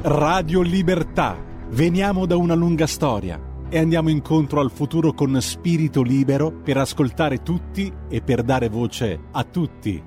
Radio 0.00 0.60
Libertà. 0.60 1.36
Veniamo 1.70 2.24
da 2.24 2.36
una 2.36 2.54
lunga 2.54 2.86
storia 2.86 3.66
e 3.68 3.80
andiamo 3.80 4.10
incontro 4.10 4.60
al 4.60 4.70
futuro 4.70 5.12
con 5.12 5.40
spirito 5.42 6.02
libero 6.02 6.52
per 6.52 6.76
ascoltare 6.76 7.42
tutti 7.42 7.92
e 8.08 8.22
per 8.22 8.44
dare 8.44 8.68
voce 8.68 9.18
a 9.32 9.42
tutti. 9.42 10.00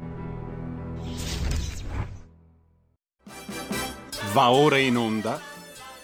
Va 4.32 4.50
ora 4.52 4.78
in 4.78 4.96
onda 4.96 5.38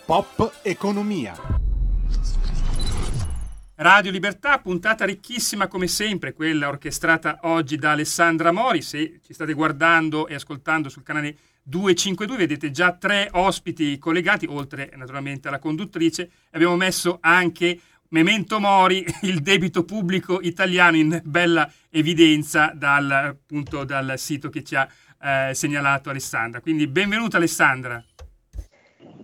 Pop 0.05 0.59
Economia. 0.63 1.35
Radio 3.75 4.11
Libertà, 4.11 4.57
puntata 4.57 5.05
ricchissima 5.05 5.67
come 5.67 5.88
sempre, 5.88 6.33
quella 6.33 6.67
orchestrata 6.67 7.39
oggi 7.43 7.77
da 7.77 7.91
Alessandra 7.91 8.51
Mori. 8.51 8.81
Se 8.81 9.21
ci 9.23 9.33
state 9.33 9.54
guardando 9.54 10.27
e 10.27 10.33
ascoltando 10.33 10.89
sul 10.89 11.04
canale 11.04 11.38
252 11.70 12.38
vedete 12.38 12.71
già 12.71 12.93
tre 12.93 13.27
ospiti 13.34 13.97
collegati, 13.97 14.45
oltre 14.48 14.89
naturalmente 14.95 15.49
alla 15.49 15.59
conduttrice. 15.59 16.30
Abbiamo 16.52 16.77
messo 16.77 17.17
anche 17.20 17.77
Memento 18.09 18.62
Mori, 18.62 19.05
il 19.23 19.41
debito 19.41 19.84
pubblico 19.84 20.40
italiano 20.41 20.95
in 20.95 21.21
bella 21.26 21.70
evidenza 21.90 22.71
dal, 22.73 23.12
appunto, 23.12 23.84
dal 23.84 24.13
sito 24.17 24.49
che 24.49 24.63
ci 24.63 24.76
ha 24.76 24.88
eh, 25.21 25.53
segnalato 25.53 26.09
Alessandra. 26.09 26.62
Quindi 26.62 26.88
benvenuta 26.88 27.35
Alessandra. 27.35 28.02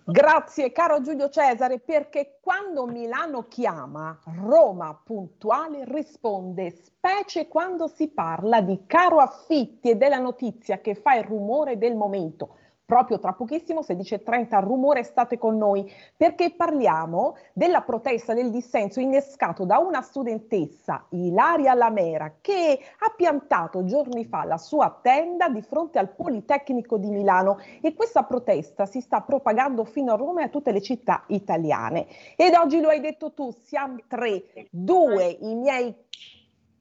Grazie 0.06 0.72
caro 0.72 1.02
Giulio 1.02 1.30
Cesare 1.30 1.80
perché 1.80 2.40
quando 2.42 2.86
Milano 2.86 3.48
chiama, 3.48 4.18
Roma 4.42 5.00
puntuale 5.02 5.86
risponde, 5.86 6.72
specie 6.72 7.48
quando 7.48 7.88
si 7.88 8.10
parla 8.10 8.62
di 8.62 8.84
caro 8.86 9.20
affitti 9.20 9.90
e 9.90 9.96
della 9.96 10.20
notizia 10.20 10.80
che 10.80 10.96
fa 10.96 11.16
il 11.16 11.24
rumore 11.24 11.78
del 11.78 11.96
momento 11.96 12.58
proprio 12.86 13.20
tra 13.20 13.34
pochissimo, 13.34 13.82
16.30, 13.82 14.62
rumore 14.62 15.04
state 15.04 15.38
con 15.38 15.58
noi, 15.58 15.92
perché 16.16 16.54
parliamo 16.56 17.36
della 17.54 17.82
protesta, 17.82 18.34
del 18.34 18.52
dissenso 18.52 19.00
innescato 19.00 19.66
da 19.66 19.78
una 19.78 20.02
studentessa, 20.02 21.06
Ilaria 21.10 21.74
Lamera, 21.74 22.36
che 22.42 22.80
ha 23.00 23.14
piantato 23.16 23.86
giorni 23.86 24.26
fa 24.26 24.44
la 24.44 24.58
sua 24.58 25.00
tenda 25.02 25.50
di 25.50 25.62
fronte 25.62 26.00
al 26.00 26.14
Politecnico 26.14 26.98
di 26.98 27.10
Milano. 27.10 27.60
E 27.82 27.94
questa 27.94 28.24
protesta 28.24 28.86
si 28.86 29.02
sta 29.02 29.22
propagando 29.22 29.86
fino 29.86 30.14
a 30.14 30.18
Roma 30.18 30.42
e 30.42 30.46
a 30.46 30.50
tutte 30.50 30.72
le 30.72 30.82
città 30.82 31.24
italiane. 31.28 32.08
Ed 32.36 32.54
oggi 32.54 32.80
lo 32.80 32.90
hai 32.90 33.00
detto 33.00 33.34
tu, 33.34 33.52
siamo 33.64 33.98
tre, 34.08 34.44
due 34.70 35.38
i 35.42 35.56
miei 35.56 35.96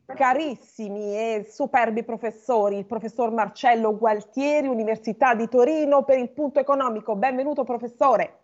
carissimi 0.07 1.15
e 1.17 1.47
superbi 1.49 2.05
professori, 2.05 2.79
il 2.79 2.87
professor 2.87 3.31
Marcello 3.31 3.97
Gualtieri, 3.97 4.67
Università 4.67 5.35
di 5.35 5.49
Torino, 5.49 6.05
per 6.05 6.19
il 6.19 6.31
punto 6.31 6.61
economico. 6.61 7.17
Benvenuto 7.17 7.65
professore. 7.65 8.39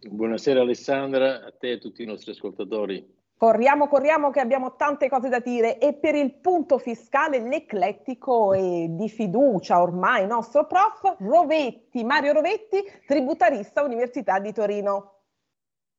Buonasera 0.00 0.60
Alessandra, 0.60 1.44
a 1.44 1.52
te 1.52 1.70
e 1.70 1.72
a 1.74 1.78
tutti 1.78 2.02
i 2.02 2.06
nostri 2.06 2.30
ascoltatori. 2.30 3.18
Corriamo, 3.36 3.88
corriamo 3.88 4.30
che 4.30 4.40
abbiamo 4.40 4.76
tante 4.76 5.08
cose 5.08 5.30
da 5.30 5.38
dire 5.38 5.78
e 5.78 5.94
per 5.94 6.14
il 6.14 6.34
punto 6.34 6.76
fiscale 6.78 7.38
l'eclettico 7.38 8.52
e 8.52 8.88
di 8.90 9.08
fiducia 9.08 9.80
ormai 9.80 10.26
nostro 10.26 10.66
prof 10.66 11.16
Rovetti, 11.20 12.04
Mario 12.04 12.32
Rovetti, 12.32 12.82
tributarista 13.06 13.82
Università 13.82 14.38
di 14.40 14.52
Torino. 14.52 15.14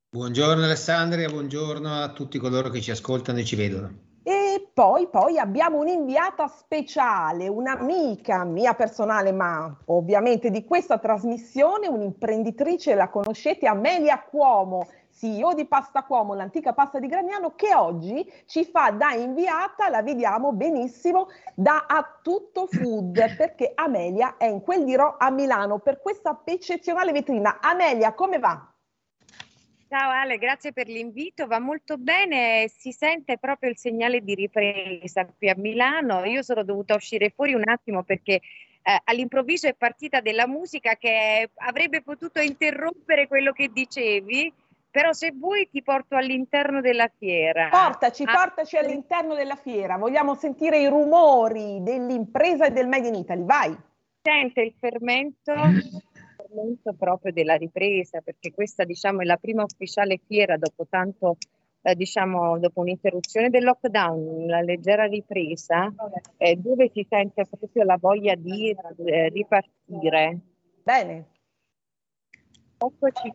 Buongiorno 0.09 0.63
Alessandria, 0.63 1.29
buongiorno 1.29 1.89
a 1.89 2.11
tutti 2.11 2.37
coloro 2.37 2.69
che 2.69 2.81
ci 2.81 2.91
ascoltano 2.91 3.39
e 3.39 3.43
ci 3.43 3.55
vedono. 3.55 4.10
E 4.53 4.69
poi, 4.73 5.07
poi 5.07 5.39
abbiamo 5.39 5.77
un'inviata 5.77 6.45
speciale, 6.49 7.47
un'amica 7.47 8.43
mia 8.43 8.73
personale, 8.73 9.31
ma 9.31 9.73
ovviamente 9.85 10.49
di 10.49 10.65
questa 10.65 10.97
trasmissione, 10.97 11.87
un'imprenditrice, 11.87 12.93
la 12.93 13.07
conoscete, 13.07 13.65
Amelia 13.65 14.21
Cuomo, 14.21 14.89
CEO 15.09 15.53
di 15.53 15.65
Pasta 15.65 16.03
Cuomo, 16.03 16.33
l'antica 16.33 16.73
pasta 16.73 16.99
di 16.99 17.07
Gragnano, 17.07 17.55
che 17.55 17.73
oggi 17.73 18.29
ci 18.45 18.65
fa 18.65 18.91
da 18.91 19.13
inviata, 19.13 19.87
la 19.87 20.01
vediamo 20.01 20.51
benissimo, 20.51 21.29
da 21.55 21.85
A 21.87 22.19
Tutto 22.21 22.67
Food, 22.67 23.37
perché 23.37 23.71
Amelia 23.73 24.35
è 24.35 24.47
in 24.47 24.59
quel 24.59 24.83
dirò 24.83 25.15
a 25.17 25.29
Milano 25.29 25.79
per 25.79 26.01
questa 26.01 26.41
eccezionale 26.43 27.13
vetrina. 27.13 27.59
Amelia, 27.61 28.13
come 28.13 28.37
va? 28.37 28.70
Ciao 29.93 30.09
Ale, 30.09 30.37
grazie 30.37 30.71
per 30.71 30.87
l'invito, 30.87 31.47
va 31.47 31.59
molto 31.59 31.97
bene, 31.97 32.69
si 32.69 32.93
sente 32.93 33.37
proprio 33.37 33.69
il 33.69 33.77
segnale 33.77 34.21
di 34.21 34.35
ripresa 34.35 35.25
qui 35.25 35.49
a 35.49 35.55
Milano. 35.57 36.23
Io 36.23 36.43
sono 36.43 36.63
dovuta 36.63 36.95
uscire 36.95 37.29
fuori 37.35 37.53
un 37.53 37.67
attimo 37.67 38.01
perché 38.01 38.35
eh, 38.35 39.01
all'improvviso 39.03 39.67
è 39.67 39.73
partita 39.73 40.21
della 40.21 40.47
musica 40.47 40.95
che 40.95 41.49
avrebbe 41.55 42.03
potuto 42.03 42.39
interrompere 42.39 43.27
quello 43.27 43.51
che 43.51 43.69
dicevi, 43.73 44.53
però 44.89 45.11
se 45.11 45.33
vuoi 45.35 45.67
ti 45.69 45.83
porto 45.83 46.15
all'interno 46.15 46.79
della 46.79 47.11
fiera. 47.17 47.67
Portaci, 47.67 48.23
ah, 48.27 48.31
portaci 48.31 48.77
all'interno 48.77 49.35
della 49.35 49.57
fiera, 49.57 49.97
vogliamo 49.97 50.35
sentire 50.35 50.79
i 50.79 50.87
rumori 50.87 51.83
dell'impresa 51.83 52.67
e 52.67 52.71
del 52.71 52.87
Made 52.87 53.09
in 53.09 53.15
Italy, 53.15 53.43
vai. 53.43 53.77
Sente 54.21 54.61
il 54.61 54.73
fermento 54.79 55.51
momento 56.53 56.93
proprio 56.93 57.31
della 57.31 57.55
ripresa, 57.55 58.21
perché 58.21 58.51
questa 58.51 58.83
diciamo 58.83 59.21
è 59.21 59.25
la 59.25 59.37
prima 59.37 59.63
ufficiale 59.63 60.19
fiera 60.25 60.57
dopo 60.57 60.85
tanto, 60.89 61.37
eh, 61.81 61.95
diciamo, 61.95 62.59
dopo 62.59 62.81
un'interruzione 62.81 63.49
del 63.49 63.63
lockdown, 63.63 64.45
la 64.45 64.61
leggera 64.61 65.05
ripresa, 65.05 65.91
eh, 66.37 66.55
dove 66.55 66.89
si 66.93 67.05
sente 67.09 67.45
proprio 67.45 67.83
la 67.83 67.97
voglia 67.99 68.35
di 68.35 68.69
eh, 68.69 69.29
ripartire. 69.29 70.39
Bene. 70.83 71.25
Eccoci. 72.77 73.33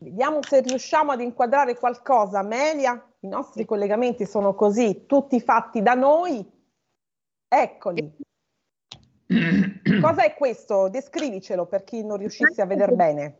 Vediamo 0.00 0.42
se 0.42 0.60
riusciamo 0.62 1.12
ad 1.12 1.20
inquadrare 1.20 1.76
qualcosa. 1.76 2.38
Amelia, 2.38 2.92
i 3.20 3.28
nostri 3.28 3.66
collegamenti 3.66 4.24
sono 4.24 4.54
così, 4.54 5.04
tutti 5.06 5.40
fatti 5.40 5.82
da 5.82 5.94
noi. 5.94 6.44
Eccoli. 7.46 8.28
Cosa 10.00 10.24
è 10.24 10.34
questo? 10.34 10.88
Descrivicelo 10.88 11.66
per 11.66 11.84
chi 11.84 12.04
non 12.04 12.16
riuscisse 12.18 12.60
a 12.60 12.66
vedere 12.66 12.92
bene. 12.92 13.38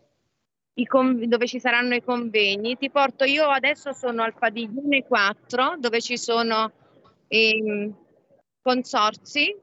Con- 0.87 1.29
dove 1.29 1.47
ci 1.47 1.59
saranno 1.61 1.95
i 1.95 2.03
convegni. 2.03 2.77
Ti 2.77 2.91
porto 2.91 3.25
io 3.25 3.45
adesso 3.47 3.93
sono 3.93 4.23
al 4.23 4.35
padiglione 4.35 5.05
4 5.05 5.77
dove 5.79 6.01
ci 6.01 6.17
sono 6.17 6.73
i 7.29 7.93
consorzi 8.63 9.55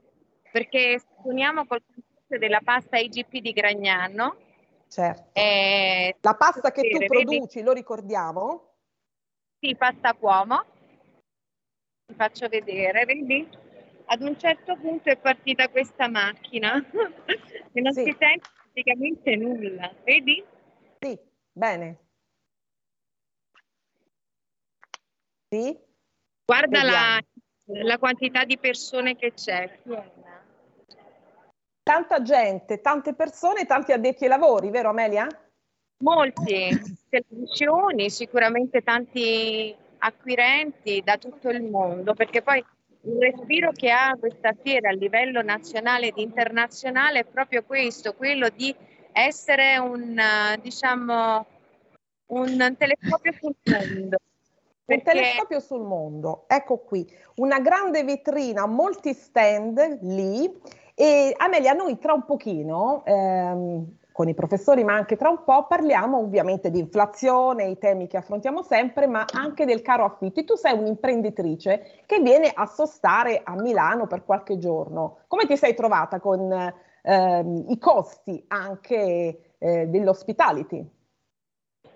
perché 0.51 1.01
uniamo 1.23 1.65
col 1.65 1.81
consorzio 1.83 2.37
della 2.37 2.59
pasta 2.63 2.97
IGP 2.97 3.37
di 3.39 3.51
Gragnano. 3.51 4.35
Certo. 4.89 5.29
Eh, 5.33 6.15
La 6.21 6.35
pasta 6.35 6.71
che 6.71 6.89
tu 6.89 7.05
produci, 7.05 7.55
vedi? 7.55 7.63
lo 7.63 7.73
ricordiamo? 7.73 8.73
Sì, 9.59 9.75
pasta 9.75 10.13
Cuomo. 10.13 10.63
Ti 12.05 12.13
faccio 12.15 12.47
vedere, 12.47 13.05
vedi? 13.05 13.65
Ad 14.09 14.21
un 14.21 14.37
certo 14.37 14.75
punto 14.77 15.09
è 15.09 15.17
partita 15.17 15.69
questa 15.69 16.07
macchina 16.07 16.77
e 17.71 17.81
non 17.81 17.93
sì. 17.93 18.03
si 18.03 18.15
sente 18.17 18.49
praticamente 18.71 19.35
nulla, 19.35 19.93
vedi? 20.03 20.43
Sì, 20.99 21.17
bene. 21.51 21.97
Sì. 25.49 25.77
Guarda 26.45 26.83
la, 26.83 27.21
la, 27.65 27.97
quantità 27.97 28.45
di 28.45 28.57
persone 28.57 29.15
che 29.15 29.33
c'è. 29.33 29.79
Tanta 31.83 32.21
gente, 32.21 32.81
tante 32.81 33.13
persone, 33.13 33.65
tanti 33.65 33.91
addetti 33.91 34.23
ai 34.23 34.29
lavori, 34.29 34.69
vero 34.69 34.89
Amelia? 34.89 35.27
Molti, 36.03 36.69
televisioni, 37.09 38.09
sicuramente 38.09 38.81
tanti 38.81 39.75
acquirenti 39.99 41.01
da 41.03 41.17
tutto 41.17 41.49
il 41.49 41.63
mondo, 41.63 42.13
perché 42.13 42.41
poi 42.41 42.63
il 43.07 43.17
respiro 43.19 43.71
che 43.71 43.89
ha 43.89 44.15
questa 44.19 44.53
fiera 44.61 44.89
a 44.89 44.93
livello 44.93 45.41
nazionale 45.41 46.07
ed 46.07 46.17
internazionale 46.17 47.19
è 47.19 47.23
proprio 47.23 47.63
questo, 47.63 48.13
quello 48.13 48.49
di 48.49 48.75
essere 49.13 49.77
un, 49.77 50.21
diciamo, 50.61 51.45
un 52.27 52.75
telescopio 52.77 53.31
sul 53.31 53.55
mondo. 53.63 54.17
Perché... 54.85 55.09
Un 55.09 55.15
telescopio 55.15 55.59
sul 55.59 55.81
mondo, 55.81 56.45
ecco 56.47 56.77
qui, 56.79 57.05
una 57.35 57.59
grande 57.59 58.03
vetrina, 58.03 58.65
molti 58.65 59.13
stand 59.13 59.99
lì 60.01 60.49
e 60.93 61.33
Amelia, 61.37 61.73
noi 61.73 61.97
tra 61.97 62.13
un 62.13 62.25
pochino 62.25 63.03
ehm, 63.05 63.85
con 64.17 64.27
i 64.27 64.33
professori, 64.33 64.83
ma 64.83 64.95
anche 64.95 65.15
tra 65.15 65.29
un 65.29 65.43
po' 65.43 65.67
parliamo 65.67 66.17
ovviamente 66.17 66.71
di 66.71 66.79
inflazione, 66.79 67.67
i 67.67 67.77
temi 67.77 68.07
che 68.07 68.17
affrontiamo 68.17 68.63
sempre, 68.63 69.05
ma 69.05 69.23
anche 69.31 69.63
del 69.63 69.83
caro 69.83 70.05
affitti. 70.05 70.43
Tu 70.43 70.55
sei 70.55 70.75
un'imprenditrice 70.75 72.01
che 72.07 72.19
viene 72.21 72.51
a 72.51 72.65
sostare 72.65 73.41
a 73.43 73.53
Milano 73.53 74.07
per 74.07 74.25
qualche 74.25 74.57
giorno. 74.57 75.19
Come 75.27 75.45
ti 75.45 75.55
sei 75.55 75.75
trovata 75.75 76.19
con 76.19 76.51
ehm, 77.03 77.65
i 77.67 77.77
costi 77.77 78.43
anche 78.47 79.53
eh, 79.59 79.85
dell'hospitality? 79.85 80.83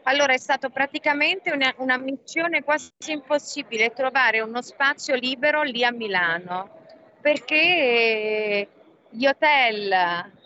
Allora 0.03 0.33
è 0.33 0.37
stato 0.37 0.69
praticamente 0.69 1.51
una, 1.51 1.73
una 1.77 1.97
missione 1.97 2.63
quasi 2.63 2.91
impossibile 3.07 3.93
trovare 3.93 4.41
uno 4.41 4.61
spazio 4.61 5.15
libero 5.15 5.63
lì 5.63 5.83
a 5.83 5.91
Milano 5.91 6.69
perché 7.19 8.67
gli 9.09 9.25
hotel 9.25 10.39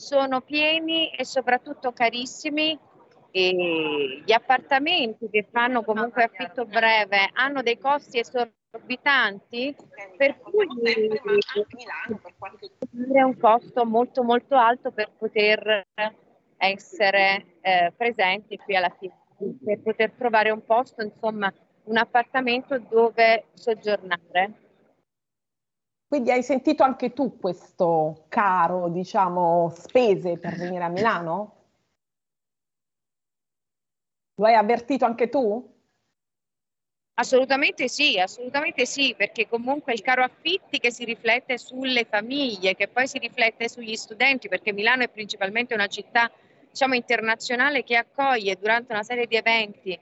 sono 0.00 0.40
pieni 0.40 1.10
e 1.10 1.24
soprattutto 1.24 1.92
carissimi. 1.92 2.78
E 3.32 4.22
gli 4.24 4.32
appartamenti 4.32 5.28
che 5.30 5.46
fanno 5.52 5.84
comunque 5.84 6.24
affitto 6.24 6.64
breve 6.64 7.30
hanno 7.32 7.62
dei 7.62 7.78
costi 7.78 8.18
esorbitanti 8.18 9.76
per 10.16 10.40
cui 10.40 10.66
è 13.12 13.22
un 13.22 13.38
costo 13.38 13.86
molto 13.86 14.24
molto 14.24 14.56
alto 14.56 14.90
per 14.90 15.12
poter 15.16 15.86
essere 16.56 17.58
eh, 17.60 17.92
presenti 17.96 18.56
qui 18.56 18.74
alla 18.74 18.92
fine 18.98 19.14
per 19.64 19.80
poter 19.80 20.10
trovare 20.18 20.50
un 20.50 20.64
posto 20.64 21.04
insomma 21.04 21.54
un 21.84 21.96
appartamento 21.98 22.80
dove 22.80 23.44
soggiornare 23.54 24.69
quindi 26.10 26.32
hai 26.32 26.42
sentito 26.42 26.82
anche 26.82 27.12
tu 27.12 27.38
questo 27.38 28.24
caro 28.28 28.88
diciamo 28.88 29.72
spese 29.72 30.38
per 30.38 30.56
venire 30.56 30.82
a 30.82 30.88
Milano? 30.88 31.54
Lo 34.34 34.46
hai 34.46 34.56
avvertito 34.56 35.04
anche 35.04 35.28
tu? 35.28 35.72
Assolutamente 37.14 37.86
sì, 37.86 38.18
assolutamente 38.18 38.86
sì, 38.86 39.14
perché 39.16 39.46
comunque 39.46 39.92
il 39.92 40.00
caro 40.00 40.24
affitti 40.24 40.80
che 40.80 40.90
si 40.90 41.04
riflette 41.04 41.58
sulle 41.58 42.04
famiglie, 42.04 42.74
che 42.74 42.88
poi 42.88 43.06
si 43.06 43.18
riflette 43.18 43.68
sugli 43.68 43.94
studenti, 43.94 44.48
perché 44.48 44.72
Milano 44.72 45.04
è 45.04 45.08
principalmente 45.08 45.74
una 45.74 45.86
città 45.86 46.28
diciamo, 46.68 46.94
internazionale 46.94 47.84
che 47.84 47.94
accoglie 47.94 48.56
durante 48.56 48.92
una 48.92 49.04
serie 49.04 49.28
di 49.28 49.36
eventi 49.36 49.96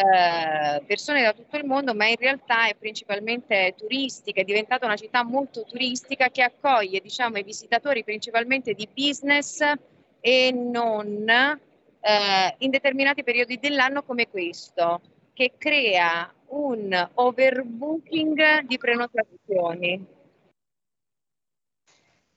eh, 0.00 0.82
persone 0.86 1.22
da 1.22 1.32
tutto 1.32 1.56
il 1.56 1.66
mondo, 1.66 1.94
ma 1.94 2.06
in 2.06 2.16
realtà 2.16 2.68
è 2.68 2.74
principalmente 2.74 3.74
turistica, 3.76 4.40
è 4.40 4.44
diventata 4.44 4.86
una 4.86 4.96
città 4.96 5.22
molto 5.22 5.64
turistica 5.64 6.30
che 6.30 6.42
accoglie 6.42 7.00
diciamo, 7.00 7.36
i 7.36 7.42
visitatori 7.42 8.02
principalmente 8.02 8.72
di 8.72 8.88
business 8.94 9.60
e 10.20 10.52
non 10.52 11.28
eh, 11.28 12.54
in 12.58 12.70
determinati 12.70 13.22
periodi 13.22 13.58
dell'anno 13.58 14.02
come 14.02 14.28
questo, 14.28 15.00
che 15.34 15.52
crea 15.58 16.32
un 16.48 17.10
overbooking 17.14 18.62
di 18.62 18.78
prenotazioni. 18.78 20.18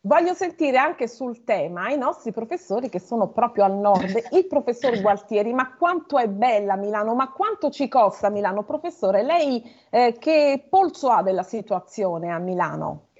Voglio 0.05 0.33
sentire 0.33 0.75
anche 0.75 1.07
sul 1.07 1.45
tema 1.45 1.89
i 1.89 1.97
nostri 1.97 2.33
professori 2.33 2.89
che 2.89 3.00
sono 3.00 3.31
proprio 3.31 3.63
al 3.63 3.77
nord, 3.77 4.11
il 4.35 4.47
professor 4.47 5.00
Gualtieri, 5.00 5.53
ma 5.53 5.77
quanto 5.77 6.17
è 6.17 6.27
bella 6.27 6.75
Milano, 6.75 7.15
ma 7.15 7.31
quanto 7.31 7.69
ci 7.69 7.88
costa 7.88 8.29
Milano? 8.29 8.65
Professore, 8.65 9.23
lei 9.23 9.63
eh, 9.89 10.17
che 10.19 10.65
polso 10.69 11.07
ha 11.07 11.23
della 11.23 11.44
situazione 11.44 12.33
a 12.33 12.38
Milano? 12.38 13.11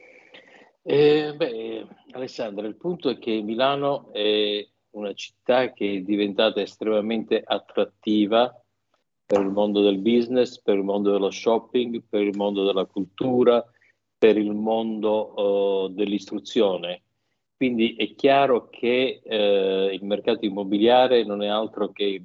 Eh, 0.81 1.33
beh, 1.33 1.88
Alessandra, 2.12 2.68
il 2.68 2.75
punto 2.75 3.07
è 3.07 3.18
che 3.18 3.41
Milano 3.41 4.12
è 4.12 4.68
una 4.89 5.13
città 5.13 5.71
che 5.71 5.89
è 5.89 6.00
diventata 6.01 6.59
estremamente 6.59 7.41
attrattiva 7.45 8.53
per 9.25 9.39
il 9.39 9.51
mondo 9.51 9.81
del 9.81 10.00
business, 10.00 10.59
per 10.59 10.75
il 10.75 10.83
mondo 10.83 11.12
dello 11.12 11.31
shopping, 11.31 12.03
per 12.09 12.24
il 12.24 12.35
mondo 12.35 12.65
della 12.65 12.83
cultura, 12.83 13.65
per 14.24 14.38
il 14.38 14.54
mondo 14.54 15.34
uh, 15.36 15.88
dell'istruzione. 15.90 17.02
Quindi 17.58 17.94
è 17.98 18.16
chiaro 18.16 18.70
che 18.70 19.20
uh, 19.22 19.94
il 19.94 20.00
mercato 20.04 20.46
immobiliare 20.46 21.25
non 21.25 21.44
è 21.44 21.48
altro 21.48 21.92
che 21.92 22.06
il, 22.06 22.24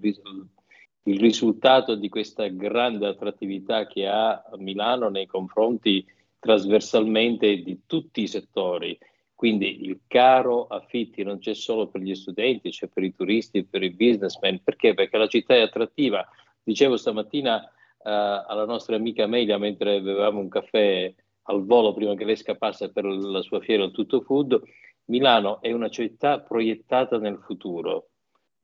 il, 1.02 1.18
risultato 1.18 1.96
di 1.96 2.08
questa 2.08 2.46
grande 2.46 3.08
attrattività 3.08 3.88
che 3.88 4.06
ha 4.06 4.40
Milano 4.58 5.08
nei 5.08 5.26
confronti 5.26 6.06
trasversalmente 6.38 7.62
di 7.62 7.80
tutti 7.84 8.22
i 8.22 8.28
settori 8.28 8.96
quindi 9.34 9.84
il 9.84 10.02
caro 10.06 10.68
affitti 10.68 11.24
non 11.24 11.38
c'è 11.38 11.54
solo 11.54 11.88
per 11.88 12.00
gli 12.00 12.14
studenti, 12.14 12.70
c'è 12.70 12.86
per 12.86 13.02
i 13.02 13.14
turisti, 13.14 13.64
per 13.64 13.82
i 13.84 13.90
businessmen. 13.90 14.62
Perché? 14.62 14.94
Perché 14.94 15.16
la 15.16 15.28
città 15.28 15.54
è 15.54 15.60
attrattiva. 15.60 16.28
Dicevo 16.60 16.96
stamattina 16.96 17.56
uh, 17.62 18.00
alla 18.02 18.64
nostra 18.66 18.96
amica 18.96 19.24
Amelia, 19.24 19.56
mentre 19.56 20.00
bevevamo 20.00 20.40
un 20.40 20.48
caffè 20.48 21.14
al 21.50 21.64
volo 21.64 21.92
prima 21.92 22.14
che 22.14 22.24
lei 22.24 22.36
scappasse 22.36 22.92
per 22.92 23.04
la 23.04 23.42
sua 23.42 23.60
fiera 23.60 23.84
al 23.84 23.90
tutto 23.90 24.20
food, 24.20 24.60
Milano 25.06 25.60
è 25.60 25.72
una 25.72 25.88
città 25.88 26.40
proiettata 26.40 27.18
nel 27.18 27.38
futuro 27.38 28.08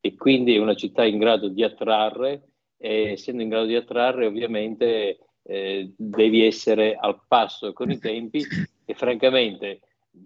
e 0.00 0.14
quindi 0.14 0.54
è 0.54 0.58
una 0.58 0.74
città 0.74 1.04
in 1.04 1.18
grado 1.18 1.48
di 1.48 1.62
attrarre 1.62 2.48
e 2.76 3.12
essendo 3.12 3.42
in 3.42 3.48
grado 3.48 3.66
di 3.66 3.76
attrarre 3.76 4.26
ovviamente 4.26 5.18
eh, 5.42 5.92
devi 5.96 6.44
essere 6.44 6.94
al 6.94 7.22
passo 7.26 7.72
con 7.72 7.90
i 7.90 7.98
tempi 7.98 8.42
e 8.84 8.94
francamente 8.94 9.80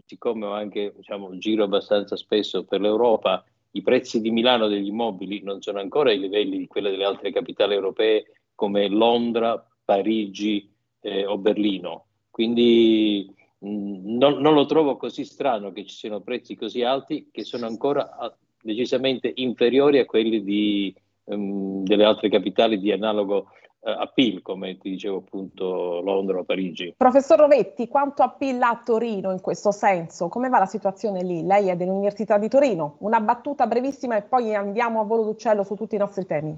siccome 0.05 0.47
ho 0.47 0.53
anche 0.53 0.93
diciamo, 0.97 1.37
giro 1.39 1.65
abbastanza 1.65 2.17
spesso 2.17 2.65
per 2.65 2.81
l'Europa, 2.81 3.45
i 3.73 3.83
prezzi 3.83 4.21
di 4.21 4.31
Milano 4.31 4.69
degli 4.69 4.89
immobili 4.89 5.43
non 5.43 5.61
sono 5.61 5.81
ancora 5.81 6.11
ai 6.11 6.19
livelli 6.19 6.59
di 6.59 6.67
quelli 6.67 6.91
delle 6.91 7.05
altre 7.05 7.33
capitali 7.33 7.75
europee 7.75 8.33
come 8.55 8.89
Londra, 8.89 9.65
Parigi 9.85 10.71
eh, 11.01 11.25
o 11.25 11.39
Berlino. 11.39 12.08
Quindi 12.39 13.35
mh, 13.59 13.69
mm, 13.69 14.17
non, 14.17 14.39
non, 14.39 14.55
lo 14.55 14.65
trovo 14.65 14.97
così 14.97 15.25
strano 15.25 15.73
che 15.73 15.85
ci 15.85 15.97
siano 15.97 16.21
prezzi 16.21 16.55
così 16.55 16.85
alti 16.85 17.31
che 17.33 17.43
sono 17.43 17.67
ancora 17.67 18.17
a, 18.17 18.33
decisamente 18.63 19.33
inferiori 19.35 19.99
a 19.99 20.05
quelli 20.05 20.45
di, 20.45 20.95
um, 21.25 21.83
delle 21.83 22.05
altre 22.05 22.29
capitali 22.29 22.79
di 22.79 22.93
analogo 22.93 23.49
eh, 23.81 23.91
appeal, 23.91 24.41
come 24.43 24.79
ti 24.79 24.91
dicevo 24.91 25.17
appunto 25.17 26.01
Londra 26.01 26.39
o 26.39 26.45
Parigi. 26.45 26.95
Professor 26.97 27.41
Rovetti, 27.41 27.89
quanto 27.89 28.23
appeal 28.23 28.63
a 28.63 28.81
Torino 28.85 29.33
in 29.33 29.41
questo 29.41 29.73
senso? 29.73 30.29
Come 30.29 30.49
va 30.49 30.61
la 30.61 30.67
situazione 30.67 31.25
lì? 31.25 31.45
Lei 31.45 31.71
è 31.71 31.75
dell'Università 31.75 32.39
di 32.39 32.49
Torino. 32.49 32.99
Una 33.01 33.19
battuta 33.19 33.67
brevissima 33.67 34.17
e 34.17 34.23
poi 34.23 34.55
andiamo 34.55 35.01
a 35.01 35.05
volo 35.05 35.25
d'uccello 35.25 35.65
su 35.65 35.75
tutti 35.75 35.97
i 35.97 35.99
nostri 35.99 36.25
temi. 36.25 36.57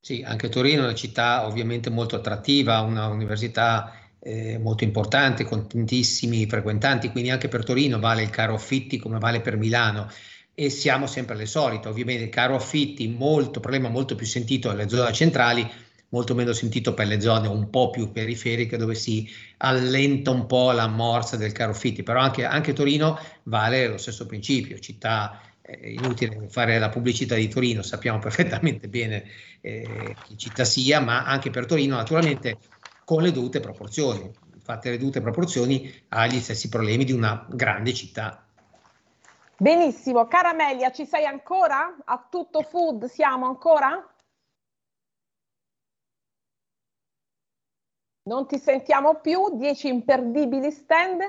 Sì, 0.00 0.24
anche 0.26 0.48
Torino 0.48 0.80
è 0.80 0.84
una 0.84 0.94
città 0.94 1.46
ovviamente 1.46 1.90
molto 1.90 2.16
attrattiva, 2.16 2.80
una 2.80 3.08
università 3.08 3.92
eh, 4.20 4.58
molto 4.58 4.84
importante, 4.84 5.44
con 5.44 5.68
tantissimi 5.68 6.46
frequentanti, 6.46 7.10
quindi 7.10 7.30
anche 7.30 7.48
per 7.48 7.64
Torino 7.64 7.98
vale 7.98 8.22
il 8.22 8.30
caro 8.30 8.54
affitti 8.54 8.98
come 8.98 9.18
vale 9.18 9.40
per 9.40 9.56
Milano 9.56 10.10
e 10.54 10.70
siamo 10.70 11.06
sempre 11.06 11.34
alle 11.34 11.46
solite. 11.46 11.88
Ovviamente 11.88 12.24
il 12.24 12.30
caro 12.30 12.56
affitti, 12.56 13.08
molto, 13.08 13.60
problema 13.60 13.88
molto 13.88 14.14
più 14.16 14.26
sentito 14.26 14.70
nelle 14.70 14.88
zone 14.88 15.12
centrali, 15.12 15.70
molto 16.10 16.34
meno 16.34 16.52
sentito 16.52 16.94
per 16.94 17.06
le 17.06 17.20
zone 17.20 17.48
un 17.48 17.70
po' 17.70 17.90
più 17.90 18.10
periferiche 18.10 18.76
dove 18.76 18.94
si 18.94 19.28
allenta 19.58 20.30
un 20.30 20.46
po' 20.46 20.72
la 20.72 20.88
morsa 20.88 21.36
del 21.36 21.52
caro 21.52 21.74
fitti, 21.74 22.02
però 22.02 22.20
anche, 22.20 22.44
anche 22.44 22.72
Torino 22.72 23.18
vale 23.44 23.86
lo 23.86 23.98
stesso 23.98 24.26
principio, 24.26 24.78
città 24.78 25.40
eh, 25.62 25.92
inutile 25.92 26.46
fare 26.48 26.78
la 26.78 26.88
pubblicità 26.88 27.34
di 27.34 27.48
Torino, 27.48 27.82
sappiamo 27.82 28.18
perfettamente 28.20 28.88
bene 28.88 29.24
eh, 29.60 30.16
che 30.26 30.36
città 30.36 30.64
sia, 30.64 30.98
ma 31.00 31.24
anche 31.24 31.50
per 31.50 31.66
Torino 31.66 31.96
naturalmente 31.96 32.56
con 33.08 33.22
le 33.22 33.32
dovute 33.32 33.58
proporzioni, 33.60 34.30
fatte 34.62 34.90
le 34.90 34.98
dovute 34.98 35.22
proporzioni 35.22 35.90
agli 36.08 36.40
stessi 36.40 36.68
problemi 36.68 37.04
di 37.04 37.12
una 37.12 37.46
grande 37.48 37.94
città. 37.94 38.46
Benissimo, 39.56 40.26
cara 40.26 40.50
Amelia, 40.50 40.90
ci 40.90 41.06
sei 41.06 41.24
ancora? 41.24 41.96
A 42.04 42.26
tutto 42.28 42.60
food 42.60 43.06
siamo 43.06 43.46
ancora? 43.46 44.06
Non 48.24 48.46
ti 48.46 48.58
sentiamo 48.58 49.20
più, 49.20 49.56
10 49.56 49.88
imperdibili 49.88 50.70
stand? 50.70 51.22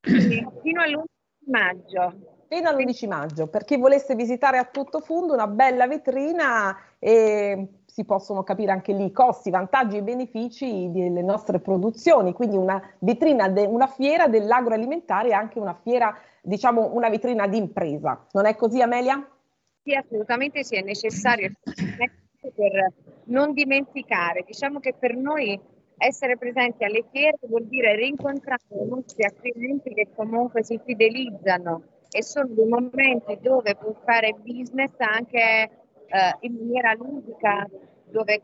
Fino 0.00 0.82
all'11 0.82 1.04
maggio. 1.46 2.46
Fino 2.48 2.68
all'11 2.68 3.06
maggio, 3.06 3.46
per 3.46 3.62
chi 3.62 3.76
volesse 3.76 4.16
visitare 4.16 4.58
a 4.58 4.64
tutto 4.64 4.98
fondo 4.98 5.34
una 5.34 5.46
bella 5.46 5.86
vetrina 5.86 6.76
e 6.98 7.79
si 7.92 8.04
possono 8.04 8.42
capire 8.42 8.70
anche 8.72 8.92
lì 8.92 9.06
i 9.06 9.12
costi, 9.12 9.48
i 9.48 9.52
vantaggi 9.52 9.96
e 9.96 9.98
i 9.98 10.02
benefici 10.02 10.90
delle 10.92 11.22
nostre 11.22 11.58
produzioni, 11.58 12.32
quindi 12.32 12.56
una 12.56 12.80
vetrina, 13.00 13.48
de, 13.48 13.64
una 13.66 13.88
fiera 13.88 14.28
dell'agroalimentare 14.28 15.30
e 15.30 15.32
anche 15.32 15.58
una 15.58 15.74
fiera, 15.74 16.16
diciamo 16.40 16.94
una 16.94 17.08
vetrina 17.08 17.46
di 17.46 17.56
impresa. 17.56 18.26
Non 18.32 18.46
è 18.46 18.54
così 18.54 18.80
Amelia? 18.80 19.28
Sì, 19.82 19.94
assolutamente 19.94 20.62
sì, 20.62 20.76
è 20.76 20.82
necessario 20.82 21.52
per 22.54 22.92
non 23.24 23.52
dimenticare. 23.52 24.44
Diciamo 24.46 24.78
che 24.78 24.94
per 24.98 25.16
noi 25.16 25.58
essere 25.96 26.38
presenti 26.38 26.84
alle 26.84 27.04
fiere 27.10 27.38
vuol 27.42 27.64
dire 27.64 27.94
rincontrare 27.96 28.62
i 28.70 28.88
nostri 28.88 29.24
acquirenti 29.24 29.92
che 29.92 30.08
comunque 30.14 30.62
si 30.62 30.80
fidelizzano 30.82 31.82
e 32.10 32.22
sono 32.22 32.48
dei 32.48 32.66
momenti 32.66 33.38
dove 33.40 33.76
puoi 33.76 33.94
fare 34.04 34.34
business 34.42 34.92
anche 34.98 35.70
eh, 36.10 36.36
in 36.40 36.54
maniera 36.54 36.92
ludica, 36.94 37.66
dove 38.04 38.42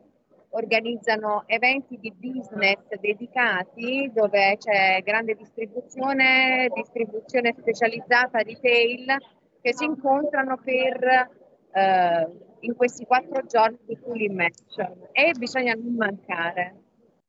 organizzano 0.51 1.43
eventi 1.47 1.99
di 1.99 2.13
business 2.13 2.79
dedicati 3.01 4.11
dove 4.15 4.57
c'è 4.59 5.03
grande 5.03 5.35
distribuzione, 5.35 6.71
distribuzione 6.75 7.55
specializzata, 7.59 8.39
retail, 8.39 9.17
che 9.61 9.75
si 9.75 9.85
incontrano 9.85 10.57
per 10.63 11.31
eh, 11.73 12.29
in 12.61 12.75
questi 12.75 13.05
quattro 13.05 13.45
giorni 13.47 13.79
di 13.87 13.97
full 13.97 14.21
immersion 14.21 15.09
e 15.13 15.33
bisogna 15.37 15.75
non 15.75 15.95
mancare. 15.95 16.81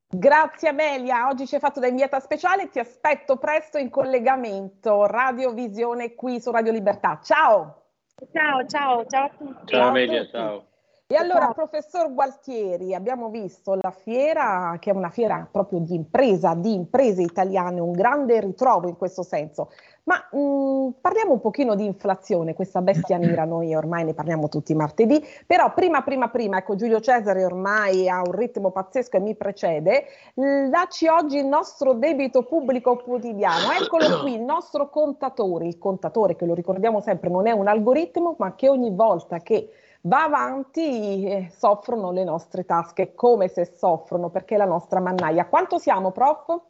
Grazie 0.09 0.69
Amelia, 0.69 1.27
oggi 1.27 1.45
ci 1.45 1.55
hai 1.55 1.59
fatto 1.59 1.81
da 1.81 1.87
inviata 1.87 2.21
speciale, 2.21 2.69
ti 2.69 2.79
aspetto 2.79 3.35
presto 3.35 3.77
in 3.77 3.89
collegamento, 3.89 5.05
Radio 5.05 5.51
Visione 5.51 6.15
qui 6.15 6.39
su 6.39 6.49
Radio 6.49 6.71
Libertà. 6.71 7.19
Ciao! 7.21 7.86
Ciao, 8.31 8.65
ciao, 8.65 9.05
ciao 9.05 9.25
a 9.25 9.29
tutti. 9.29 9.53
Ciao, 9.65 9.79
ciao 9.79 9.87
Amelia, 9.89 10.27
ciao. 10.27 10.65
E 11.05 11.15
allora, 11.15 11.53
professor 11.53 12.11
Gualtieri, 12.11 12.95
abbiamo 12.95 13.29
visto 13.29 13.75
la 13.75 13.91
fiera, 13.91 14.75
che 14.79 14.89
è 14.89 14.93
una 14.93 15.11
fiera 15.11 15.47
proprio 15.49 15.79
di 15.79 15.93
impresa, 15.93 16.55
di 16.55 16.73
imprese 16.73 17.21
italiane, 17.21 17.79
un 17.79 17.91
grande 17.91 18.41
ritrovo 18.41 18.89
in 18.89 18.97
questo 18.97 19.21
senso. 19.21 19.69
Ma 20.07 20.25
mh, 20.31 20.39
mm, 20.39 20.89
parliamo 21.01 21.33
un 21.33 21.41
pochino 21.41 21.75
di 21.75 21.85
inflazione, 21.85 22.53
questa 22.53 22.81
bestia 22.81 23.17
nera, 23.19 23.43
noi 23.43 23.75
ormai 23.75 24.05
ne 24.05 24.13
parliamo 24.13 24.47
tutti 24.47 24.73
martedì, 24.73 25.23
però 25.45 25.73
prima, 25.73 26.01
prima, 26.01 26.29
prima, 26.29 26.57
ecco 26.57 26.75
Giulio 26.75 27.01
Cesare 27.01 27.43
ormai 27.43 28.07
ha 28.07 28.21
un 28.21 28.31
ritmo 28.31 28.71
pazzesco 28.71 29.17
e 29.17 29.19
mi 29.19 29.35
precede, 29.35 30.05
dacci 30.33 31.07
oggi 31.07 31.37
il 31.37 31.45
nostro 31.45 31.93
debito 31.93 32.43
pubblico 32.43 32.95
quotidiano, 32.97 33.71
eccolo 33.71 34.21
qui, 34.21 34.35
il 34.35 34.41
nostro 34.41 34.89
contatore, 34.89 35.67
il 35.67 35.77
contatore 35.77 36.35
che 36.35 36.45
lo 36.45 36.53
ricordiamo 36.53 37.01
sempre 37.01 37.29
non 37.29 37.45
è 37.47 37.51
un 37.51 37.67
algoritmo, 37.67 38.35
ma 38.37 38.55
che 38.55 38.69
ogni 38.69 38.91
volta 38.91 39.39
che 39.39 39.69
va 40.01 40.23
avanti 40.23 41.25
eh, 41.25 41.51
soffrono 41.53 42.11
le 42.11 42.23
nostre 42.23 42.65
tasche, 42.65 43.13
come 43.13 43.49
se 43.49 43.65
soffrono, 43.75 44.29
perché 44.29 44.55
è 44.55 44.57
la 44.57 44.65
nostra 44.65 45.01
mannaia. 45.01 45.47
Quanto 45.47 45.77
siamo, 45.77 46.11
prof? 46.11 46.61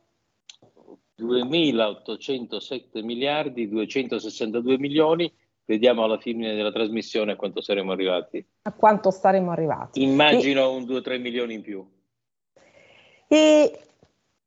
2.807 1.20 3.04
miliardi, 3.04 3.68
262 3.68 4.78
milioni. 4.78 5.32
Vediamo 5.66 6.04
alla 6.04 6.18
fine 6.18 6.56
della 6.56 6.72
trasmissione 6.72 7.34
a 7.34 7.36
quanto 7.36 7.62
saremo 7.62 7.92
arrivati. 7.92 8.46
A 8.62 8.72
quanto 8.72 9.12
saremo 9.12 9.52
arrivati. 9.52 10.02
Immagino 10.02 10.62
e... 10.62 10.76
un 10.76 10.84
2-3 10.84 11.20
milioni 11.20 11.56
in 11.56 11.62
più. 11.62 11.86
E 13.28 13.88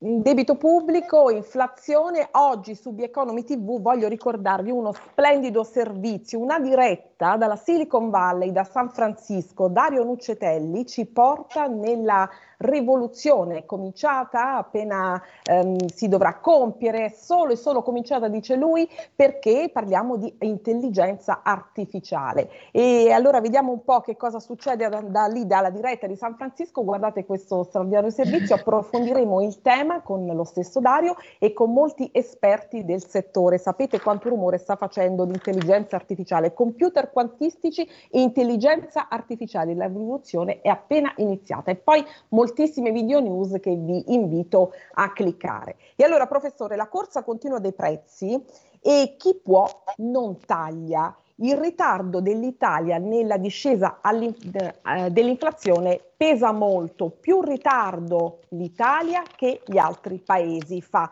Debito 0.03 0.55
pubblico, 0.55 1.29
inflazione, 1.29 2.27
oggi 2.31 2.73
su 2.73 2.95
The 2.95 3.03
Economy 3.03 3.43
TV 3.43 3.79
voglio 3.79 4.07
ricordarvi 4.07 4.71
uno 4.71 4.93
splendido 4.93 5.63
servizio, 5.63 6.39
una 6.39 6.59
diretta 6.59 7.37
dalla 7.37 7.55
Silicon 7.55 8.09
Valley, 8.09 8.51
da 8.51 8.63
San 8.63 8.89
Francisco. 8.89 9.67
Dario 9.67 10.03
Nuccetelli 10.03 10.87
ci 10.87 11.05
porta 11.05 11.67
nella 11.67 12.27
rivoluzione 12.61 13.65
cominciata 13.65 14.57
appena 14.57 15.21
ehm, 15.43 15.87
si 15.87 16.07
dovrà 16.07 16.35
compiere, 16.35 17.09
solo 17.09 17.51
e 17.53 17.55
solo 17.55 17.81
cominciata, 17.81 18.27
dice 18.27 18.55
lui, 18.55 18.87
perché 19.13 19.69
parliamo 19.71 20.17
di 20.17 20.33
intelligenza 20.39 21.41
artificiale. 21.43 22.49
E 22.71 23.11
allora 23.11 23.41
vediamo 23.41 23.71
un 23.71 23.83
po' 23.83 24.01
che 24.01 24.15
cosa 24.15 24.39
succede 24.39 24.87
da, 24.87 25.01
da 25.01 25.25
lì, 25.25 25.45
dalla 25.45 25.69
diretta 25.69 26.07
di 26.07 26.15
San 26.15 26.35
Francisco. 26.35 26.83
Guardate 26.83 27.25
questo 27.25 27.63
straordinario 27.63 28.09
servizio, 28.09 28.55
approfondiremo 28.55 29.41
il 29.41 29.61
tema 29.61 30.01
con 30.01 30.25
lo 30.25 30.43
stesso 30.43 30.79
Dario 30.79 31.15
e 31.39 31.53
con 31.53 31.73
molti 31.73 32.09
esperti 32.13 32.85
del 32.85 33.05
settore. 33.05 33.57
Sapete 33.57 33.99
quanto 33.99 34.29
rumore 34.29 34.57
sta 34.57 34.75
facendo 34.75 35.23
l'intelligenza 35.23 35.95
artificiale? 35.95 36.53
Computer 36.53 37.11
quantistici 37.11 37.87
intelligenza 38.11 39.07
artificiale. 39.09 39.73
La 39.75 39.87
rivoluzione 39.87 40.61
è 40.61 40.69
appena 40.69 41.11
iniziata 41.17 41.71
e 41.71 41.75
poi 41.75 42.05
molti 42.29 42.50
moltissime 42.51 42.91
video 42.91 43.19
news 43.21 43.57
che 43.61 43.73
vi 43.75 44.13
invito 44.13 44.73
a 44.93 45.11
cliccare. 45.13 45.77
E 45.95 46.03
allora, 46.03 46.27
professore, 46.27 46.75
la 46.75 46.87
corsa 46.87 47.23
continua 47.23 47.59
dei 47.59 47.71
prezzi 47.71 48.43
e 48.81 49.15
chi 49.17 49.39
può 49.41 49.65
non 49.97 50.37
taglia. 50.45 51.15
Il 51.35 51.57
ritardo 51.57 52.19
dell'Italia 52.19 52.97
nella 52.97 53.37
discesa 53.37 53.99
eh, 54.01 55.09
dell'inflazione 55.09 55.99
pesa 56.15 56.51
molto, 56.51 57.09
più 57.09 57.41
ritardo 57.41 58.41
l'Italia 58.49 59.23
che 59.35 59.61
gli 59.65 59.77
altri 59.77 60.19
paesi 60.19 60.81
fa. 60.81 61.09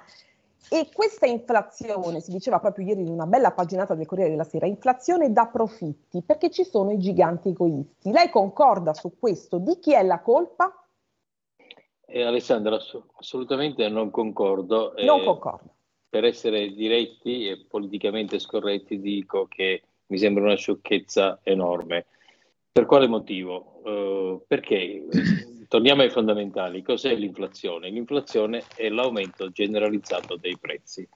E 0.71 0.89
questa 0.93 1.25
inflazione, 1.25 2.19
si 2.19 2.29
diceva 2.31 2.59
proprio 2.59 2.85
ieri 2.85 3.01
in 3.01 3.09
una 3.09 3.25
bella 3.25 3.51
paginata 3.51 3.95
del 3.95 4.05
Corriere 4.05 4.29
della 4.29 4.43
Sera, 4.43 4.67
inflazione 4.67 5.31
da 5.31 5.47
profitti, 5.47 6.21
perché 6.21 6.51
ci 6.51 6.63
sono 6.63 6.91
i 6.91 6.99
giganti 6.99 7.49
egoisti. 7.49 8.11
Lei 8.11 8.29
concorda 8.29 8.93
su 8.93 9.13
questo? 9.17 9.57
Di 9.57 9.79
chi 9.79 9.93
è 9.93 10.03
la 10.03 10.19
colpa? 10.19 10.71
Eh, 12.11 12.23
Alessandra, 12.23 12.79
assolutamente 13.17 13.87
non 13.87 14.09
concordo. 14.09 14.93
Non 14.97 15.19
eh, 15.19 15.23
concordo. 15.23 15.73
Per 16.09 16.23
essere 16.23 16.73
diretti 16.73 17.47
e 17.47 17.65
politicamente 17.67 18.39
scorretti 18.39 18.99
dico 18.99 19.45
che 19.47 19.83
mi 20.07 20.17
sembra 20.17 20.43
una 20.43 20.55
sciocchezza 20.55 21.39
enorme. 21.43 22.07
Per 22.71 22.85
quale 22.85 23.07
motivo? 23.07 23.81
Uh, 23.83 24.43
perché, 24.47 25.05
torniamo 25.67 26.01
ai 26.01 26.09
fondamentali, 26.09 26.81
cos'è 26.81 27.13
l'inflazione? 27.13 27.89
L'inflazione 27.89 28.63
è 28.75 28.89
l'aumento 28.89 29.51
generalizzato 29.51 30.35
dei 30.35 30.57
prezzi. 30.57 31.07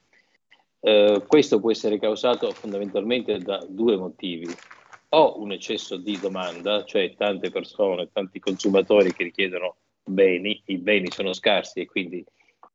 Uh, 0.79 1.25
questo 1.25 1.59
può 1.59 1.71
essere 1.71 1.97
causato 1.97 2.51
fondamentalmente 2.51 3.39
da 3.39 3.65
due 3.67 3.95
motivi. 3.97 4.47
O 5.09 5.39
un 5.39 5.51
eccesso 5.51 5.97
di 5.97 6.19
domanda, 6.19 6.83
cioè 6.85 7.15
tante 7.15 7.49
persone, 7.49 8.09
tanti 8.11 8.39
consumatori 8.39 9.11
che 9.13 9.23
richiedono 9.23 9.75
beni, 10.03 10.61
i 10.65 10.77
beni 10.77 11.11
sono 11.11 11.33
scarsi 11.33 11.81
e 11.81 11.85
quindi 11.85 12.23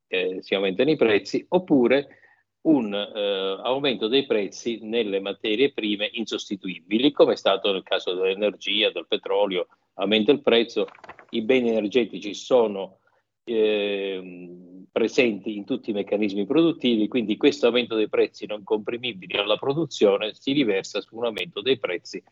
eh, 0.08 0.38
si 0.40 0.54
aumentano 0.54 0.90
i 0.90 0.96
prezzi, 0.96 1.44
oppure 1.48 2.18
un 2.62 2.92
eh, 2.92 3.60
aumento 3.62 4.08
dei 4.08 4.26
prezzi 4.26 4.80
nelle 4.82 5.20
materie 5.20 5.72
prime 5.72 6.08
insostituibili, 6.12 7.12
come 7.12 7.34
è 7.34 7.36
stato 7.36 7.72
nel 7.72 7.82
caso 7.82 8.14
dell'energia, 8.14 8.90
del 8.90 9.06
petrolio, 9.06 9.68
aumenta 9.94 10.32
il 10.32 10.42
prezzo, 10.42 10.86
i 11.30 11.42
beni 11.42 11.70
energetici 11.70 12.34
sono 12.34 12.98
eh, 13.44 14.86
presenti 14.90 15.56
in 15.56 15.64
tutti 15.64 15.90
i 15.90 15.94
meccanismi 15.94 16.44
produttivi, 16.46 17.08
quindi 17.08 17.36
questo 17.36 17.66
aumento 17.66 17.94
dei 17.94 18.08
prezzi 18.08 18.46
non 18.46 18.64
comprimibili 18.64 19.36
alla 19.36 19.56
produzione 19.56 20.34
si 20.34 20.52
riversa 20.52 21.00
su 21.00 21.16
un 21.16 21.26
aumento 21.26 21.62
dei 21.62 21.78
prezzi 21.78 22.22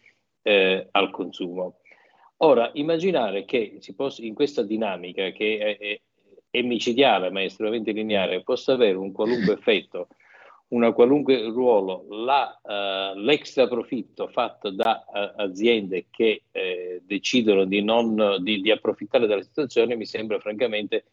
eh, 0.43 0.89
al 0.91 1.11
consumo. 1.11 1.79
Ora, 2.39 2.71
immaginare 2.75 3.45
che 3.45 3.77
si 3.81 3.95
possa, 3.95 4.23
in 4.23 4.35
questa 4.35 4.63
dinamica 4.63 5.31
che 5.31 5.59
è, 5.59 5.79
è, 5.79 6.01
è 6.51 6.63
micidiale 6.63 7.31
ma 7.31 7.41
è 7.41 7.45
estremamente 7.45 7.93
lineare, 7.93 8.43
possa 8.43 8.75
avere 8.75 8.97
un 8.97 9.13
qualunque 9.13 9.55
effetto, 9.59 10.09
un 10.69 10.93
qualunque 10.93 11.49
ruolo, 11.49 12.05
la, 12.09 12.61
uh, 12.63 13.19
l'extra 13.19 13.69
profitto 13.69 14.29
fatto 14.29 14.71
da 14.71 15.05
uh, 15.07 15.41
aziende 15.41 16.07
che 16.11 16.43
uh, 16.51 17.01
decidono 17.05 17.65
di, 17.65 17.83
non, 17.83 18.39
di, 18.41 18.61
di 18.61 18.71
approfittare 18.71 19.27
della 19.27 19.43
situazione 19.43 19.97
mi 19.97 20.07
sembra 20.07 20.39
francamente 20.39 21.05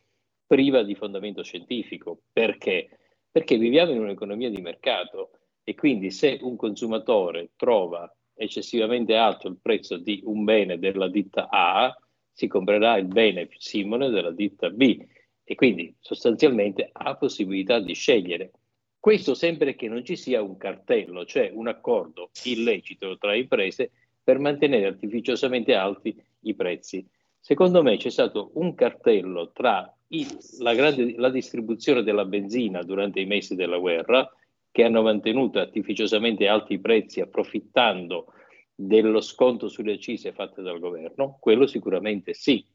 priva 0.45 0.83
di 0.83 0.95
fondamento 0.95 1.41
scientifico. 1.43 2.23
Perché? 2.33 2.97
Perché 3.31 3.57
viviamo 3.57 3.91
in 3.91 4.01
un'economia 4.01 4.49
di 4.49 4.61
mercato 4.61 5.31
e 5.63 5.73
quindi 5.75 6.11
se 6.11 6.37
un 6.41 6.57
consumatore 6.57 7.51
trova 7.55 8.13
eccessivamente 8.35 9.15
alto 9.15 9.47
il 9.47 9.57
prezzo 9.61 9.97
di 9.97 10.21
un 10.25 10.43
bene 10.43 10.79
della 10.79 11.09
ditta 11.09 11.47
A, 11.49 11.95
si 12.31 12.47
comprerà 12.47 12.97
il 12.97 13.05
bene 13.05 13.45
più 13.45 13.59
simile 13.59 14.09
della 14.09 14.31
ditta 14.31 14.69
B 14.69 15.05
e 15.43 15.55
quindi 15.55 15.95
sostanzialmente 15.99 16.89
ha 16.91 17.15
possibilità 17.15 17.79
di 17.79 17.93
scegliere. 17.93 18.51
Questo 18.99 19.33
sempre 19.33 19.75
che 19.75 19.87
non 19.87 20.03
ci 20.05 20.15
sia 20.15 20.41
un 20.41 20.57
cartello, 20.57 21.25
cioè 21.25 21.51
un 21.53 21.67
accordo 21.67 22.29
illecito 22.45 23.17
tra 23.17 23.35
imprese 23.35 23.91
per 24.23 24.39
mantenere 24.39 24.85
artificiosamente 24.85 25.75
alti 25.75 26.15
i 26.41 26.55
prezzi. 26.55 27.05
Secondo 27.39 27.83
me 27.83 27.97
c'è 27.97 28.09
stato 28.09 28.51
un 28.53 28.73
cartello 28.73 29.51
tra 29.51 29.93
il, 30.07 30.27
la, 30.59 30.73
grande, 30.73 31.15
la 31.17 31.29
distribuzione 31.29 32.01
della 32.01 32.23
benzina 32.23 32.81
durante 32.83 33.19
i 33.19 33.25
mesi 33.25 33.55
della 33.55 33.77
guerra 33.77 34.31
che 34.73 34.83
hanno 34.83 35.03
mantenuto 35.03 35.59
artificiosamente 35.59 36.47
alti 36.47 36.79
prezzi 36.79 37.21
approfittando 37.21 38.33
dello 38.73 39.21
sconto 39.21 39.67
sulle 39.69 39.93
accise 39.93 40.33
fatte 40.33 40.63
dal 40.63 40.79
governo? 40.79 41.37
Quello 41.39 41.67
sicuramente 41.67 42.33
sì. 42.33 42.65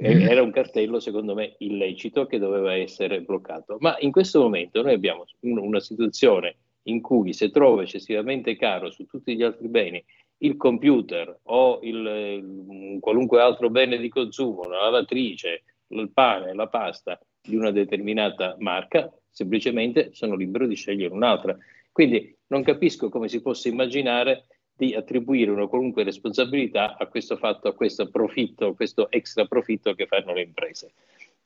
Mm. 0.00 0.28
Era 0.28 0.40
un 0.42 0.50
cartello, 0.50 0.98
secondo 0.98 1.34
me, 1.34 1.56
illecito 1.58 2.24
che 2.24 2.38
doveva 2.38 2.74
essere 2.74 3.20
bloccato. 3.20 3.76
Ma 3.80 3.96
in 3.98 4.12
questo 4.12 4.40
momento 4.40 4.80
noi 4.80 4.94
abbiamo 4.94 5.26
una 5.40 5.80
situazione 5.80 6.56
in 6.84 7.02
cui 7.02 7.34
se 7.34 7.50
trovo 7.50 7.82
eccessivamente 7.82 8.56
caro 8.56 8.90
su 8.90 9.04
tutti 9.04 9.36
gli 9.36 9.42
altri 9.42 9.68
beni 9.68 10.02
il 10.38 10.56
computer 10.56 11.40
o 11.42 11.80
il, 11.82 12.96
qualunque 13.00 13.42
altro 13.42 13.68
bene 13.68 13.98
di 13.98 14.08
consumo, 14.08 14.62
la 14.62 14.84
lavatrice, 14.84 15.64
il 15.88 16.10
pane, 16.12 16.54
la 16.54 16.68
pasta 16.68 17.20
di 17.42 17.56
una 17.56 17.72
determinata 17.72 18.56
marca, 18.58 19.12
semplicemente 19.36 20.08
sono 20.12 20.34
libero 20.34 20.66
di 20.66 20.74
scegliere 20.76 21.12
un'altra. 21.12 21.54
Quindi 21.92 22.34
non 22.46 22.62
capisco 22.62 23.10
come 23.10 23.28
si 23.28 23.42
possa 23.42 23.68
immaginare 23.68 24.46
di 24.74 24.94
attribuire 24.94 25.50
una 25.50 25.66
qualunque 25.66 26.04
responsabilità 26.04 26.96
a 26.96 27.06
questo 27.06 27.36
fatto, 27.36 27.68
a 27.68 27.74
questo 27.74 28.08
profitto, 28.08 28.68
a 28.68 28.74
questo 28.74 29.10
extra 29.10 29.44
profitto 29.44 29.92
che 29.94 30.06
fanno 30.06 30.32
le 30.32 30.40
imprese. 30.40 30.92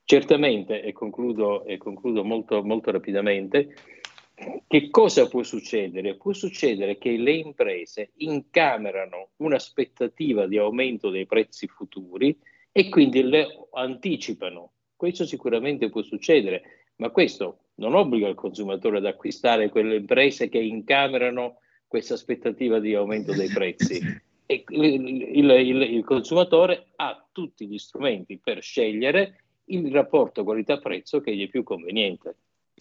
Certamente, 0.04 0.82
e 0.82 0.92
concludo, 0.92 1.64
e 1.64 1.78
concludo 1.78 2.22
molto, 2.22 2.62
molto 2.62 2.92
rapidamente, 2.92 3.74
che 4.68 4.88
cosa 4.90 5.26
può 5.26 5.42
succedere? 5.42 6.14
Può 6.14 6.32
succedere 6.32 6.96
che 6.96 7.16
le 7.16 7.32
imprese 7.32 8.12
incamerano 8.18 9.30
un'aspettativa 9.38 10.46
di 10.46 10.58
aumento 10.58 11.10
dei 11.10 11.26
prezzi 11.26 11.66
futuri 11.66 12.38
e 12.70 12.88
quindi 12.88 13.22
le 13.22 13.66
anticipano 13.72 14.70
Questo 14.94 15.24
sicuramente 15.24 15.88
può 15.88 16.02
succedere, 16.02 16.90
ma 16.96 17.08
questo 17.08 17.69
non 17.80 17.94
obbliga 17.94 18.28
il 18.28 18.34
consumatore 18.34 18.98
ad 18.98 19.06
acquistare 19.06 19.70
quelle 19.70 19.96
imprese 19.96 20.48
che 20.48 20.58
incamerano 20.58 21.56
questa 21.88 22.14
aspettativa 22.14 22.78
di 22.78 22.94
aumento 22.94 23.32
dei 23.32 23.48
prezzi. 23.48 24.00
E 24.50 24.64
il, 24.70 25.06
il, 25.36 25.48
il, 25.48 25.82
il 25.82 26.04
consumatore 26.04 26.86
ha 26.96 27.24
tutti 27.30 27.68
gli 27.68 27.78
strumenti 27.78 28.40
per 28.42 28.60
scegliere 28.62 29.44
il 29.66 29.92
rapporto 29.92 30.42
qualità-prezzo 30.42 31.20
che 31.20 31.36
gli 31.36 31.46
è 31.46 31.48
più 31.48 31.62
conveniente. 31.62 32.34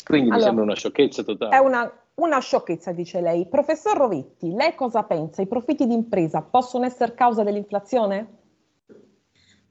Quindi 0.04 0.30
allora, 0.30 0.38
mi 0.38 0.46
sembra 0.46 0.64
una 0.64 0.76
sciocchezza 0.76 1.22
totale. 1.22 1.56
È 1.56 1.60
una, 1.60 2.08
una 2.16 2.40
sciocchezza, 2.40 2.92
dice 2.92 3.22
lei. 3.22 3.48
Professor 3.48 3.96
Rovetti, 3.96 4.52
lei 4.52 4.74
cosa 4.74 5.04
pensa? 5.04 5.44
I 5.44 5.48
profitti 5.48 5.86
d'impresa 5.86 6.42
possono 6.42 6.86
essere 6.86 7.14
causa 7.14 7.44
dell'inflazione? 7.44 8.39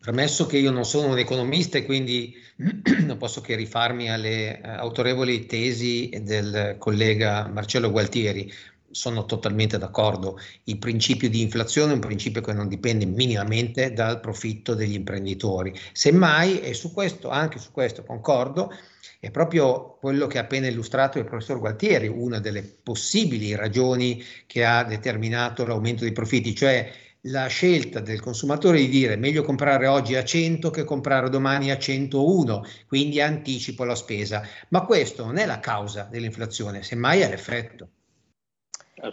Premesso 0.00 0.46
che 0.46 0.58
io 0.58 0.70
non 0.70 0.84
sono 0.84 1.08
un 1.08 1.18
economista 1.18 1.76
e 1.78 1.84
quindi 1.84 2.34
non 3.04 3.16
posso 3.18 3.40
che 3.40 3.56
rifarmi 3.56 4.10
alle 4.10 4.60
eh, 4.60 4.68
autorevoli 4.68 5.46
tesi 5.46 6.08
del 6.22 6.76
collega 6.78 7.48
Marcello 7.48 7.90
Gualtieri, 7.90 8.52
sono 8.90 9.26
totalmente 9.26 9.76
d'accordo. 9.78 10.38
Il 10.64 10.78
principio 10.78 11.28
di 11.28 11.42
inflazione 11.42 11.92
è 11.92 11.94
un 11.94 12.00
principio 12.00 12.40
che 12.40 12.52
non 12.52 12.68
dipende 12.68 13.04
minimamente 13.06 13.92
dal 13.92 14.20
profitto 14.20 14.74
degli 14.74 14.94
imprenditori. 14.94 15.74
Semmai, 15.92 16.60
e 16.60 16.74
su 16.74 16.92
questo, 16.92 17.28
anche 17.28 17.58
su 17.58 17.70
questo 17.72 18.02
concordo, 18.04 18.72
è 19.20 19.30
proprio 19.30 19.96
quello 20.00 20.26
che 20.26 20.38
ha 20.38 20.42
appena 20.42 20.68
illustrato 20.68 21.18
il 21.18 21.24
professor 21.24 21.58
Gualtieri, 21.58 22.06
una 22.06 22.38
delle 22.38 22.62
possibili 22.62 23.54
ragioni 23.54 24.22
che 24.46 24.64
ha 24.64 24.84
determinato 24.84 25.66
l'aumento 25.66 26.04
dei 26.04 26.12
profitti, 26.12 26.54
cioè 26.54 26.90
la 27.30 27.46
scelta 27.46 28.00
del 28.00 28.20
consumatore 28.20 28.78
di 28.78 28.88
dire 28.88 29.16
meglio 29.16 29.42
comprare 29.42 29.86
oggi 29.86 30.14
a 30.14 30.24
100 30.24 30.70
che 30.70 30.84
comprare 30.84 31.28
domani 31.30 31.70
a 31.70 31.78
101, 31.78 32.64
quindi 32.86 33.20
anticipo 33.20 33.84
la 33.84 33.94
spesa. 33.94 34.42
Ma 34.68 34.84
questo 34.84 35.24
non 35.24 35.36
è 35.38 35.46
la 35.46 35.60
causa 35.60 36.04
dell'inflazione, 36.10 36.82
semmai 36.82 37.20
è 37.20 37.28
l'effetto. 37.28 37.90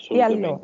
E 0.10 0.22
allora, 0.22 0.60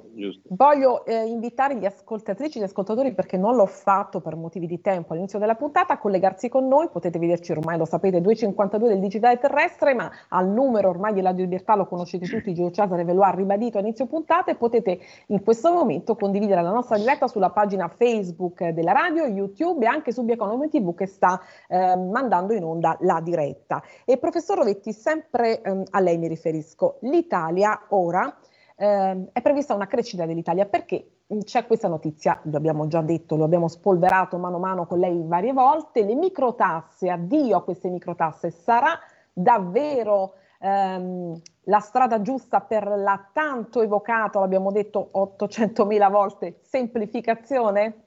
voglio 0.50 1.06
eh, 1.06 1.26
invitare 1.26 1.76
gli 1.78 1.86
ascoltatrici 1.86 2.58
e 2.58 2.62
gli 2.62 2.66
ascoltatori, 2.66 3.14
perché 3.14 3.38
non 3.38 3.56
l'ho 3.56 3.66
fatto 3.66 4.20
per 4.22 4.36
motivi 4.36 4.66
di 4.66 4.82
tempo 4.82 5.14
all'inizio 5.14 5.40
della 5.40 5.56
puntata, 5.56 5.94
a 5.94 5.98
collegarsi 5.98 6.50
con 6.50 6.68
noi. 6.68 6.90
Potete 6.90 7.20
vederci 7.20 7.52
ormai, 7.52 7.78
lo 7.78 7.86
sapete, 7.86 8.22
252 8.22 8.90
del 8.90 9.00
digitale 9.00 9.38
terrestre, 9.38 9.94
ma 9.94 10.10
al 10.30 10.48
numero 10.48 10.90
ormai 10.90 11.14
di 11.14 11.22
Radio 11.22 11.44
Libertà 11.44 11.76
lo 11.76 11.86
conoscete 11.86 12.26
tutti, 12.28 12.54
Gio 12.54 12.72
Cesare 12.72 13.04
ve 13.04 13.14
lo 13.14 13.22
ha 13.22 13.30
ribadito 13.30 13.78
a 13.78 13.82
inizio 13.82 14.08
puntata 14.08 14.52
e 14.52 14.56
potete 14.56 15.00
in 15.28 15.44
questo 15.44 15.72
momento 15.72 16.16
condividere 16.16 16.62
la 16.62 16.72
nostra 16.72 16.98
diretta 16.98 17.28
sulla 17.28 17.52
pagina 17.52 17.88
Facebook 17.88 18.68
della 18.70 18.92
radio, 18.92 19.26
YouTube 19.26 19.86
e 19.86 19.88
anche 19.88 20.12
su 20.12 20.24
Biaconomy 20.24 20.70
TV 20.70 20.96
che 20.96 21.06
sta 21.06 21.40
eh, 21.68 21.96
mandando 21.96 22.54
in 22.54 22.64
onda 22.64 22.98
la 23.02 23.20
diretta. 23.22 23.82
E 24.06 24.18
professor 24.18 24.58
Rovetti, 24.58 24.94
sempre 24.94 25.62
eh, 25.62 25.84
a 25.90 26.00
lei 26.00 26.18
mi 26.18 26.28
riferisco, 26.28 26.98
l'Italia 27.02 27.86
ora 27.90 28.36
eh, 28.82 29.30
è 29.32 29.42
prevista 29.44 29.76
una 29.76 29.86
crescita 29.86 30.26
dell'Italia 30.26 30.66
perché 30.66 31.26
c'è 31.44 31.68
questa 31.68 31.88
notizia, 31.88 32.40
lo 32.46 32.58
abbiamo 32.58 32.88
già 32.88 33.02
detto, 33.02 33.36
lo 33.36 33.44
abbiamo 33.44 33.68
spolverato 33.68 34.38
mano 34.38 34.56
a 34.56 34.60
mano 34.60 34.88
con 34.88 34.98
lei 34.98 35.22
varie 35.24 35.54
volte, 35.54 36.04
le 36.04 36.16
microtasse, 36.16 37.08
addio 37.08 37.58
a 37.58 37.64
queste 37.64 37.90
microtasse, 37.90 38.50
sarà 38.50 39.00
davvero 39.32 40.34
ehm, 40.60 41.40
la 41.66 41.80
strada 41.80 42.24
giusta 42.24 42.62
per 42.62 42.88
la 42.88 43.30
tanto 43.32 43.84
evocata, 43.84 44.40
l'abbiamo 44.40 44.72
detto 44.72 45.12
800.000 45.14 46.10
volte, 46.10 46.60
semplificazione? 46.64 48.06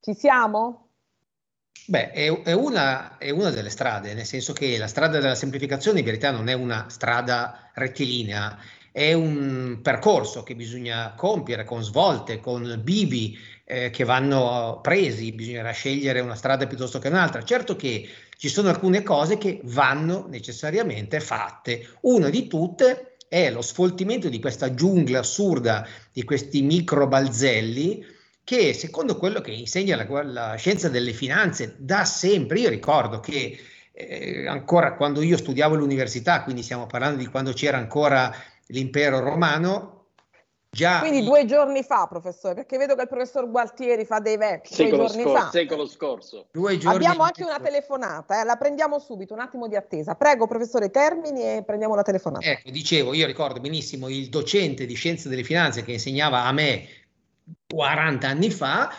Ci 0.00 0.14
siamo? 0.14 0.88
Beh, 1.86 2.10
è, 2.10 2.42
è, 2.42 2.52
una, 2.52 3.18
è, 3.18 3.30
una, 3.30 3.50
delle 3.50 3.70
strade, 3.70 4.14
nel 4.14 4.26
senso 4.26 4.52
che 4.52 4.76
la 4.78 4.88
strada 4.88 5.20
della 5.20 5.36
semplificazione 5.36 6.00
in 6.00 6.04
verità 6.04 6.32
non 6.32 6.48
è 6.48 6.54
una 6.54 6.86
strada 6.88 7.70
rettilinea, 7.72 8.58
è 8.98 9.12
un 9.12 9.78
percorso 9.80 10.42
che 10.42 10.56
bisogna 10.56 11.14
compiere 11.16 11.62
con 11.62 11.84
svolte, 11.84 12.40
con 12.40 12.80
bivi 12.82 13.38
eh, 13.64 13.90
che 13.90 14.02
vanno 14.02 14.80
presi, 14.82 15.30
bisognerà 15.30 15.70
scegliere 15.70 16.18
una 16.18 16.34
strada 16.34 16.66
piuttosto 16.66 16.98
che 16.98 17.06
un'altra. 17.06 17.44
Certo 17.44 17.76
che 17.76 18.08
ci 18.36 18.48
sono 18.48 18.70
alcune 18.70 19.04
cose 19.04 19.38
che 19.38 19.60
vanno 19.62 20.26
necessariamente 20.28 21.20
fatte. 21.20 21.90
Una 22.00 22.28
di 22.28 22.48
tutte 22.48 23.18
è 23.28 23.52
lo 23.52 23.62
sfoltimento 23.62 24.28
di 24.28 24.40
questa 24.40 24.74
giungla 24.74 25.20
assurda, 25.20 25.86
di 26.12 26.24
questi 26.24 26.62
micro 26.62 27.06
balzelli 27.06 28.04
che 28.42 28.72
secondo 28.72 29.16
quello 29.16 29.40
che 29.40 29.52
insegna 29.52 29.94
la, 29.94 30.22
la 30.24 30.54
scienza 30.56 30.88
delle 30.88 31.12
finanze 31.12 31.76
da 31.78 32.04
sempre, 32.04 32.58
io 32.58 32.68
ricordo 32.68 33.20
che 33.20 33.60
eh, 33.92 34.48
ancora 34.48 34.94
quando 34.94 35.22
io 35.22 35.36
studiavo 35.36 35.76
all'università, 35.76 36.42
quindi 36.42 36.64
stiamo 36.64 36.86
parlando 36.86 37.18
di 37.18 37.26
quando 37.26 37.52
c'era 37.52 37.76
ancora 37.76 38.34
l'impero 38.68 39.20
romano. 39.20 39.94
Già 40.70 40.98
Quindi 41.00 41.24
due 41.24 41.46
giorni 41.46 41.82
fa, 41.82 42.06
professore, 42.06 42.54
perché 42.54 42.76
vedo 42.76 42.94
che 42.94 43.02
il 43.02 43.08
professor 43.08 43.48
Gualtieri 43.50 44.04
fa 44.04 44.18
dei 44.20 44.36
vecchi. 44.36 44.74
Secolo, 44.74 44.96
due 44.96 45.06
giorni 45.06 45.22
scor- 45.22 45.38
fa. 45.38 45.50
secolo 45.50 45.86
scorso. 45.86 46.46
Abbiamo 46.84 47.22
anche 47.22 47.42
una 47.42 47.58
telefonata, 47.58 48.40
eh, 48.42 48.44
la 48.44 48.56
prendiamo 48.56 48.98
subito, 48.98 49.32
un 49.32 49.40
attimo 49.40 49.66
di 49.66 49.76
attesa. 49.76 50.14
Prego, 50.14 50.46
professore, 50.46 50.90
termini 50.90 51.42
e 51.42 51.62
prendiamo 51.64 51.94
la 51.94 52.02
telefonata. 52.02 52.46
Ecco, 52.46 52.70
dicevo, 52.70 53.14
io 53.14 53.24
ricordo 53.26 53.60
benissimo 53.60 54.08
il 54.08 54.28
docente 54.28 54.84
di 54.84 54.94
scienze 54.94 55.30
delle 55.30 55.42
finanze 55.42 55.82
che 55.82 55.92
insegnava 55.92 56.44
a 56.44 56.52
me 56.52 56.86
40 57.66 58.28
anni 58.28 58.50
fa 58.50 58.90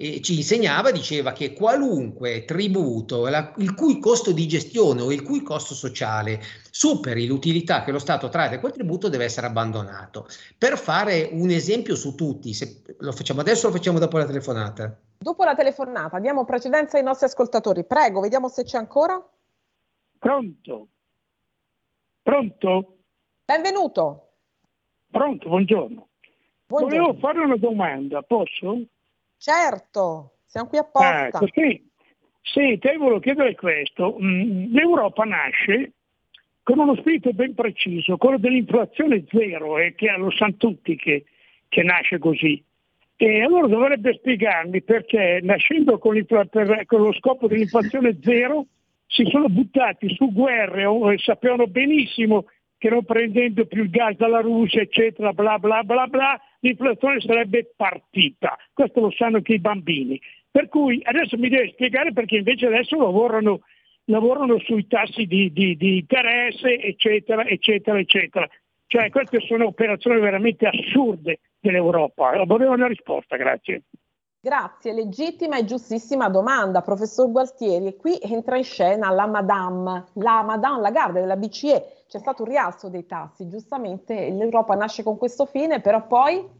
eh, 0.00 0.20
ci 0.20 0.36
insegnava, 0.36 0.92
diceva 0.92 1.32
che 1.32 1.52
qualunque 1.52 2.44
tributo 2.44 3.26
la, 3.26 3.52
il 3.56 3.74
cui 3.74 3.98
costo 3.98 4.30
di 4.30 4.46
gestione 4.46 5.02
o 5.02 5.10
il 5.10 5.22
cui 5.22 5.42
costo 5.42 5.74
sociale 5.74 6.40
superi 6.70 7.26
l'utilità 7.26 7.82
che 7.82 7.90
lo 7.90 7.98
Stato 7.98 8.28
trae 8.28 8.48
da 8.48 8.60
quel 8.60 8.72
tributo 8.72 9.08
deve 9.08 9.24
essere 9.24 9.48
abbandonato. 9.48 10.28
Per 10.56 10.78
fare 10.78 11.28
un 11.32 11.50
esempio 11.50 11.96
su 11.96 12.14
tutti, 12.14 12.54
se 12.54 12.82
lo 12.98 13.10
facciamo 13.10 13.40
adesso 13.40 13.66
o 13.66 13.70
lo 13.70 13.76
facciamo 13.76 13.98
dopo 13.98 14.18
la 14.18 14.26
telefonata? 14.26 14.96
Dopo 15.18 15.42
la 15.42 15.56
telefonata, 15.56 16.20
diamo 16.20 16.44
precedenza 16.44 16.96
ai 16.96 17.02
nostri 17.02 17.26
ascoltatori. 17.26 17.84
Prego, 17.84 18.20
vediamo 18.20 18.46
se 18.46 18.62
c'è 18.62 18.78
ancora. 18.78 19.20
Pronto? 20.16 20.86
Pronto? 22.22 22.96
Benvenuto. 23.44 24.28
Pronto, 25.10 25.48
buongiorno. 25.48 26.08
buongiorno. 26.66 27.04
Volevo 27.04 27.18
fare 27.18 27.40
una 27.40 27.56
domanda, 27.56 28.22
posso? 28.22 28.82
Certo, 29.38 30.38
siamo 30.46 30.68
qui 30.68 30.78
apposta. 30.78 31.26
Ecco, 31.26 31.46
sì. 31.52 31.82
sì, 32.42 32.78
te 32.78 32.96
volevo 32.96 33.20
chiedere 33.20 33.54
questo. 33.54 34.16
Mm, 34.20 34.72
L'Europa 34.72 35.24
nasce 35.24 35.92
con 36.62 36.80
uno 36.80 36.96
spirito 36.96 37.32
ben 37.32 37.54
preciso, 37.54 38.16
quello 38.18 38.36
dell'inflazione 38.36 39.24
zero, 39.30 39.78
e 39.78 39.86
eh, 39.86 39.94
che 39.94 40.14
lo 40.18 40.30
sanno 40.30 40.56
tutti 40.56 40.96
che, 40.96 41.24
che, 41.68 41.82
nasce 41.82 42.18
così. 42.18 42.62
E 43.16 43.42
allora 43.42 43.66
dovrebbe 43.68 44.14
spiegarmi 44.14 44.82
perché 44.82 45.40
nascendo 45.42 45.98
con, 45.98 46.22
per, 46.26 46.84
con 46.86 47.00
lo 47.00 47.12
scopo 47.14 47.46
dell'inflazione 47.46 48.18
zero 48.22 48.66
si 49.06 49.24
sono 49.30 49.48
buttati 49.48 50.14
su 50.14 50.30
guerre 50.32 50.82
e 50.82 51.18
sapevano 51.18 51.66
benissimo 51.66 52.44
che 52.76 52.90
non 52.90 53.04
prendendo 53.04 53.66
più 53.66 53.84
il 53.84 53.90
gas 53.90 54.16
dalla 54.16 54.40
Russia, 54.40 54.82
eccetera, 54.82 55.32
bla 55.32 55.58
bla 55.58 55.82
bla 55.82 56.06
bla, 56.06 56.40
l'inflazione 56.60 57.20
sarebbe 57.20 57.72
partita. 57.76 58.56
Questo 58.72 59.00
lo 59.00 59.10
sanno 59.10 59.36
anche 59.36 59.54
i 59.54 59.60
bambini. 59.60 60.20
Per 60.50 60.68
cui 60.68 61.00
adesso 61.04 61.36
mi 61.36 61.48
deve 61.48 61.68
spiegare 61.70 62.12
perché 62.12 62.36
invece 62.36 62.66
adesso 62.66 62.96
lavorano, 62.96 63.60
lavorano 64.04 64.58
sui 64.60 64.86
tassi 64.86 65.26
di, 65.26 65.52
di, 65.52 65.76
di 65.76 65.98
interesse, 65.98 66.80
eccetera, 66.80 67.44
eccetera, 67.46 67.98
eccetera. 67.98 68.48
Cioè 68.86 69.10
queste 69.10 69.40
sono 69.40 69.66
operazioni 69.66 70.18
veramente 70.20 70.66
assurde 70.66 71.40
dell'Europa. 71.60 72.42
Volevo 72.44 72.72
una 72.72 72.88
risposta, 72.88 73.36
grazie. 73.36 73.82
Grazie, 74.40 74.92
legittima 74.92 75.58
e 75.58 75.64
giustissima 75.64 76.28
domanda, 76.28 76.80
professor 76.80 77.28
Gualtieri. 77.28 77.88
E 77.88 77.96
qui 77.96 78.16
entra 78.22 78.56
in 78.56 78.62
scena 78.62 79.10
la 79.10 79.26
Madame, 79.26 80.04
la 80.14 80.44
Madame 80.44 80.80
Lagarde 80.80 81.20
della 81.20 81.36
BCE 81.36 82.04
c'è 82.06 82.18
stato 82.18 82.44
un 82.44 82.48
rialzo 82.48 82.88
dei 82.88 83.04
tassi, 83.04 83.48
giustamente 83.48 84.30
l'Europa 84.30 84.76
nasce 84.76 85.02
con 85.02 85.18
questo 85.18 85.44
fine, 85.44 85.80
però 85.80 86.06
poi... 86.06 86.56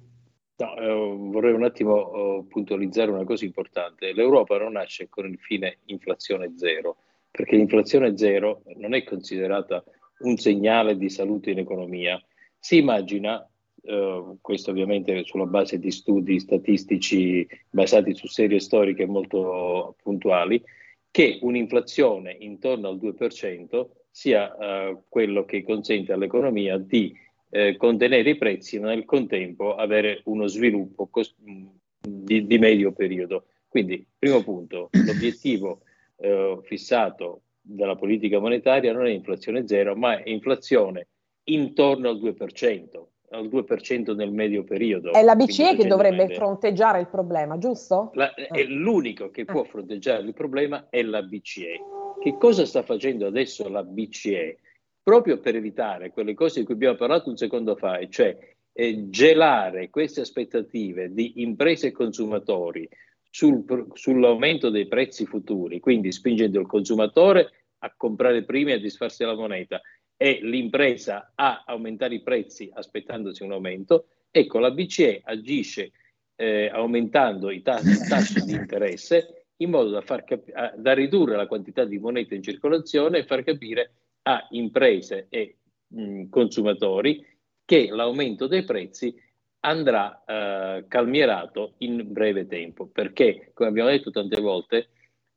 No, 0.56 0.76
eh, 0.76 1.16
vorrei 1.30 1.52
un 1.52 1.62
attimo 1.62 2.12
eh, 2.12 2.44
puntualizzare 2.48 3.12
una 3.12 3.24
cosa 3.24 3.44
importante. 3.44 4.12
L'Europa 4.12 4.58
non 4.58 4.72
nasce 4.72 5.08
con 5.08 5.26
il 5.26 5.38
fine 5.38 5.78
inflazione 5.84 6.54
zero, 6.56 6.96
perché 7.30 7.54
l'inflazione 7.54 8.16
zero 8.18 8.62
non 8.74 8.92
è 8.92 9.04
considerata 9.04 9.84
un 10.20 10.36
segnale 10.36 10.96
di 10.96 11.08
salute 11.08 11.52
in 11.52 11.60
economia. 11.60 12.20
Si 12.58 12.78
immagina, 12.78 13.48
eh, 13.82 14.36
questo 14.40 14.70
ovviamente 14.70 15.24
sulla 15.24 15.46
base 15.46 15.78
di 15.78 15.90
studi 15.90 16.40
statistici 16.40 17.46
basati 17.70 18.14
su 18.14 18.26
serie 18.26 18.60
storiche 18.60 19.06
molto 19.06 19.96
puntuali, 20.02 20.62
che 21.10 21.38
un'inflazione 21.42 22.36
intorno 22.40 22.88
al 22.88 22.96
2% 22.96 23.86
sia 24.10 24.56
eh, 24.56 24.98
quello 25.08 25.44
che 25.44 25.62
consente 25.62 26.12
all'economia 26.12 26.76
di 26.76 27.14
eh, 27.50 27.76
contenere 27.76 28.30
i 28.30 28.36
prezzi, 28.36 28.78
ma 28.78 28.88
nel 28.88 29.04
contempo 29.04 29.74
avere 29.74 30.20
uno 30.24 30.46
sviluppo 30.46 31.06
cos- 31.06 31.34
di, 31.38 32.46
di, 32.46 32.58
medio 32.58 32.92
periodo. 32.92 33.46
Quindi, 33.68 34.04
primo 34.18 34.42
punto, 34.42 34.90
l'obiettivo 34.90 35.80
eh, 36.16 36.58
fissato 36.62 37.42
della 37.60 37.96
politica 37.96 38.38
monetaria 38.38 38.92
non 38.92 39.06
è 39.06 39.10
inflazione 39.10 39.66
zero, 39.66 39.94
ma 39.94 40.22
è 40.22 40.28
inflazione 40.28 41.08
intorno 41.44 42.08
al 42.08 42.18
2%, 42.18 43.04
al 43.30 43.48
2% 43.48 44.14
nel 44.14 44.32
medio 44.32 44.64
periodo. 44.64 45.12
È 45.12 45.22
la 45.22 45.36
BCE 45.36 45.76
che 45.76 45.86
dovrebbe 45.86 46.28
fronteggiare 46.28 47.00
il 47.00 47.08
problema, 47.08 47.58
giusto? 47.58 48.10
La, 48.14 48.34
è 48.34 48.62
ah. 48.62 48.64
l'unico 48.68 49.30
che 49.30 49.44
può 49.44 49.62
ah. 49.62 49.66
fronteggiare 49.66 50.22
il 50.22 50.34
problema 50.34 50.86
è 50.88 51.02
la 51.02 51.22
BCE. 51.22 51.80
Che 52.20 52.36
cosa 52.38 52.64
sta 52.64 52.82
facendo 52.82 53.26
adesso 53.26 53.68
la 53.68 53.82
BCE? 53.82 54.58
Proprio 55.02 55.38
per 55.38 55.56
evitare 55.56 56.10
quelle 56.10 56.34
cose 56.34 56.60
di 56.60 56.66
cui 56.66 56.74
abbiamo 56.74 56.96
parlato 56.96 57.30
un 57.30 57.36
secondo 57.36 57.76
fa, 57.76 57.98
cioè 58.08 58.36
eh, 58.72 59.08
gelare 59.08 59.90
queste 59.90 60.20
aspettative 60.20 61.12
di 61.12 61.40
imprese 61.42 61.88
e 61.88 61.92
consumatori 61.92 62.88
sul, 63.30 63.64
sull'aumento 63.92 64.70
dei 64.70 64.86
prezzi 64.86 65.24
futuri, 65.24 65.80
quindi 65.80 66.12
spingendo 66.12 66.60
il 66.60 66.66
consumatore 66.66 67.50
a 67.78 67.94
comprare 67.96 68.44
prima 68.44 68.70
e 68.70 68.74
a 68.74 68.78
disfarsi 68.78 69.24
la 69.24 69.34
moneta 69.34 69.80
e 70.18 70.40
l'impresa 70.42 71.32
a 71.36 71.62
aumentare 71.64 72.16
i 72.16 72.22
prezzi 72.22 72.68
aspettandosi 72.74 73.44
un 73.44 73.52
aumento, 73.52 74.08
ecco 74.30 74.58
la 74.58 74.72
BCE 74.72 75.22
agisce 75.24 75.92
eh, 76.34 76.68
aumentando 76.68 77.50
i 77.50 77.62
tassi, 77.62 78.44
di 78.44 78.52
interesse 78.52 79.46
in 79.58 79.70
modo 79.70 79.90
da, 79.90 80.00
far 80.00 80.24
capi- 80.24 80.52
da 80.76 80.92
ridurre 80.92 81.36
la 81.36 81.46
quantità 81.46 81.84
di 81.84 81.98
moneta 81.98 82.34
in 82.34 82.42
circolazione 82.42 83.18
e 83.18 83.24
far 83.24 83.44
capire 83.44 83.92
a 84.22 84.46
imprese 84.50 85.26
e 85.30 85.58
mh, 85.86 86.28
consumatori 86.28 87.24
che 87.64 87.88
l'aumento 87.88 88.48
dei 88.48 88.64
prezzi 88.64 89.14
andrà 89.60 90.24
eh, 90.24 90.84
calmierato 90.88 91.74
in 91.78 92.04
breve 92.12 92.46
tempo, 92.46 92.86
perché, 92.86 93.50
come 93.54 93.68
abbiamo 93.68 93.90
detto 93.90 94.10
tante 94.10 94.40
volte, 94.40 94.88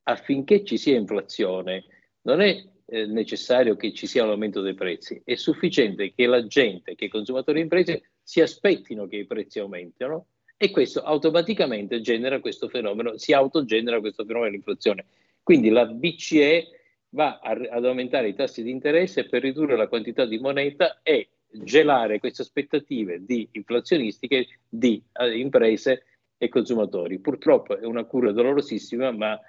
affinché 0.03 0.63
ci 0.63 0.77
sia 0.77 0.97
inflazione 0.97 1.83
non 2.23 2.41
è 2.41 2.63
necessario 2.91 3.75
che 3.75 3.93
ci 3.93 4.05
sia 4.05 4.23
un 4.23 4.31
aumento 4.31 4.61
dei 4.61 4.73
prezzi, 4.73 5.21
è 5.23 5.35
sufficiente 5.35 6.13
che 6.13 6.25
la 6.25 6.45
gente, 6.45 6.95
che 6.95 7.05
i 7.05 7.09
consumatori 7.09 7.59
e 7.59 7.63
imprese 7.63 8.11
si 8.21 8.41
aspettino 8.41 9.07
che 9.07 9.17
i 9.17 9.25
prezzi 9.25 9.59
aumentino 9.59 10.27
e 10.57 10.69
questo 10.69 11.01
automaticamente 11.01 12.01
genera 12.01 12.39
questo 12.39 12.67
fenomeno, 12.67 13.17
si 13.17 13.33
autogenera 13.33 13.99
questo 13.99 14.23
fenomeno 14.25 14.51
dell'inflazione. 14.51 15.05
Quindi 15.41 15.69
la 15.69 15.85
BCE 15.85 16.67
va 17.09 17.39
a, 17.39 17.51
ad 17.51 17.85
aumentare 17.85 18.27
i 18.27 18.35
tassi 18.35 18.61
di 18.61 18.69
interesse 18.69 19.27
per 19.27 19.41
ridurre 19.41 19.75
la 19.75 19.87
quantità 19.87 20.25
di 20.25 20.37
moneta 20.37 20.99
e 21.01 21.29
gelare 21.51 22.19
queste 22.19 22.43
aspettative 22.43 23.25
di 23.25 23.47
inflazionistiche 23.53 24.47
di 24.67 25.01
eh, 25.13 25.37
imprese 25.37 26.05
e 26.37 26.49
consumatori. 26.49 27.19
Purtroppo 27.19 27.77
è 27.77 27.85
una 27.85 28.03
cura 28.03 28.31
dolorosissima, 28.31 29.11
ma 29.11 29.39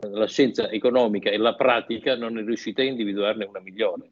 la 0.00 0.26
scienza 0.26 0.68
economica 0.70 1.30
e 1.30 1.36
la 1.36 1.54
pratica 1.54 2.16
non 2.16 2.38
è 2.38 2.42
riuscita 2.42 2.82
a 2.82 2.86
individuarne 2.86 3.44
una 3.44 3.60
migliore. 3.60 4.10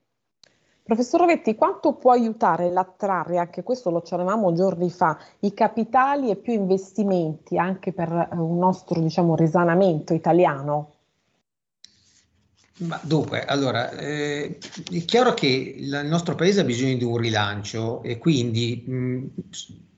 Professor 0.88 1.20
Rovetti, 1.20 1.54
quanto 1.54 1.92
può 1.96 2.12
aiutare 2.12 2.70
l'attrarre, 2.70 3.36
anche 3.36 3.62
questo 3.62 3.90
lo 3.90 4.00
chiamavamo 4.00 4.54
giorni 4.54 4.88
fa, 4.88 5.18
i 5.40 5.52
capitali 5.52 6.30
e 6.30 6.36
più 6.36 6.54
investimenti 6.54 7.58
anche 7.58 7.92
per 7.92 8.10
eh, 8.10 8.34
un 8.36 8.56
nostro 8.56 8.98
diciamo, 8.98 9.36
risanamento 9.36 10.14
italiano? 10.14 10.94
Ma 12.78 12.98
dunque, 13.02 13.44
allora, 13.44 13.90
eh, 13.98 14.56
è 14.90 15.04
chiaro 15.04 15.34
che 15.34 15.74
il 15.76 16.06
nostro 16.06 16.34
paese 16.34 16.60
ha 16.60 16.64
bisogno 16.64 16.96
di 16.96 17.04
un 17.04 17.18
rilancio 17.18 18.02
e 18.02 18.16
quindi, 18.16 18.82
mh, 18.86 19.26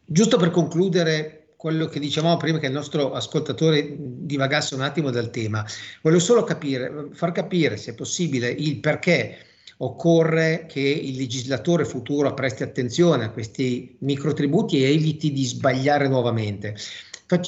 giusto 0.04 0.38
per 0.38 0.50
concludere 0.50 1.39
quello 1.60 1.88
che 1.88 2.00
dicevamo 2.00 2.38
prima 2.38 2.58
che 2.58 2.68
il 2.68 2.72
nostro 2.72 3.12
ascoltatore 3.12 3.94
divagasse 3.98 4.74
un 4.74 4.80
attimo 4.80 5.10
dal 5.10 5.28
tema, 5.28 5.62
voglio 6.00 6.18
solo 6.18 6.42
capire, 6.42 7.08
far 7.12 7.32
capire 7.32 7.76
se 7.76 7.90
è 7.90 7.94
possibile 7.94 8.48
il 8.48 8.80
perché 8.80 9.36
occorre 9.76 10.64
che 10.66 10.80
il 10.80 11.16
legislatore 11.16 11.84
futuro 11.84 12.32
presti 12.32 12.62
attenzione 12.62 13.24
a 13.24 13.30
questi 13.30 13.94
microtributi 13.98 14.82
e 14.82 14.90
eviti 14.90 15.32
di 15.32 15.44
sbagliare 15.44 16.08
nuovamente. 16.08 16.76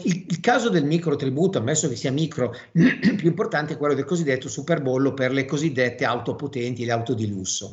Il, 0.03 0.27
il, 0.29 0.41
caso 0.41 0.69
del 0.69 0.85
microtributo, 0.85 1.57
ammesso 1.57 1.89
che 1.89 1.97
sia 1.97 2.13
micro, 2.13 2.55
più 2.71 3.27
importante 3.27 3.73
è 3.73 3.77
quello 3.79 3.95
del 3.95 4.05
cosiddetto 4.05 4.47
superbollo 4.47 5.15
per 5.15 5.33
le 5.33 5.47
cosiddette 5.47 6.05
auto 6.05 6.37
potenti, 6.37 6.85
le 6.85 6.93
auto 6.93 7.15
di 7.15 7.29
lusso. 7.29 7.73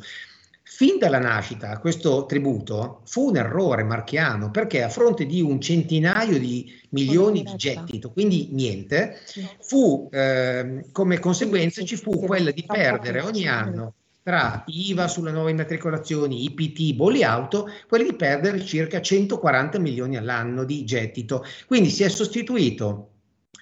Fin 0.80 0.96
dalla 0.96 1.18
nascita 1.18 1.78
questo 1.78 2.24
tributo 2.24 3.02
fu 3.04 3.28
un 3.28 3.36
errore 3.36 3.82
marchiano 3.82 4.50
perché 4.50 4.82
a 4.82 4.88
fronte 4.88 5.26
di 5.26 5.42
un 5.42 5.60
centinaio 5.60 6.38
di 6.38 6.72
milioni 6.92 7.42
di 7.42 7.54
gettito, 7.54 8.10
quindi 8.10 8.48
niente, 8.52 9.18
fu 9.60 10.08
eh, 10.10 10.86
come 10.90 11.18
conseguenza 11.18 11.84
ci 11.84 11.96
fu 11.96 12.18
quella 12.18 12.50
di 12.50 12.64
perdere 12.66 13.20
ogni 13.20 13.46
anno 13.46 13.92
tra 14.22 14.64
IVA 14.66 15.06
sulle 15.06 15.32
nuove 15.32 15.50
immatricolazioni, 15.50 16.44
IPT, 16.44 16.94
bolli 16.94 17.24
auto, 17.24 17.68
quelli 17.86 18.04
di 18.04 18.14
perdere 18.14 18.64
circa 18.64 19.02
140 19.02 19.78
milioni 19.78 20.16
all'anno 20.16 20.64
di 20.64 20.82
gettito. 20.86 21.44
Quindi 21.66 21.90
si 21.90 22.04
è 22.04 22.08
sostituito 22.08 23.08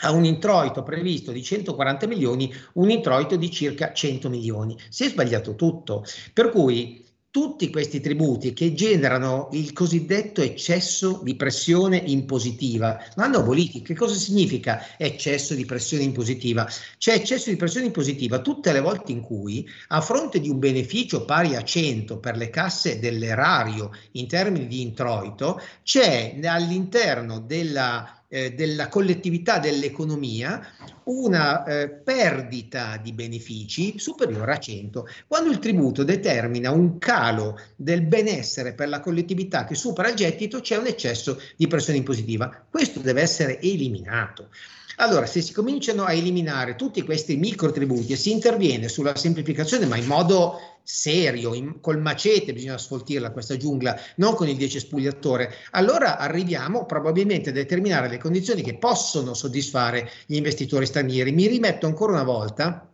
a 0.02 0.12
un 0.12 0.24
introito 0.24 0.84
previsto 0.84 1.32
di 1.32 1.42
140 1.42 2.06
milioni 2.06 2.54
un 2.74 2.90
introito 2.90 3.34
di 3.34 3.50
circa 3.50 3.92
100 3.92 4.28
milioni. 4.28 4.78
Si 4.88 5.04
è 5.04 5.08
sbagliato 5.08 5.56
tutto. 5.56 6.04
Per 6.32 6.50
cui 6.50 7.06
tutti 7.38 7.70
questi 7.70 8.00
tributi 8.00 8.52
che 8.52 8.74
generano 8.74 9.48
il 9.52 9.72
cosiddetto 9.72 10.42
eccesso 10.42 11.20
di 11.22 11.36
pressione 11.36 11.96
impositiva 11.96 13.00
vanno 13.14 13.38
aboliti. 13.38 13.80
Che 13.80 13.94
cosa 13.94 14.16
significa 14.16 14.84
eccesso 14.96 15.54
di 15.54 15.64
pressione 15.64 16.02
impositiva? 16.02 16.68
C'è 16.98 17.14
eccesso 17.14 17.50
di 17.50 17.54
pressione 17.54 17.86
impositiva 17.86 18.40
tutte 18.40 18.72
le 18.72 18.80
volte 18.80 19.12
in 19.12 19.20
cui, 19.20 19.64
a 19.86 20.00
fronte 20.00 20.40
di 20.40 20.48
un 20.48 20.58
beneficio 20.58 21.24
pari 21.24 21.54
a 21.54 21.62
100 21.62 22.18
per 22.18 22.36
le 22.36 22.50
casse 22.50 22.98
dell'erario 22.98 23.92
in 24.12 24.26
termini 24.26 24.66
di 24.66 24.82
introito, 24.82 25.60
c'è 25.84 26.36
all'interno 26.42 27.38
della 27.38 28.17
eh, 28.28 28.52
della 28.52 28.88
collettività 28.88 29.58
dell'economia 29.58 30.60
una 31.04 31.64
eh, 31.64 31.88
perdita 31.88 32.98
di 33.02 33.12
benefici 33.12 33.98
superiore 33.98 34.52
a 34.52 34.58
100. 34.58 35.08
Quando 35.26 35.50
il 35.50 35.58
tributo 35.58 36.04
determina 36.04 36.70
un 36.70 36.98
calo 36.98 37.58
del 37.74 38.02
benessere 38.02 38.74
per 38.74 38.88
la 38.88 39.00
collettività 39.00 39.64
che 39.64 39.74
supera 39.74 40.08
il 40.08 40.14
gettito, 40.14 40.60
c'è 40.60 40.76
un 40.76 40.86
eccesso 40.86 41.40
di 41.56 41.66
pressione 41.66 41.98
impositiva. 41.98 42.66
Questo 42.70 43.00
deve 43.00 43.22
essere 43.22 43.60
eliminato. 43.60 44.50
Allora, 45.00 45.26
se 45.26 45.42
si 45.42 45.52
cominciano 45.52 46.04
a 46.04 46.12
eliminare 46.12 46.74
tutti 46.74 47.02
questi 47.02 47.36
microtributi 47.36 48.12
e 48.12 48.16
si 48.16 48.32
interviene 48.32 48.88
sulla 48.88 49.14
semplificazione, 49.14 49.86
ma 49.86 49.96
in 49.96 50.06
modo 50.06 50.58
serio, 50.82 51.54
in, 51.54 51.80
col 51.80 52.00
macete 52.00 52.52
bisogna 52.52 52.78
sfoltirla 52.78 53.30
questa 53.30 53.56
giungla, 53.56 53.96
non 54.16 54.34
con 54.34 54.48
il 54.48 54.56
decespugliatore, 54.56 55.54
allora 55.72 56.18
arriviamo 56.18 56.84
probabilmente 56.84 57.50
a 57.50 57.52
determinare 57.52 58.08
le 58.08 58.18
condizioni 58.18 58.62
che 58.62 58.76
possono 58.76 59.34
soddisfare 59.34 60.10
gli 60.26 60.34
investitori 60.34 60.84
stranieri. 60.84 61.30
Mi 61.30 61.46
rimetto 61.46 61.86
ancora 61.86 62.12
una 62.12 62.24
volta 62.24 62.90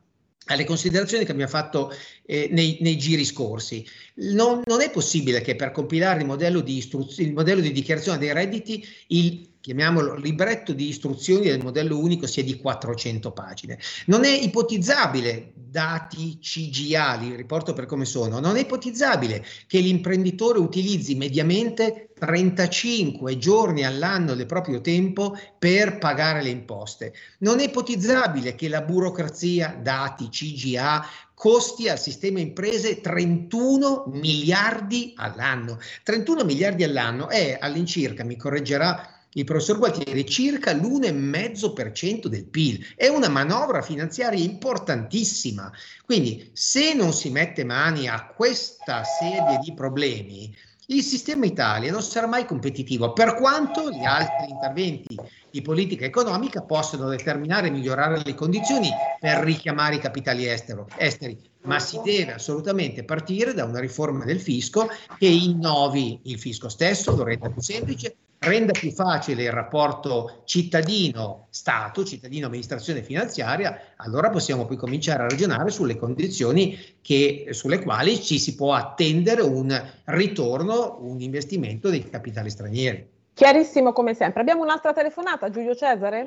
alle 0.47 0.65
considerazioni 0.65 1.25
che 1.25 1.33
abbiamo 1.33 1.51
fatto 1.51 1.91
eh, 2.27 2.49
nei, 2.51 2.77
nei, 2.83 2.99
giri 2.99 3.25
scorsi. 3.25 3.83
Non, 4.17 4.61
non, 4.67 4.83
è 4.83 4.91
possibile 4.91 5.41
che 5.41 5.57
per 5.57 5.71
compilare 5.71 6.21
il 6.21 6.27
modello 6.27 6.61
di, 6.61 6.87
il 7.17 7.33
modello 7.33 7.63
di 7.63 7.73
dichiarazione 7.73 8.19
dei 8.19 8.35
redditi 8.35 8.87
il 9.07 9.53
chiamiamolo 9.65 10.15
libretto 10.17 10.75
di 10.75 10.89
istruzioni 10.89 11.47
del 11.47 11.63
modello 11.63 11.99
unico 11.99 12.27
sia 12.27 12.45
di 12.45 12.59
400 12.59 13.33
pagine. 13.33 13.79
Non 14.05 14.27
è 14.27 14.29
ipotizzabile, 14.29 15.53
dati 15.55 16.39
CGA, 16.39 17.15
li 17.15 17.35
riporto 17.35 17.73
per 17.73 17.87
come 17.87 18.05
sono, 18.05 18.41
non 18.41 18.59
è 18.59 18.61
ipotizzabile 18.61 19.43
che 19.67 19.79
l'imprenditore 19.79 20.59
utilizzi 20.59 21.15
mediamente 21.15 22.11
35 22.13 23.39
giorni 23.39 23.85
all'anno 23.85 24.35
del 24.35 24.45
proprio 24.45 24.83
tempo 24.83 25.35
per 25.59 25.97
pagare 25.97 26.43
le 26.43 26.51
imposte. 26.51 27.15
Non 27.39 27.59
è 27.59 27.65
ipotizzabile 27.65 28.55
che 28.55 28.69
la 28.69 28.83
burocrazia, 28.83 29.79
dati 29.81 30.29
CGA, 30.29 31.09
costi 31.33 31.89
al 31.89 31.99
sistema 31.99 32.39
imprese 32.39 33.01
31 33.01 34.05
miliardi 34.09 35.15
all'anno. 35.17 35.79
31 36.03 36.45
miliardi 36.45 36.85
all'anno 36.85 37.31
è 37.31 37.57
all'incirca, 37.59 38.25
mi 38.25 38.37
correggerà 38.37 39.14
il 39.35 39.45
professor 39.45 39.79
Gualtieri, 39.79 40.27
circa 40.27 40.73
l'1,5% 40.73 42.27
del 42.27 42.47
PIL. 42.47 42.85
È 42.97 43.09
una 43.09 43.29
manovra 43.29 43.83
finanziaria 43.83 44.43
importantissima. 44.43 45.73
Quindi 46.05 46.51
se 46.53 46.95
non 46.95 47.13
si 47.13 47.31
mette 47.31 47.65
mani 47.65 48.09
a 48.09 48.27
questa 48.27 49.03
serie 49.05 49.59
di 49.63 49.73
problemi, 49.73 50.55
il 50.89 51.03
sistema 51.03 51.47
Italia 51.47 51.91
non 51.91 52.03
sarà 52.03 52.27
mai 52.27 52.45
competitivo, 52.45 53.15
per 53.15 53.37
quanto 53.37 53.91
gli 53.91 54.05
altri 54.05 54.51
interventi 54.51 55.17
di 55.51 55.63
politica 55.63 56.05
economica 56.05 56.61
possono 56.61 57.09
determinare 57.09 57.69
e 57.69 57.71
migliorare 57.71 58.21
le 58.23 58.35
condizioni 58.35 58.91
per 59.19 59.39
richiamare 59.39 59.95
i 59.95 60.01
capitali 60.01 60.47
estero, 60.47 60.87
esteri, 60.99 61.41
ma 61.63 61.79
si 61.79 61.99
deve 62.05 62.35
assolutamente 62.35 63.03
partire 63.03 63.55
da 63.55 63.65
una 63.65 63.81
riforma 63.81 64.27
del 64.27 64.41
fisco 64.41 64.89
che 65.17 65.27
innovi 65.27 66.21
il 66.25 66.39
fisco 66.39 66.69
stesso, 66.69 67.17
lo 67.17 67.25
renda 67.25 67.49
più 67.49 67.63
semplice, 67.63 68.17
renda 68.45 68.73
più 68.73 68.91
facile 68.91 69.45
il 69.45 69.51
rapporto 69.51 70.43
cittadino-Stato, 70.45 72.05
cittadino-amministrazione 72.05 73.03
finanziaria, 73.03 73.95
allora 73.97 74.31
possiamo 74.31 74.67
poi 74.67 74.77
cominciare 74.77 75.25
a 75.25 75.29
ragionare 75.29 75.71
sulle 75.71 75.97
condizioni 75.97 76.79
che, 77.03 77.49
sulle 77.51 77.83
quali 77.83 78.21
ci 78.23 78.39
si 78.39 78.55
può 78.55 78.73
attendere 78.75 79.43
un 79.43 79.83
ritorno, 80.05 80.99
un 81.01 81.21
investimento 81.21 81.89
dei 81.89 82.09
capitali 82.09 82.51
stranieri. 82.51 83.09
Chiarissimo 83.35 83.93
come 83.93 84.15
sempre. 84.15 84.43
Abbiamo 84.43 84.63
un'altra 84.63 84.93
telefonata, 84.93 85.51
Giulio 85.51 85.75
Cesare? 85.75 86.27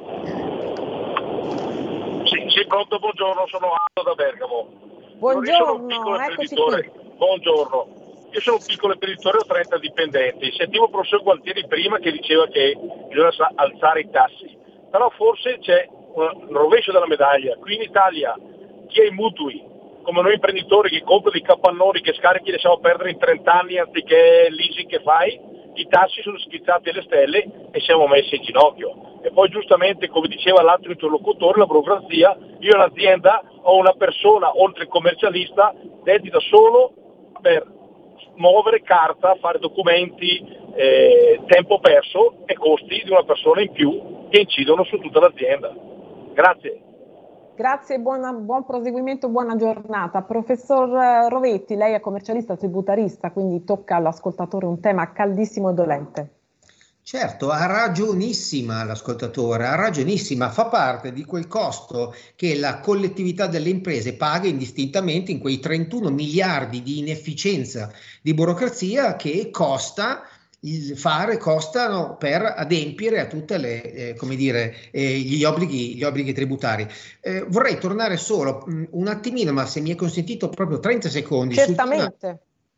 Sì, 2.25 2.49
sì 2.49 2.65
pronto, 2.67 2.99
buongiorno, 2.99 3.47
sono 3.47 3.67
Aldo 3.67 4.10
da 4.10 4.15
Bergamo. 4.15 4.67
Buongiorno, 5.17 6.19
eccoci 6.19 6.56
qui. 6.56 6.91
Buongiorno. 7.15 7.96
Io 8.31 8.41
sono 8.41 8.57
un 8.57 8.65
piccolo 8.65 8.93
imprenditore, 8.93 9.37
ho 9.37 9.45
30 9.45 9.77
dipendenti. 9.77 10.51
Sentivo 10.51 10.85
il 10.85 10.91
professor 10.91 11.23
Gualtieri 11.23 11.65
prima 11.65 11.97
che 11.97 12.11
diceva 12.11 12.47
che 12.47 12.77
bisogna 13.07 13.31
alzare 13.55 14.01
i 14.01 14.09
tassi, 14.09 14.57
però 14.91 15.09
forse 15.11 15.59
c'è 15.59 15.87
un 15.89 16.47
rovescio 16.49 16.91
della 16.91 17.07
medaglia. 17.07 17.55
Qui 17.55 17.75
in 17.75 17.81
Italia 17.81 18.35
chi 18.87 19.01
ha 19.01 19.05
i 19.05 19.11
mutui, 19.11 19.63
come 20.03 20.21
noi 20.21 20.33
imprenditori 20.33 20.89
che 20.89 21.03
compra 21.03 21.31
dei 21.31 21.41
capannoni 21.41 22.01
che 22.01 22.13
scarichi 22.13 22.49
e 22.49 22.53
lasciamo 22.53 22.79
perdere 22.79 23.11
in 23.11 23.17
30 23.17 23.51
anni 23.51 23.77
anziché 23.77 24.47
leasing 24.49 24.89
che 24.89 25.01
fai, 25.01 25.39
i 25.73 25.87
tassi 25.87 26.21
sono 26.21 26.37
schizzati 26.39 26.89
alle 26.89 27.03
stelle 27.03 27.69
e 27.71 27.79
siamo 27.81 28.07
messi 28.07 28.35
in 28.35 28.43
ginocchio. 28.43 29.21
E 29.21 29.31
poi 29.31 29.49
giustamente, 29.49 30.07
come 30.07 30.27
diceva 30.27 30.61
l'altro 30.61 30.91
interlocutore, 30.91 31.59
la 31.59 31.65
burocrazia, 31.65 32.37
io 32.59 32.75
in 32.75 32.81
azienda 32.81 33.43
ho 33.61 33.75
una 33.75 33.93
persona, 33.93 34.57
oltre 34.59 34.83
il 34.83 34.89
commercialista, 34.89 35.73
dedita 36.03 36.39
solo 36.39 36.93
per 37.41 37.75
muovere 38.38 38.82
carta, 38.82 39.36
fare 39.41 39.60
documenti, 39.60 40.39
eh, 40.76 41.41
tempo 41.47 41.80
perso 41.80 42.45
e 42.45 42.56
costi 42.56 43.02
di 43.04 43.10
una 43.10 43.23
persona 43.23 43.62
in 43.62 43.71
più 43.71 44.28
che 44.30 44.41
incidono 44.41 44.84
su 44.84 44.97
tutta 45.00 45.19
l'azienda. 45.19 45.73
Grazie. 46.34 46.82
Grazie, 47.56 47.97
buona, 47.97 48.34
buon 48.34 48.65
proseguimento, 48.65 49.30
buona 49.30 49.56
giornata. 49.56 50.21
Professor 50.21 50.88
eh, 50.95 51.30
Rovetti, 51.30 51.76
lei 51.76 51.93
è 51.93 52.00
commercialista 52.00 52.56
tributarista, 52.56 53.32
quindi 53.32 53.63
tocca 53.63 53.95
all'ascoltatore 53.95 54.67
un 54.67 54.80
tema 54.80 55.12
caldissimo 55.12 55.71
e 55.71 55.73
dolente. 55.73 56.37
Certo, 57.07 57.51
ha 57.51 57.65
ragionissima 57.67 58.83
l'ascoltatore, 58.83 59.65
ha 59.65 59.75
ragionissima, 59.75 60.49
fa 60.49 60.65
parte 60.65 61.13
di 61.13 61.23
quel 61.23 61.47
costo 61.47 62.13
che 62.35 62.57
la 62.57 62.81
collettività 62.81 63.47
delle 63.47 63.69
imprese 63.69 64.15
paga 64.15 64.49
indistintamente 64.49 65.31
in 65.31 65.39
quei 65.39 65.61
31 65.61 66.09
miliardi 66.09 66.83
di 66.83 66.97
inefficienza 66.97 67.89
di 68.21 68.33
burocrazia 68.33 69.15
che 69.15 69.49
costa 69.51 70.23
il 70.61 70.97
fare 70.97 71.37
costano 71.37 72.17
per 72.17 72.41
adempiere 72.43 73.21
a 73.21 73.27
tutti 73.27 73.53
eh, 73.53 74.17
eh, 74.91 75.17
gli, 75.19 75.45
obblighi, 75.45 75.95
gli 75.95 76.03
obblighi 76.03 76.33
tributari. 76.33 76.85
Eh, 77.21 77.45
vorrei 77.47 77.77
tornare 77.77 78.17
solo 78.17 78.65
mh, 78.65 78.73
mm, 78.73 78.83
un 78.89 79.07
attimino, 79.07 79.53
ma 79.53 79.65
se 79.65 79.79
mi 79.79 79.91
è 79.91 79.95
consentito 79.95 80.49
proprio 80.49 80.79
30 80.79 81.07
secondi, 81.07 81.55
sul 81.55 81.73
tema, 81.73 82.13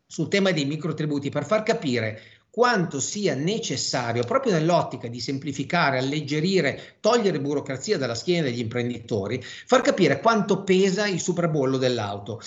sul 0.06 0.28
tema 0.28 0.52
dei 0.52 0.66
microtributi 0.66 1.30
per 1.30 1.44
far 1.44 1.64
capire 1.64 2.20
quanto 2.50 2.98
sia 2.98 3.34
necessario, 3.34 4.24
proprio 4.24 4.52
nell'ottica 4.52 5.08
di 5.08 5.20
semplificare, 5.20 5.98
alleggerire, 5.98 6.96
togliere 7.00 7.40
burocrazia 7.40 7.96
dalla 7.96 8.14
schiena 8.14 8.48
degli 8.48 8.58
imprenditori, 8.58 9.40
far 9.42 9.80
capire 9.82 10.20
quanto 10.20 10.64
pesa 10.64 11.06
il 11.06 11.20
superbollo 11.20 11.76
dell'auto. 11.76 12.40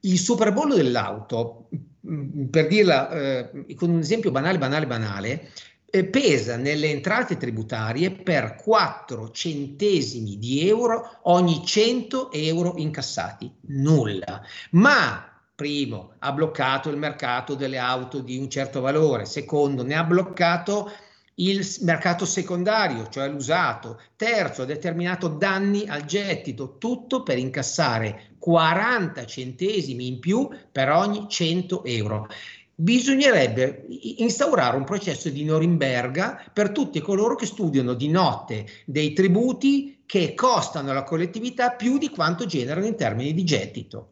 Il 0.00 0.18
superbollo 0.18 0.74
dell'auto, 0.74 1.68
mm, 2.08 2.46
per 2.46 2.66
dirla 2.68 3.10
eh, 3.10 3.74
con 3.74 3.90
un 3.90 3.98
esempio 3.98 4.30
banale, 4.30 4.56
banale, 4.56 4.86
banale, 4.86 5.50
eh, 5.90 6.04
pesa 6.04 6.56
nelle 6.56 6.88
entrate 6.88 7.36
tributarie 7.36 8.12
per 8.12 8.54
4 8.54 9.30
centesimi 9.30 10.38
di 10.38 10.66
euro 10.66 11.18
ogni 11.24 11.64
100 11.66 12.32
euro 12.32 12.74
incassati. 12.76 13.52
Nulla. 13.62 14.40
Ma 14.70 15.29
primo, 15.60 16.14
ha 16.20 16.32
bloccato 16.32 16.88
il 16.88 16.96
mercato 16.96 17.54
delle 17.54 17.76
auto 17.76 18.20
di 18.20 18.38
un 18.38 18.48
certo 18.48 18.80
valore, 18.80 19.26
secondo, 19.26 19.82
ne 19.82 19.94
ha 19.94 20.04
bloccato 20.04 20.90
il 21.34 21.62
mercato 21.82 22.24
secondario, 22.24 23.08
cioè 23.10 23.28
l'usato, 23.28 24.00
terzo, 24.16 24.62
ha 24.62 24.64
determinato 24.64 25.28
danni 25.28 25.86
al 25.86 26.06
gettito, 26.06 26.78
tutto 26.78 27.22
per 27.22 27.36
incassare 27.36 28.36
40 28.38 29.26
centesimi 29.26 30.06
in 30.06 30.18
più 30.18 30.48
per 30.72 30.88
ogni 30.88 31.26
100 31.28 31.84
euro. 31.84 32.26
Bisognerebbe 32.74 33.84
instaurare 34.16 34.78
un 34.78 34.84
processo 34.84 35.28
di 35.28 35.44
Norimberga 35.44 36.42
per 36.54 36.70
tutti 36.70 37.02
coloro 37.02 37.34
che 37.34 37.44
studiano 37.44 37.92
di 37.92 38.08
notte 38.08 38.66
dei 38.86 39.12
tributi 39.12 40.04
che 40.06 40.32
costano 40.34 40.90
alla 40.90 41.02
collettività 41.02 41.72
più 41.72 41.98
di 41.98 42.08
quanto 42.08 42.46
generano 42.46 42.86
in 42.86 42.96
termini 42.96 43.34
di 43.34 43.44
gettito 43.44 44.09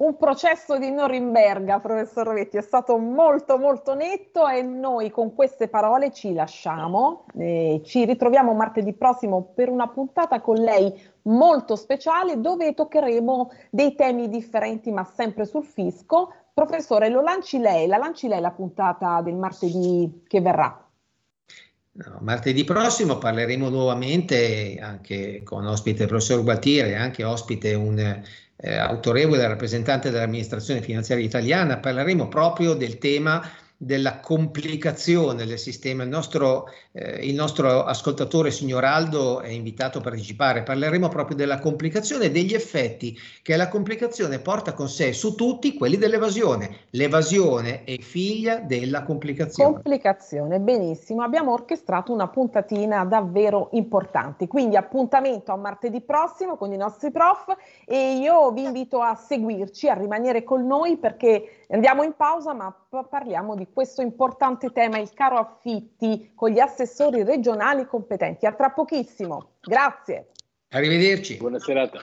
un 0.00 0.16
processo 0.16 0.78
di 0.78 0.90
Norimberga, 0.90 1.80
professor 1.80 2.26
Rovetti, 2.26 2.56
è 2.56 2.62
stato 2.62 2.98
molto 2.98 3.58
molto 3.58 3.94
netto 3.94 4.46
e 4.46 4.62
noi 4.62 5.10
con 5.10 5.34
queste 5.34 5.68
parole 5.68 6.12
ci 6.12 6.32
lasciamo. 6.34 7.24
Eh, 7.36 7.80
ci 7.84 8.04
ritroviamo 8.04 8.52
martedì 8.54 8.92
prossimo 8.92 9.52
per 9.54 9.68
una 9.68 9.88
puntata 9.88 10.40
con 10.40 10.56
lei 10.56 10.92
molto 11.22 11.74
speciale 11.74 12.40
dove 12.40 12.74
toccheremo 12.74 13.50
dei 13.70 13.94
temi 13.96 14.28
differenti 14.28 14.92
ma 14.92 15.04
sempre 15.04 15.44
sul 15.44 15.64
fisco. 15.64 16.32
Professore, 16.54 17.08
lo 17.08 17.20
lanci 17.20 17.58
lei, 17.58 17.86
la 17.88 17.96
lanci 17.96 18.28
lei 18.28 18.40
la 18.40 18.52
puntata 18.52 19.20
del 19.20 19.34
martedì 19.34 20.22
che 20.28 20.40
verrà. 20.40 20.84
No, 21.90 22.18
martedì 22.20 22.62
prossimo 22.62 23.18
parleremo 23.18 23.68
nuovamente 23.68 24.78
anche 24.80 25.42
con 25.42 25.66
ospite 25.66 26.04
il 26.04 26.08
professor 26.08 26.44
Gualtieri, 26.44 26.94
anche 26.94 27.24
ospite 27.24 27.74
un 27.74 28.22
eh, 28.60 28.76
autorevole 28.76 29.46
rappresentante 29.46 30.10
dell'amministrazione 30.10 30.82
finanziaria 30.82 31.24
italiana, 31.24 31.78
parleremo 31.78 32.28
proprio 32.28 32.74
del 32.74 32.98
tema 32.98 33.42
della 33.80 34.18
complicazione 34.18 35.46
del 35.46 35.56
sistema. 35.56 36.02
Il 36.02 36.08
nostro, 36.08 36.66
eh, 36.90 37.24
il 37.24 37.34
nostro, 37.34 37.84
ascoltatore, 37.84 38.50
signor 38.50 38.84
Aldo, 38.84 39.40
è 39.40 39.50
invitato 39.50 39.98
a 39.98 40.00
partecipare. 40.00 40.64
Parleremo 40.64 41.08
proprio 41.08 41.36
della 41.36 41.60
complicazione 41.60 42.24
e 42.24 42.30
degli 42.32 42.54
effetti 42.54 43.16
che 43.40 43.54
la 43.54 43.68
complicazione 43.68 44.40
porta 44.40 44.72
con 44.72 44.88
sé 44.88 45.12
su 45.12 45.36
tutti 45.36 45.74
quelli 45.74 45.96
dell'evasione. 45.96 46.86
L'evasione 46.90 47.84
è 47.84 47.96
figlia 47.98 48.56
della 48.56 49.04
complicazione. 49.04 49.74
Complicazione, 49.74 50.58
benissimo. 50.58 51.22
Abbiamo 51.22 51.52
orchestrato 51.52 52.12
una 52.12 52.26
puntatina 52.26 53.04
davvero 53.04 53.68
importante. 53.72 54.48
Quindi 54.48 54.74
appuntamento 54.74 55.52
a 55.52 55.56
martedì 55.56 56.00
prossimo 56.00 56.56
con 56.56 56.72
i 56.72 56.76
nostri 56.76 57.12
prof 57.12 57.54
e 57.84 58.16
io 58.16 58.50
vi 58.50 58.64
invito 58.64 59.00
a 59.00 59.14
seguirci, 59.14 59.88
a 59.88 59.94
rimanere 59.94 60.42
con 60.42 60.66
noi 60.66 60.96
perché 60.96 61.64
andiamo 61.68 62.02
in 62.02 62.14
pausa, 62.16 62.52
ma 62.54 62.74
parliamo 63.08 63.54
di 63.54 63.66
questo 63.72 64.02
importante 64.02 64.70
tema, 64.70 64.98
il 64.98 65.12
caro 65.12 65.36
affitti, 65.36 66.32
con 66.34 66.50
gli 66.50 66.58
assessori 66.58 67.22
regionali 67.22 67.86
competenti. 67.86 68.46
A 68.46 68.52
tra 68.52 68.70
pochissimo. 68.70 69.56
Grazie. 69.60 70.30
Arrivederci. 70.70 71.36
Buona 71.36 71.58
serata. 71.58 72.02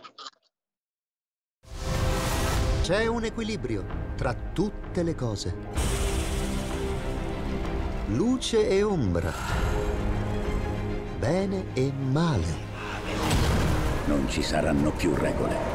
C'è 2.81 3.07
un 3.07 3.23
equilibrio 3.23 3.85
tra 4.15 4.35
tutte 4.53 5.03
le 5.03 5.15
cose. 5.15 5.55
Luce 8.07 8.69
e 8.69 8.83
ombra. 8.83 9.31
Bene 11.17 11.65
e 11.73 11.91
male. 11.91 12.63
Non 14.05 14.29
ci 14.29 14.43
saranno 14.43 14.91
più 14.91 15.15
regole 15.15 15.74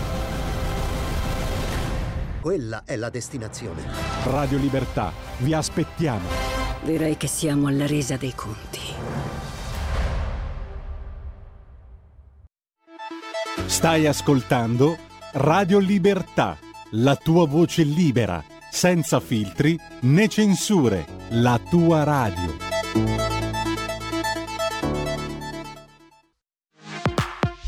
quella 2.41 2.85
è 2.85 2.95
la 2.95 3.11
destinazione. 3.11 3.83
Radio 4.23 4.57
Libertà, 4.57 5.13
vi 5.37 5.53
aspettiamo. 5.53 6.27
Direi 6.81 7.15
che 7.15 7.27
siamo 7.27 7.67
alla 7.67 7.85
resa 7.85 8.17
dei 8.17 8.33
conti. 8.33 8.79
Stai 13.67 14.07
ascoltando 14.07 14.97
Radio 15.33 15.77
Libertà, 15.77 16.57
la 16.93 17.15
tua 17.15 17.45
voce 17.45 17.83
libera, 17.83 18.43
senza 18.71 19.19
filtri 19.19 19.79
né 20.01 20.27
censure, 20.27 21.05
la 21.29 21.59
tua 21.69 22.03
radio. 22.03 22.57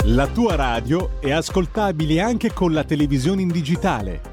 La 0.05 0.25
tua 0.25 0.55
radio 0.55 1.21
è 1.21 1.31
ascoltabile 1.31 2.19
anche 2.19 2.51
con 2.51 2.73
la 2.73 2.83
televisione 2.83 3.43
in 3.43 3.49
digitale 3.49 4.32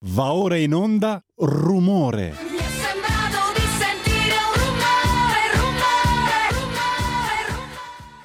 Va 0.00 0.34
ora 0.34 0.56
in 0.56 0.74
onda 0.74 1.24
Rumore. 1.36 2.34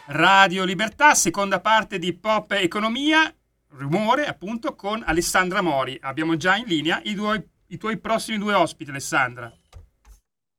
Radio 0.08 0.66
Libertà, 0.66 1.14
seconda 1.14 1.62
parte 1.62 1.98
di 1.98 2.14
Pop 2.14 2.52
Economia, 2.52 3.34
rumore 3.70 4.26
appunto 4.26 4.76
con 4.76 5.02
Alessandra 5.06 5.62
Mori. 5.62 5.98
Abbiamo 6.02 6.36
già 6.36 6.58
in 6.58 6.66
linea 6.66 7.00
i, 7.04 7.14
due, 7.14 7.52
i 7.68 7.78
tuoi 7.78 7.98
prossimi 8.00 8.38
due 8.38 8.54
ospiti, 8.54 8.90
Alessandra. 8.90 9.50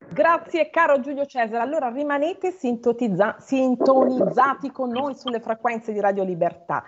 Grazie 0.09 0.71
caro 0.71 0.99
Giulio 1.01 1.27
Cesare. 1.27 1.59
Allora 1.59 1.91
rimanete 1.91 2.53
sintonizzati 2.53 4.71
con 4.71 4.89
noi 4.89 5.15
sulle 5.15 5.41
frequenze 5.41 5.93
di 5.93 6.01
Radio 6.01 6.25
Libertà. 6.25 6.83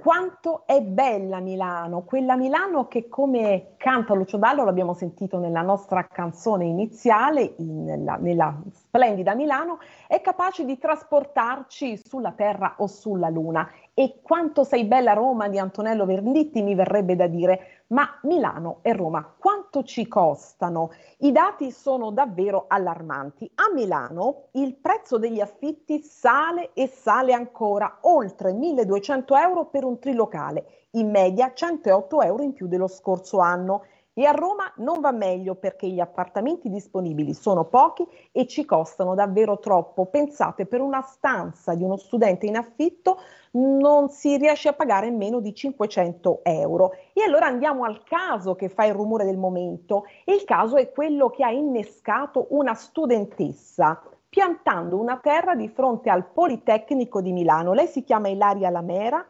Quanto 0.00 0.62
è 0.64 0.80
bella 0.80 1.40
Milano, 1.40 2.02
quella 2.02 2.36
Milano 2.36 2.86
che 2.86 3.08
come 3.08 3.74
canta 3.76 4.14
Lucio 4.14 4.36
Dallo, 4.36 4.64
l'abbiamo 4.64 4.94
sentito 4.94 5.38
nella 5.38 5.62
nostra 5.62 6.06
canzone 6.06 6.66
iniziale, 6.66 7.54
in, 7.58 7.84
nella, 7.84 8.16
nella, 8.16 8.62
splendida 8.70 9.34
Milano, 9.34 9.78
è 10.06 10.20
capace 10.20 10.64
di 10.64 10.78
trasportarci 10.78 11.96
sulla 11.96 12.32
terra 12.32 12.74
o 12.78 12.86
sulla 12.86 13.28
luna. 13.28 13.68
E 13.92 14.20
quanto 14.22 14.62
sei 14.62 14.84
bella 14.84 15.14
Roma 15.14 15.48
di 15.48 15.58
Antonello 15.58 16.06
Venditti 16.06 16.62
mi 16.62 16.76
verrebbe 16.76 17.16
da 17.16 17.26
dire, 17.26 17.77
ma 17.88 18.18
Milano 18.22 18.80
e 18.82 18.92
Roma 18.92 19.34
quanto 19.38 19.82
ci 19.82 20.06
costano? 20.08 20.90
I 21.18 21.32
dati 21.32 21.70
sono 21.70 22.10
davvero 22.10 22.64
allarmanti. 22.68 23.50
A 23.54 23.72
Milano 23.72 24.48
il 24.52 24.76
prezzo 24.76 25.18
degli 25.18 25.40
affitti 25.40 26.02
sale 26.02 26.72
e 26.74 26.86
sale 26.86 27.32
ancora, 27.32 27.98
oltre 28.02 28.52
1200 28.52 29.36
euro 29.36 29.66
per 29.66 29.84
un 29.84 29.98
trilocale, 29.98 30.86
in 30.92 31.10
media 31.10 31.52
108 31.52 32.22
euro 32.22 32.42
in 32.42 32.52
più 32.52 32.66
dello 32.66 32.88
scorso 32.88 33.38
anno. 33.38 33.84
E 34.18 34.24
a 34.24 34.32
Roma 34.32 34.64
non 34.78 34.98
va 34.98 35.12
meglio 35.12 35.54
perché 35.54 35.86
gli 35.86 36.00
appartamenti 36.00 36.68
disponibili 36.68 37.34
sono 37.34 37.66
pochi 37.66 38.04
e 38.32 38.48
ci 38.48 38.64
costano 38.64 39.14
davvero 39.14 39.60
troppo. 39.60 40.06
Pensate, 40.06 40.66
per 40.66 40.80
una 40.80 41.02
stanza 41.02 41.76
di 41.76 41.84
uno 41.84 41.96
studente 41.96 42.44
in 42.44 42.56
affitto 42.56 43.20
non 43.52 44.08
si 44.08 44.36
riesce 44.36 44.70
a 44.70 44.72
pagare 44.72 45.12
meno 45.12 45.38
di 45.38 45.54
500 45.54 46.40
euro. 46.42 46.94
E 47.12 47.22
allora 47.22 47.46
andiamo 47.46 47.84
al 47.84 48.02
caso 48.02 48.56
che 48.56 48.68
fa 48.68 48.86
il 48.86 48.92
rumore 48.92 49.24
del 49.24 49.38
momento. 49.38 50.06
Il 50.24 50.42
caso 50.42 50.74
è 50.74 50.90
quello 50.90 51.30
che 51.30 51.44
ha 51.44 51.52
innescato 51.52 52.48
una 52.50 52.74
studentessa 52.74 54.02
piantando 54.28 54.98
una 54.98 55.20
terra 55.22 55.54
di 55.54 55.68
fronte 55.68 56.10
al 56.10 56.26
Politecnico 56.26 57.20
di 57.20 57.30
Milano. 57.30 57.72
Lei 57.72 57.86
si 57.86 58.02
chiama 58.02 58.26
Ilaria 58.26 58.68
Lamera 58.68 59.24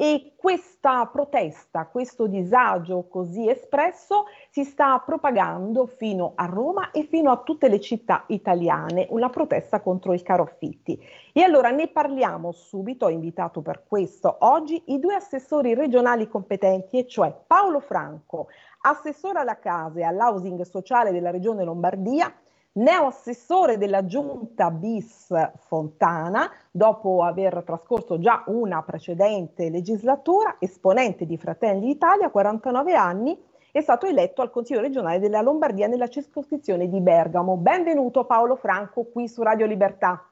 e 0.00 0.34
questa 0.36 1.06
protesta, 1.06 1.86
questo 1.86 2.28
disagio 2.28 3.08
così 3.08 3.50
espresso 3.50 4.26
si 4.48 4.62
sta 4.62 4.96
propagando 5.04 5.86
fino 5.86 6.34
a 6.36 6.44
Roma 6.44 6.92
e 6.92 7.02
fino 7.02 7.32
a 7.32 7.38
tutte 7.38 7.68
le 7.68 7.80
città 7.80 8.22
italiane, 8.28 9.08
una 9.10 9.28
protesta 9.28 9.80
contro 9.80 10.12
il 10.12 10.22
caro 10.22 10.44
affitti. 10.44 10.96
E 11.32 11.42
allora 11.42 11.70
ne 11.70 11.88
parliamo 11.88 12.52
subito, 12.52 13.06
ho 13.06 13.10
invitato 13.10 13.60
per 13.60 13.82
questo 13.88 14.36
oggi 14.38 14.80
i 14.86 15.00
due 15.00 15.16
assessori 15.16 15.74
regionali 15.74 16.28
competenti, 16.28 16.98
e 16.98 17.08
cioè 17.08 17.34
Paolo 17.44 17.80
Franco, 17.80 18.46
assessore 18.82 19.40
alla 19.40 19.58
casa 19.58 19.98
e 19.98 20.04
all'housing 20.04 20.60
sociale 20.62 21.10
della 21.10 21.32
regione 21.32 21.64
Lombardia, 21.64 22.32
neoassessore 22.72 23.78
della 23.78 24.04
giunta 24.04 24.70
bis 24.70 25.32
Fontana, 25.66 26.50
dopo 26.70 27.22
aver 27.22 27.62
trascorso 27.64 28.18
già 28.18 28.44
una 28.46 28.82
precedente 28.82 29.70
legislatura, 29.70 30.56
esponente 30.58 31.26
di 31.26 31.36
Fratelli 31.36 31.86
d'Italia, 31.86 32.30
49 32.30 32.94
anni, 32.94 33.46
è 33.70 33.80
stato 33.80 34.06
eletto 34.06 34.42
al 34.42 34.50
Consiglio 34.50 34.80
regionale 34.80 35.18
della 35.18 35.42
Lombardia 35.42 35.86
nella 35.86 36.08
circoscrizione 36.08 36.88
di 36.88 37.00
Bergamo. 37.00 37.56
Benvenuto 37.56 38.24
Paolo 38.24 38.56
Franco 38.56 39.04
qui 39.04 39.28
su 39.28 39.42
Radio 39.42 39.66
Libertà. 39.66 40.24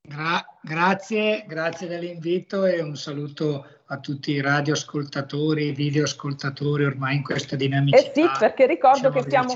Gra- 0.00 0.53
grazie, 0.64 1.44
grazie 1.46 1.86
dell'invito 1.86 2.64
e 2.64 2.80
un 2.82 2.96
saluto 2.96 3.66
a 3.88 3.98
tutti 3.98 4.32
i 4.32 4.40
radioascoltatori, 4.40 5.72
videoascoltatori 5.72 6.86
ormai 6.86 7.16
in 7.16 7.22
questa 7.22 7.54
dinamicità. 7.54 8.02
Eh 8.02 8.12
sì, 8.14 8.30
perché 8.38 8.66
ricordo 8.66 9.10
che 9.10 9.24
siamo, 9.28 9.54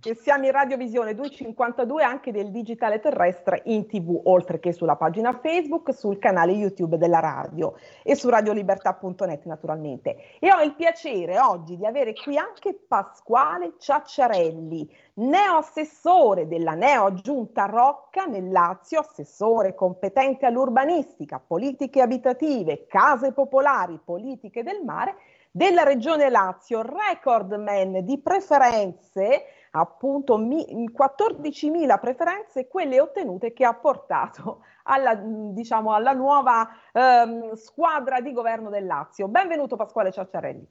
che 0.00 0.14
siamo, 0.14 0.44
in 0.44 0.52
radiovisione 0.52 1.14
252 1.14 2.02
anche 2.04 2.30
del 2.30 2.52
digitale 2.52 3.00
terrestre 3.00 3.62
in 3.64 3.86
tv, 3.86 4.20
oltre 4.24 4.60
che 4.60 4.72
sulla 4.72 4.94
pagina 4.94 5.38
Facebook, 5.42 5.92
sul 5.92 6.18
canale 6.18 6.52
YouTube 6.52 6.98
della 6.98 7.18
radio 7.18 7.74
e 8.04 8.14
su 8.14 8.28
radiolibertà.net 8.28 9.44
naturalmente. 9.44 10.16
E 10.38 10.52
ho 10.52 10.62
il 10.62 10.74
piacere 10.74 11.40
oggi 11.40 11.76
di 11.76 11.84
avere 11.84 12.12
qui 12.12 12.38
anche 12.38 12.78
Pasquale 12.86 13.74
Ciacciarelli, 13.76 14.88
neoassessore 15.14 16.46
della 16.46 16.74
neoaggiunta 16.74 17.64
Rocca 17.64 18.24
nel 18.26 18.50
Lazio, 18.50 19.00
assessore 19.00 19.74
competente 19.74 20.27
all'urbanistica, 20.40 21.40
politiche 21.44 22.00
abitative, 22.00 22.86
case 22.86 23.32
popolari, 23.32 24.00
politiche 24.04 24.62
del 24.62 24.82
mare 24.84 25.16
della 25.50 25.82
regione 25.82 26.28
Lazio, 26.28 26.82
record 26.82 27.52
man 27.54 28.04
di 28.04 28.20
preferenze, 28.20 29.44
appunto 29.72 30.36
mi, 30.36 30.90
14.000 30.90 31.98
preferenze, 31.98 32.68
quelle 32.68 33.00
ottenute 33.00 33.52
che 33.52 33.64
ha 33.64 33.74
portato 33.74 34.64
alla, 34.84 35.14
diciamo, 35.14 35.94
alla 35.94 36.12
nuova 36.12 36.68
ehm, 36.92 37.54
squadra 37.54 38.20
di 38.20 38.32
governo 38.32 38.70
del 38.70 38.86
Lazio. 38.86 39.28
Benvenuto 39.28 39.76
Pasquale 39.76 40.12
Ciacciarelli. 40.12 40.66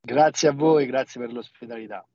Grazie 0.00 0.48
a 0.48 0.52
voi, 0.52 0.86
grazie 0.86 1.20
per 1.20 1.32
l'ospitalità. 1.32 2.06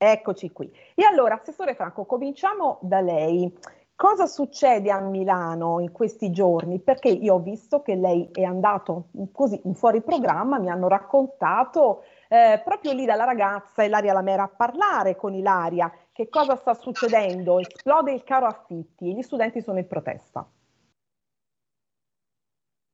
Eccoci 0.00 0.52
qui. 0.52 0.70
E 0.94 1.04
allora, 1.04 1.34
Assessore 1.34 1.74
Franco, 1.74 2.04
cominciamo 2.04 2.78
da 2.82 3.00
lei. 3.00 3.52
Cosa 3.98 4.26
succede 4.26 4.92
a 4.92 5.00
Milano 5.00 5.80
in 5.80 5.90
questi 5.90 6.30
giorni? 6.30 6.78
Perché 6.78 7.08
io 7.08 7.34
ho 7.34 7.40
visto 7.40 7.82
che 7.82 7.96
lei 7.96 8.28
è 8.30 8.44
andato 8.44 9.08
così 9.32 9.60
in 9.64 9.74
fuori 9.74 10.02
programma, 10.02 10.60
mi 10.60 10.70
hanno 10.70 10.86
raccontato 10.86 12.04
eh, 12.28 12.62
proprio 12.64 12.92
lì 12.92 13.06
dalla 13.06 13.24
ragazza 13.24 13.82
Ilaria 13.82 14.12
Lamera 14.12 14.44
a 14.44 14.48
parlare 14.56 15.16
con 15.16 15.34
Ilaria 15.34 15.92
che 16.12 16.28
cosa 16.28 16.54
sta 16.54 16.74
succedendo, 16.74 17.58
esplode 17.58 18.12
il 18.12 18.22
caro 18.22 18.46
affitti 18.46 19.10
e 19.10 19.14
gli 19.14 19.22
studenti 19.22 19.60
sono 19.60 19.80
in 19.80 19.88
protesta. 19.88 20.48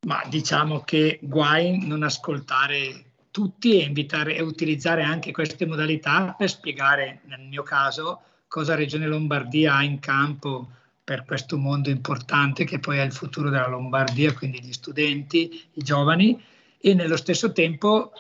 Ma 0.07 0.23
diciamo 0.27 0.81
che 0.87 1.19
guai 1.21 1.87
non 1.87 2.03
ascoltare 2.03 3.13
tutti 3.31 3.79
e 3.79 3.85
invitare 3.85 4.37
e 4.37 4.41
utilizzare 4.41 5.03
anche 5.03 5.33
queste 5.33 5.67
modalità 5.67 6.35
per 6.35 6.49
spiegare 6.49 7.21
nel 7.25 7.43
mio 7.43 7.63
caso 7.63 8.23
cosa 8.49 8.75
Regione 8.75 9.07
Lombardia 9.07 9.75
ha 9.75 9.83
in 9.83 10.01
campo 10.01 10.69
per 11.05 11.25
questo 11.27 11.59
mondo 11.59 11.91
importante 11.91 12.65
che 12.65 12.79
poi 12.79 12.97
è 12.97 13.03
il 13.03 13.13
futuro 13.13 13.51
della 13.51 13.69
Lombardia, 13.69 14.33
quindi 14.33 14.63
gli 14.63 14.73
studenti, 14.73 15.69
i 15.75 15.83
giovani, 15.83 16.43
e 16.81 16.95
nello 16.95 17.17
stesso 17.17 17.53
tempo 17.53 18.13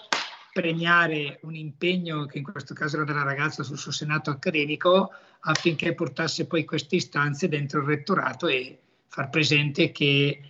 premiare 0.52 1.40
un 1.42 1.56
impegno 1.56 2.26
che 2.26 2.38
in 2.38 2.44
questo 2.44 2.74
caso 2.74 2.96
era 2.96 3.04
della 3.04 3.24
ragazza 3.24 3.62
sul 3.62 3.78
suo 3.78 3.90
senato 3.90 4.30
accademico 4.30 5.10
affinché 5.40 5.94
portasse 5.94 6.46
poi 6.46 6.64
queste 6.64 6.96
istanze 6.96 7.48
dentro 7.48 7.80
il 7.80 7.86
rettorato 7.86 8.46
e 8.46 8.78
far 9.08 9.30
presente 9.30 9.90
che 9.90 10.40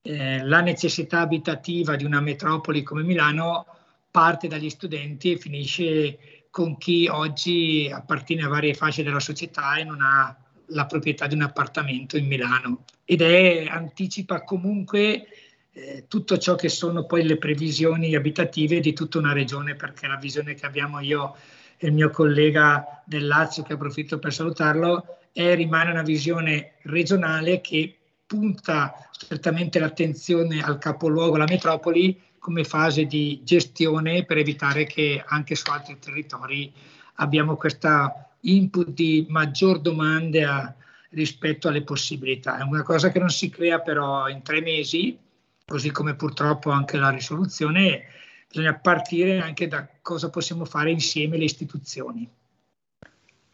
eh, 0.00 0.44
la 0.44 0.60
necessità 0.60 1.20
abitativa 1.20 1.96
di 1.96 2.04
una 2.04 2.20
metropoli 2.20 2.82
come 2.82 3.02
Milano 3.02 3.66
parte 4.10 4.48
dagli 4.48 4.70
studenti 4.70 5.32
e 5.32 5.38
finisce 5.38 6.46
con 6.50 6.76
chi 6.78 7.06
oggi 7.08 7.90
appartiene 7.92 8.44
a 8.44 8.48
varie 8.48 8.74
fasce 8.74 9.02
della 9.02 9.20
società 9.20 9.76
e 9.76 9.84
non 9.84 10.00
ha 10.00 10.36
la 10.72 10.86
proprietà 10.86 11.26
di 11.26 11.34
un 11.34 11.42
appartamento 11.42 12.16
in 12.16 12.26
Milano. 12.26 12.84
Ed 13.04 13.22
è, 13.22 13.66
anticipa 13.68 14.42
comunque 14.42 15.26
eh, 15.72 16.04
tutto 16.08 16.36
ciò 16.38 16.54
che 16.54 16.68
sono 16.68 17.06
poi 17.06 17.24
le 17.24 17.38
previsioni 17.38 18.14
abitative 18.14 18.80
di 18.80 18.92
tutta 18.92 19.18
una 19.18 19.32
regione 19.32 19.74
perché 19.74 20.06
la 20.06 20.16
visione 20.16 20.54
che 20.54 20.66
abbiamo 20.66 21.00
io 21.00 21.34
e 21.78 21.86
il 21.86 21.92
mio 21.92 22.10
collega 22.10 23.02
del 23.04 23.26
Lazio 23.26 23.62
che 23.62 23.72
approfitto 23.72 24.18
per 24.18 24.32
salutarlo 24.32 25.18
è, 25.32 25.54
rimane 25.54 25.90
una 25.90 26.02
visione 26.02 26.74
regionale 26.82 27.60
che 27.60 27.96
punta 28.26 29.08
strettamente 29.10 29.78
l'attenzione 29.78 30.62
al 30.62 30.78
capoluogo, 30.78 31.36
alla 31.36 31.44
metropoli, 31.48 32.20
come 32.38 32.64
fase 32.64 33.06
di 33.06 33.40
gestione 33.44 34.24
per 34.24 34.38
evitare 34.38 34.84
che 34.84 35.22
anche 35.24 35.54
su 35.54 35.70
altri 35.70 35.98
territori 35.98 36.72
abbiamo 37.14 37.56
questa 37.56 38.31
input 38.42 38.90
di 38.90 39.26
maggior 39.28 39.80
domande 39.80 40.44
a, 40.44 40.74
rispetto 41.10 41.68
alle 41.68 41.82
possibilità. 41.82 42.58
È 42.58 42.62
una 42.62 42.82
cosa 42.82 43.10
che 43.10 43.18
non 43.18 43.30
si 43.30 43.48
crea 43.48 43.80
però 43.80 44.28
in 44.28 44.42
tre 44.42 44.60
mesi, 44.60 45.18
così 45.64 45.90
come 45.90 46.14
purtroppo 46.14 46.70
anche 46.70 46.96
la 46.96 47.10
risoluzione, 47.10 48.04
bisogna 48.48 48.74
partire 48.74 49.40
anche 49.40 49.68
da 49.68 49.88
cosa 50.00 50.30
possiamo 50.30 50.64
fare 50.64 50.90
insieme 50.90 51.36
le 51.36 51.44
istituzioni. 51.44 52.28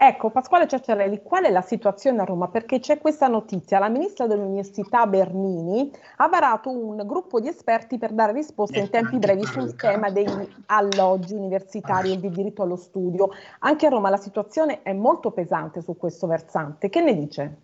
Ecco, 0.00 0.30
Pasquale 0.30 0.68
Ciacciarelli, 0.68 1.22
qual 1.24 1.42
è 1.42 1.50
la 1.50 1.60
situazione 1.60 2.20
a 2.20 2.24
Roma? 2.24 2.46
Perché 2.46 2.78
c'è 2.78 2.98
questa 3.00 3.26
notizia, 3.26 3.80
la 3.80 3.88
ministra 3.88 4.28
dell'Università 4.28 5.08
Bernini 5.08 5.90
ha 6.18 6.28
varato 6.28 6.70
un 6.70 7.04
gruppo 7.04 7.40
di 7.40 7.48
esperti 7.48 7.98
per 7.98 8.12
dare 8.12 8.30
risposte 8.32 8.78
in 8.78 8.90
tempi 8.90 9.18
brevi 9.18 9.44
sul 9.44 9.74
tema 9.74 10.08
degli 10.10 10.48
alloggi 10.66 11.34
universitari 11.34 12.12
e 12.12 12.18
del 12.18 12.30
diritto 12.30 12.62
allo 12.62 12.76
studio. 12.76 13.30
Anche 13.58 13.86
a 13.86 13.88
Roma 13.88 14.08
la 14.08 14.18
situazione 14.18 14.82
è 14.82 14.92
molto 14.92 15.32
pesante 15.32 15.82
su 15.82 15.96
questo 15.96 16.28
versante. 16.28 16.90
Che 16.90 17.00
ne 17.00 17.14
dice? 17.16 17.56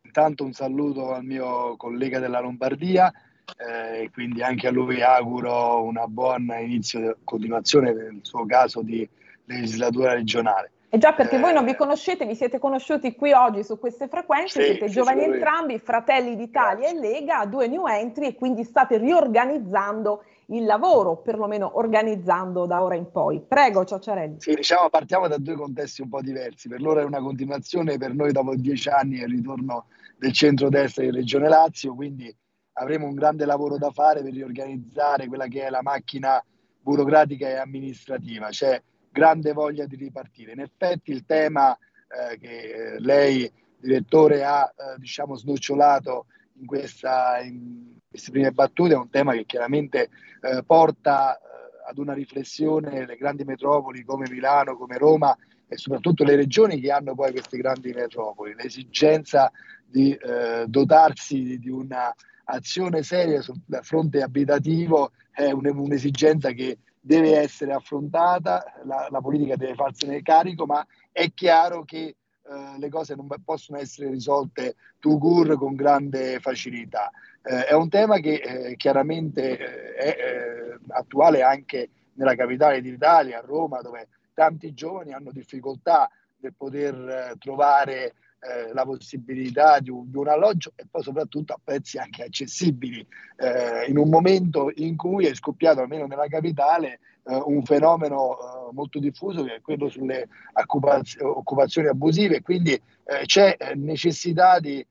Intanto 0.00 0.44
un 0.44 0.54
saluto 0.54 1.12
al 1.12 1.24
mio 1.24 1.76
collega 1.76 2.18
della 2.18 2.40
Lombardia, 2.40 3.12
eh, 3.58 4.08
quindi 4.14 4.42
anche 4.42 4.66
a 4.66 4.70
lui 4.70 5.02
auguro 5.02 5.82
una 5.82 6.06
buona 6.06 6.56
inizio, 6.56 7.18
continuazione 7.22 7.92
nel 7.92 8.20
suo 8.22 8.46
caso 8.46 8.80
di 8.80 9.06
legislatura 9.48 10.12
regionale. 10.14 10.72
E 10.90 10.96
già 10.96 11.12
perché 11.12 11.36
eh, 11.36 11.38
voi 11.38 11.52
non 11.52 11.66
vi 11.66 11.74
conoscete, 11.74 12.24
vi 12.24 12.34
siete 12.34 12.58
conosciuti 12.58 13.14
qui 13.14 13.32
oggi 13.32 13.62
su 13.62 13.78
queste 13.78 14.08
frequenze, 14.08 14.60
sì, 14.60 14.66
siete 14.68 14.88
sì, 14.88 14.94
giovani 14.94 15.24
entrambi, 15.24 15.78
Fratelli 15.78 16.34
d'Italia 16.34 16.90
Grazie. 16.90 17.08
e 17.08 17.20
Lega, 17.20 17.44
due 17.44 17.68
new 17.68 17.86
entry 17.86 18.28
e 18.28 18.34
quindi 18.34 18.64
state 18.64 18.96
riorganizzando 18.96 20.22
il 20.46 20.64
lavoro, 20.64 21.16
perlomeno 21.16 21.76
organizzando 21.76 22.64
da 22.64 22.82
ora 22.82 22.94
in 22.94 23.10
poi. 23.10 23.42
Prego, 23.46 23.84
Ciacciarelli. 23.84 24.40
Sì, 24.40 24.54
diciamo 24.54 24.88
partiamo 24.88 25.28
da 25.28 25.36
due 25.36 25.56
contesti 25.56 26.00
un 26.00 26.08
po' 26.08 26.22
diversi. 26.22 26.68
Per 26.68 26.80
loro 26.80 27.00
è 27.00 27.04
una 27.04 27.20
continuazione, 27.20 27.98
per 27.98 28.14
noi 28.14 28.32
dopo 28.32 28.54
dieci 28.54 28.88
anni 28.88 29.18
è 29.18 29.24
il 29.24 29.34
ritorno 29.34 29.88
del 30.16 30.32
centro-destra 30.32 31.04
di 31.04 31.10
Regione 31.10 31.48
Lazio, 31.48 31.94
quindi 31.94 32.34
avremo 32.72 33.06
un 33.06 33.14
grande 33.14 33.44
lavoro 33.44 33.76
da 33.76 33.90
fare 33.90 34.22
per 34.22 34.32
riorganizzare 34.32 35.26
quella 35.26 35.48
che 35.48 35.66
è 35.66 35.70
la 35.70 35.82
macchina 35.82 36.42
burocratica 36.80 37.46
e 37.46 37.56
amministrativa. 37.56 38.48
C'è 38.48 38.80
grande 39.18 39.52
voglia 39.52 39.84
di 39.86 39.96
ripartire. 39.96 40.52
In 40.52 40.60
effetti 40.60 41.10
il 41.10 41.24
tema 41.26 41.76
eh, 41.76 42.38
che 42.38 42.94
eh, 42.94 43.00
lei, 43.00 43.50
direttore, 43.78 44.44
ha 44.44 44.64
eh, 44.64 44.98
diciamo 44.98 45.36
snocciolato 45.36 46.26
in, 46.60 46.66
questa, 46.66 47.40
in, 47.40 47.98
queste 48.08 48.30
prime 48.30 48.52
battute 48.52 48.94
è 48.94 48.96
un 48.96 49.10
tema 49.10 49.32
che 49.32 49.44
chiaramente 49.44 50.08
eh, 50.40 50.62
porta 50.64 51.36
eh, 51.36 51.40
ad 51.88 51.98
una 51.98 52.14
riflessione 52.14 53.04
le 53.06 53.16
grandi 53.16 53.44
metropoli 53.44 54.04
come 54.04 54.28
Milano, 54.30 54.76
come 54.76 54.96
Roma 54.98 55.36
e 55.66 55.76
soprattutto 55.76 56.24
le 56.24 56.36
regioni 56.36 56.80
che 56.80 56.92
hanno 56.92 57.14
poi 57.14 57.32
queste 57.32 57.58
grandi 57.58 57.92
metropoli. 57.92 58.54
L'esigenza 58.54 59.50
di 59.84 60.12
eh, 60.12 60.64
dotarsi 60.66 61.42
di, 61.42 61.58
di 61.58 61.70
una 61.70 62.14
azione 62.50 63.02
seria 63.02 63.42
sul 63.42 63.60
fronte 63.82 64.22
abitativo 64.22 65.12
è 65.30 65.50
un, 65.50 65.66
un'esigenza 65.66 66.52
che 66.52 66.78
deve 67.00 67.36
essere 67.36 67.72
affrontata, 67.72 68.64
la, 68.84 69.08
la 69.10 69.20
politica 69.20 69.56
deve 69.56 69.74
farsene 69.74 70.22
carico, 70.22 70.66
ma 70.66 70.86
è 71.12 71.32
chiaro 71.32 71.84
che 71.84 72.16
eh, 72.50 72.78
le 72.78 72.88
cose 72.88 73.14
non 73.14 73.28
possono 73.44 73.78
essere 73.78 74.10
risolte 74.10 74.76
to 74.98 75.18
cure 75.18 75.56
con 75.56 75.74
grande 75.74 76.40
facilità. 76.40 77.10
Eh, 77.42 77.66
è 77.66 77.72
un 77.74 77.88
tema 77.88 78.18
che 78.18 78.34
eh, 78.34 78.76
chiaramente 78.76 79.58
eh, 79.58 79.94
è 79.94 80.16
eh, 80.18 80.78
attuale 80.88 81.42
anche 81.42 81.90
nella 82.14 82.34
capitale 82.34 82.80
d'Italia, 82.80 83.38
a 83.38 83.44
Roma, 83.44 83.80
dove 83.80 84.08
tanti 84.34 84.74
giovani 84.74 85.12
hanno 85.12 85.30
difficoltà 85.30 86.10
nel 86.40 86.54
poter 86.56 86.94
eh, 86.94 87.34
trovare 87.38 88.14
eh, 88.40 88.72
la 88.72 88.84
possibilità 88.84 89.80
di 89.80 89.90
un, 89.90 90.08
di 90.10 90.16
un, 90.16 90.28
alloggio 90.28 90.72
e 90.76 90.84
poi 90.88 91.02
soprattutto 91.02 91.54
a 91.54 91.60
prezzi 91.62 91.98
anche 91.98 92.22
accessibili, 92.22 93.04
eh, 93.36 93.86
in 93.88 93.98
un 93.98 94.08
momento 94.08 94.70
in 94.76 94.96
cui 94.96 95.26
è 95.26 95.34
scoppiato, 95.34 95.80
almeno 95.80 96.06
nella 96.06 96.28
capitale, 96.28 97.00
eh, 97.24 97.34
un 97.34 97.64
fenomeno 97.64 98.38
eh, 98.38 98.72
molto 98.72 99.00
diffuso 99.00 99.42
che 99.42 99.56
è 99.56 99.60
quello 99.60 99.88
sulle 99.88 100.28
occupaz- 100.52 101.20
occupazioni 101.20 101.88
abusive, 101.88 102.40
quindi 102.42 102.72
eh, 102.72 103.24
c'è 103.24 103.56
eh, 103.58 103.74
necessità 103.74 104.60
di, 104.60 104.84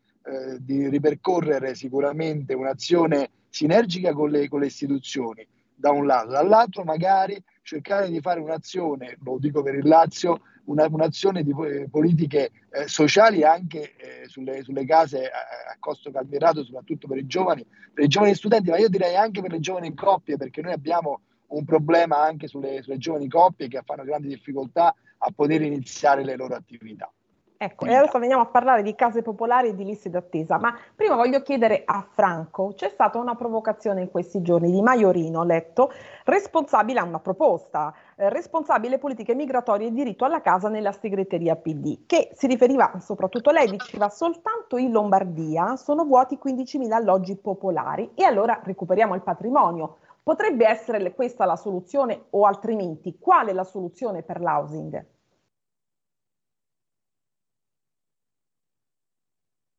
di, 0.60 0.90
ripercorrere 0.90 1.74
sicuramente 1.74 2.54
un'azione 2.54 3.30
sinergica 3.48 4.12
con 4.12 4.30
le, 4.30 4.50
con 4.50 4.60
le 4.60 4.66
istituzioni, 4.66 5.48
da 5.74 5.92
un 5.92 6.06
lato, 6.06 6.32
dall'altro 6.32 6.84
magari 6.84 7.42
cercare 7.62 8.10
di 8.10 8.20
fare 8.20 8.42
un'azione, 8.42 9.18
lo 9.24 9.38
dico 9.40 9.64
per 9.64 9.76
il 9.76 9.88
Lazio, 9.88 10.42
una, 10.68 10.88
un'azione 10.90 11.44
di 11.44 11.54
eh, 11.66 11.88
politiche 11.90 12.52
eh, 12.72 12.88
sociali 12.88 13.44
anche 13.44 13.96
eh, 13.96 14.28
sulle, 14.28 14.64
sulle, 14.64 14.86
case 14.86 15.26
a, 15.26 15.72
a, 15.72 15.78
costo 15.80 16.12
calmierato, 16.12 16.64
soprattutto 16.64 17.08
per 17.08 17.18
i 17.18 17.26
giovani, 17.26 17.66
per 17.94 18.06
i 18.06 18.08
giovani 18.08 18.36
studenti, 18.36 18.70
ma 18.70 18.78
io 18.78 18.90
direi 18.90 19.16
anche 19.16 19.42
per 19.42 19.52
le 19.52 19.60
giovani 19.60 19.94
coppie, 19.94 20.38
perché 20.38 20.62
noi 20.62 20.74
abbiamo 20.74 21.22
un 21.48 21.64
problema 21.64 22.22
anche 22.22 22.48
sulle, 22.48 22.82
sulle 22.82 22.98
giovani 22.98 23.28
coppie 23.28 23.68
che 23.68 23.82
fanno 23.86 24.04
grandi 24.04 24.28
difficoltà 24.28 24.94
a 25.20 25.32
poter 25.34 25.62
iniziare 25.62 26.24
le 26.24 26.36
loro 26.36 26.56
attività. 26.56 27.12
Ecco, 27.60 27.86
e 27.86 27.96
adesso 27.96 28.20
veniamo 28.20 28.44
a 28.44 28.46
parlare 28.46 28.84
di 28.84 28.94
case 28.94 29.24
popolari 29.24 29.70
e 29.70 29.76
di 29.76 29.84
liste 29.84 30.12
d'attesa, 30.12 30.60
ma 30.60 30.78
prima 30.96 31.16
voglio 31.16 31.42
chiedere 31.42 31.82
a 31.86 32.06
Franco, 32.08 32.74
c'è 32.76 32.88
stata 32.90 33.18
una 33.18 33.34
provocazione 33.34 34.02
in 34.02 34.12
questi 34.12 34.44
giorni 34.44 34.70
di 34.70 34.80
Maiorino, 34.80 35.44
letto, 35.44 35.92
responsabile 36.26 37.00
a 37.00 37.04
una 37.04 37.20
proposta, 37.20 37.92
eh, 38.20 38.30
responsabile 38.30 38.98
politiche 38.98 39.36
migratorie 39.36 39.88
e 39.88 39.92
diritto 39.92 40.26
alla 40.26 40.42
casa 40.42 40.70
nella 40.70 40.92
segreteria 40.92 41.56
PD, 41.56 42.06
che 42.08 42.32
si 42.34 42.48
riferiva 42.48 43.00
soprattutto 43.00 43.52
a 43.52 43.54
lei, 43.54 43.70
diceva 43.70 44.10
soltanto 44.10 44.78
in 44.78 44.92
Lombardia 44.92 45.76
sono 45.76 46.04
vuoti 46.04 46.40
15.000 46.44 46.92
alloggi 46.92 47.36
popolari 47.38 48.12
e 48.16 48.24
allora 48.24 48.60
recuperiamo 48.64 49.14
il 49.14 49.22
patrimonio. 49.22 50.00
Potrebbe 50.24 50.68
essere 50.68 51.14
questa 51.14 51.46
la 51.46 51.56
soluzione 51.56 52.26
o 52.32 52.46
altrimenti 52.46 53.18
qual 53.20 53.48
è 53.48 53.54
la 53.54 53.64
soluzione 53.64 54.24
per 54.24 54.42
l'housing? 54.42 55.06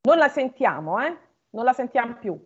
Non 0.03 0.17
la 0.17 0.29
sentiamo, 0.29 1.01
eh? 1.01 1.19
Non 1.51 1.65
la 1.65 1.73
sentiamo 1.73 2.15
più. 2.15 2.39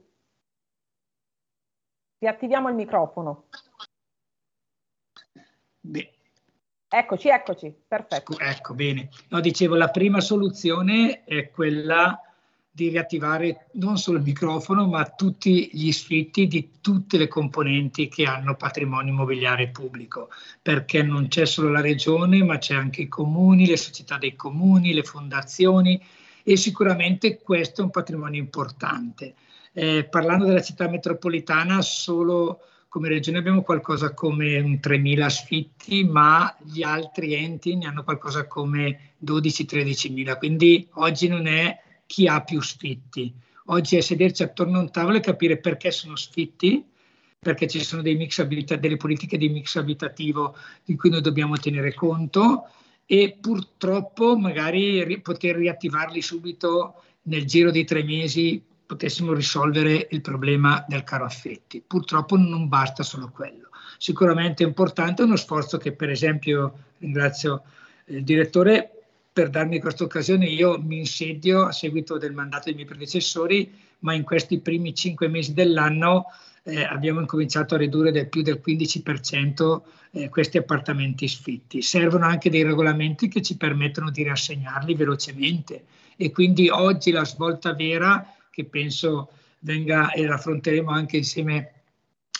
Riattiviamo 2.19 2.69
il 2.71 2.75
microfono. 2.75 3.45
Beh. 5.85 6.11
Eccoci, 6.89 7.29
eccoci, 7.29 7.75
perfetto. 7.89 8.39
Ecco, 8.39 8.75
bene. 8.75 9.09
No, 9.31 9.41
dicevo, 9.41 9.75
la 9.75 9.89
prima 9.89 10.21
soluzione 10.21 11.25
è 11.25 11.51
quella 11.51 12.21
di 12.71 12.89
riattivare 12.89 13.67
non 13.73 13.99
solo 13.99 14.19
il 14.19 14.25
microfono, 14.25 14.87
ma 14.87 15.05
tutti 15.11 15.71
gli 15.73 15.89
iscritti 15.89 16.47
di 16.47 16.79
tutte 16.81 17.19
le 17.19 17.29
componenti 17.29 18.09
che 18.09 18.25
hanno 18.25 18.55
patrimonio 18.57 19.13
immobiliare 19.13 19.69
pubblico, 19.69 20.29
perché 20.61 21.03
non 21.03 21.29
c'è 21.29 21.45
solo 21.45 21.71
la 21.71 21.81
regione, 21.81 22.43
ma 22.45 22.59
c'è 22.59 22.75
anche 22.75 23.03
i 23.03 23.09
comuni, 23.09 23.67
le 23.67 23.77
società 23.77 24.17
dei 24.17 24.37
comuni, 24.37 24.95
le 24.95 25.03
fondazioni, 25.03 26.03
e 26.43 26.57
sicuramente 26.57 27.41
questo 27.41 27.81
è 27.81 27.85
un 27.85 27.91
patrimonio 27.91 28.41
importante. 28.41 29.35
Eh, 29.73 30.05
parlando 30.05 30.45
della 30.45 30.63
città 30.63 30.89
metropolitana, 30.89 31.81
solo 31.83 32.61
come 32.93 33.09
regione 33.09 33.39
abbiamo 33.39 33.63
qualcosa 33.63 34.13
come 34.13 34.79
3.000 34.79 35.27
sfitti, 35.29 36.05
ma 36.05 36.55
gli 36.63 36.83
altri 36.83 37.33
enti 37.33 37.75
ne 37.75 37.87
hanno 37.87 38.05
qualcosa 38.05 38.47
come 38.47 39.15
12-13.000, 39.25 40.37
quindi 40.37 40.87
oggi 40.97 41.27
non 41.27 41.47
è 41.47 41.81
chi 42.05 42.27
ha 42.27 42.43
più 42.43 42.61
sfitti, 42.61 43.33
oggi 43.69 43.97
è 43.97 44.03
sederci 44.03 44.43
attorno 44.43 44.77
a 44.77 44.83
un 44.83 44.91
tavolo 44.91 45.17
e 45.17 45.21
capire 45.21 45.57
perché 45.57 45.91
sono 45.91 46.17
sfitti, 46.17 46.85
perché 47.39 47.67
ci 47.67 47.83
sono 47.83 48.03
abita- 48.03 48.77
delle 48.77 48.99
politiche 48.99 49.39
di 49.39 49.49
mix 49.49 49.75
abitativo 49.77 50.55
di 50.85 50.95
cui 50.95 51.09
noi 51.09 51.23
dobbiamo 51.23 51.57
tenere 51.57 51.95
conto 51.95 52.69
e 53.07 53.39
purtroppo 53.41 54.37
magari 54.37 55.03
ri- 55.03 55.23
poter 55.23 55.57
riattivarli 55.57 56.21
subito 56.21 57.03
nel 57.23 57.47
giro 57.47 57.71
di 57.71 57.85
tre 57.85 58.03
mesi 58.03 58.63
potessimo 58.87 59.33
risolvere 59.33 60.09
il 60.11 60.21
problema 60.21 60.85
del 60.89 61.05
caro 61.05 61.25
affetti. 61.25 61.83
Purtroppo 61.87 62.37
non 62.37 62.69
basta 62.69 63.03
solo 63.03 63.31
quello. 63.31 63.69
Sicuramente 63.99 64.65
è 64.65 64.67
importante 64.67 65.23
uno 65.23 65.37
sforzo 65.37 65.79
che 65.79 65.93
per 65.93 66.11
esempio 66.11 66.79
ringrazio 66.99 67.63
il 68.07 68.25
direttore 68.25 68.91
per 69.33 69.49
darmi 69.49 69.81
questa 69.81 70.05
occasione. 70.05 70.47
Io 70.47 70.79
mi 70.81 70.99
insedio 70.99 71.65
a 71.67 71.73
seguito 71.73 72.19
del 72.19 72.33
mandato 72.33 72.65
dei 72.65 72.75
miei 72.75 72.87
predecessori, 72.87 73.73
ma 74.01 74.15
in 74.15 74.25
questi 74.25 74.59
primi 74.59 74.95
cinque 74.95 75.29
mesi 75.29 75.55
dell'anno 75.55 76.27
eh, 76.65 76.85
abbiamo 76.85 77.21
incominciato 77.21 77.75
a 77.75 77.79
ridurre 77.79 78.13
del 78.13 78.29
più 78.29 78.43
del 78.43 78.61
15% 78.65 79.81
eh, 80.13 80.29
questi 80.29 80.59
appartamenti 80.59 81.27
sfitti. 81.27 81.83
Servono 81.83 82.27
anche 82.27 82.51
dei 82.51 82.63
regolamenti 82.63 83.29
che 83.29 83.43
ci 83.43 83.57
permettono 83.57 84.11
di 84.11 84.23
riassegnarli 84.23 84.95
velocemente 84.95 85.85
e 86.17 86.31
quindi 86.31 86.69
oggi 86.69 87.11
la 87.11 87.25
svolta 87.25 87.73
vera 87.75 88.35
che 88.53 88.67
penso 88.67 89.31
venga 89.61 90.13
e 90.13 90.27
l'affronteremo 90.27 90.91
anche 90.91 91.17
insieme 91.17 91.73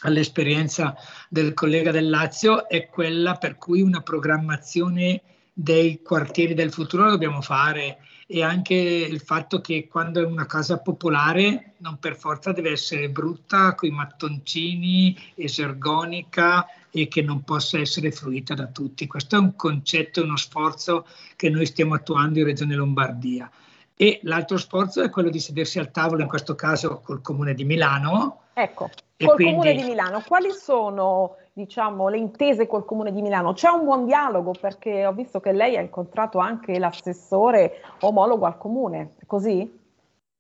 all'esperienza 0.03 0.95
del 1.31 1.55
collega 1.55 1.91
del 1.91 2.11
Lazio 2.11 2.69
è 2.69 2.87
quella 2.87 3.37
per 3.37 3.57
cui 3.57 3.81
una 3.81 4.03
programmazione 4.03 5.23
dei 5.55 6.03
quartieri 6.03 6.53
del 6.53 6.71
futuro 6.71 7.05
la 7.05 7.11
dobbiamo 7.11 7.41
fare 7.41 7.99
e 8.27 8.43
anche 8.43 8.75
il 8.75 9.21
fatto 9.21 9.61
che 9.61 9.89
quando 9.89 10.21
è 10.21 10.25
una 10.25 10.47
casa 10.47 10.79
popolare 10.79 11.75
non 11.79 11.99
per 11.99 12.17
forza 12.17 12.53
deve 12.53 12.73
essere 12.73 13.09
brutta, 13.09 13.75
con 13.75 13.89
i 13.89 13.93
mattoncini, 13.93 15.17
esergonica 15.35 16.67
e 16.91 17.09
che 17.09 17.23
non 17.23 17.43
possa 17.43 17.79
essere 17.79 18.11
fruita 18.11 18.55
da 18.55 18.67
tutti. 18.67 19.07
Questo 19.07 19.37
è 19.37 19.39
un 19.39 19.57
concetto, 19.57 20.23
uno 20.23 20.37
sforzo 20.37 21.07
che 21.37 21.49
noi 21.49 21.67
stiamo 21.67 21.95
attuando 21.95 22.39
in 22.39 22.45
Regione 22.45 22.75
Lombardia. 22.75 23.51
E 23.97 24.21
l'altro 24.23 24.57
sforzo 24.57 25.03
è 25.03 25.11
quello 25.11 25.31
di 25.31 25.39
sedersi 25.39 25.79
al 25.79 25.91
tavolo, 25.91 26.23
in 26.23 26.29
questo 26.29 26.55
caso 26.55 27.01
col 27.05 27.21
Comune 27.21 27.55
di 27.55 27.65
Milano. 27.65 28.41
Ecco, 28.55 28.91
col 29.17 29.35
quindi... 29.35 29.53
Comune 29.53 29.75
di 29.75 29.83
Milano, 29.85 30.23
quali 30.27 30.51
sono 30.51 31.37
diciamo, 31.53 32.09
le 32.09 32.19
intese 32.19 32.67
col 32.67 32.85
Comune 32.85 33.13
di 33.13 33.23
Milano? 33.23 33.53
C'è 33.53 33.69
un 33.69 33.85
buon 33.85 34.07
dialogo 34.07 34.53
perché 34.59 35.07
ho 35.07 35.13
visto 35.13 35.41
che 35.41 35.53
lei 35.53 35.77
ha 35.77 35.81
incontrato 35.81 36.39
anche 36.39 36.79
l'assessore 36.79 37.83
omologo 38.01 38.47
al 38.47 38.59
Comune, 38.59 39.15
è 39.19 39.27
così? 39.27 39.81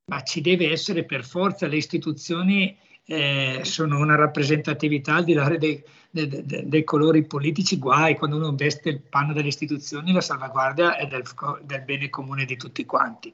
Ma 0.07 0.23
ci 0.23 0.41
deve 0.41 0.71
essere 0.71 1.05
per 1.05 1.25
forza, 1.25 1.67
le 1.67 1.77
istituzioni 1.77 2.77
eh, 3.05 3.61
sono 3.63 3.99
una 3.99 4.17
rappresentatività 4.17 5.17
al 5.17 5.25
di 5.25 5.33
là 5.33 5.49
dei, 5.57 5.83
dei, 6.13 6.29
dei, 6.29 6.69
dei, 6.69 6.85
colori 6.85 7.25
politici, 7.25 7.79
guai 7.79 8.17
quando 8.17 8.37
uno 8.37 8.55
veste 8.55 8.91
il 8.91 9.01
panno 9.01 9.33
delle 9.33 9.49
istituzioni, 9.49 10.13
la 10.13 10.21
salvaguardia 10.21 10.97
è 10.97 11.07
del, 11.07 11.23
del 11.65 11.83
bene 11.83 12.11
comune 12.11 12.45
di 12.45 12.57
tutti 12.57 12.85
quanti. 12.85 13.33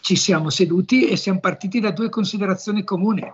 Ci 0.00 0.16
siamo 0.16 0.50
seduti 0.50 1.08
e 1.08 1.16
siamo 1.16 1.38
partiti 1.38 1.78
da 1.78 1.92
due 1.92 2.08
considerazioni 2.08 2.82
comuni. 2.82 3.32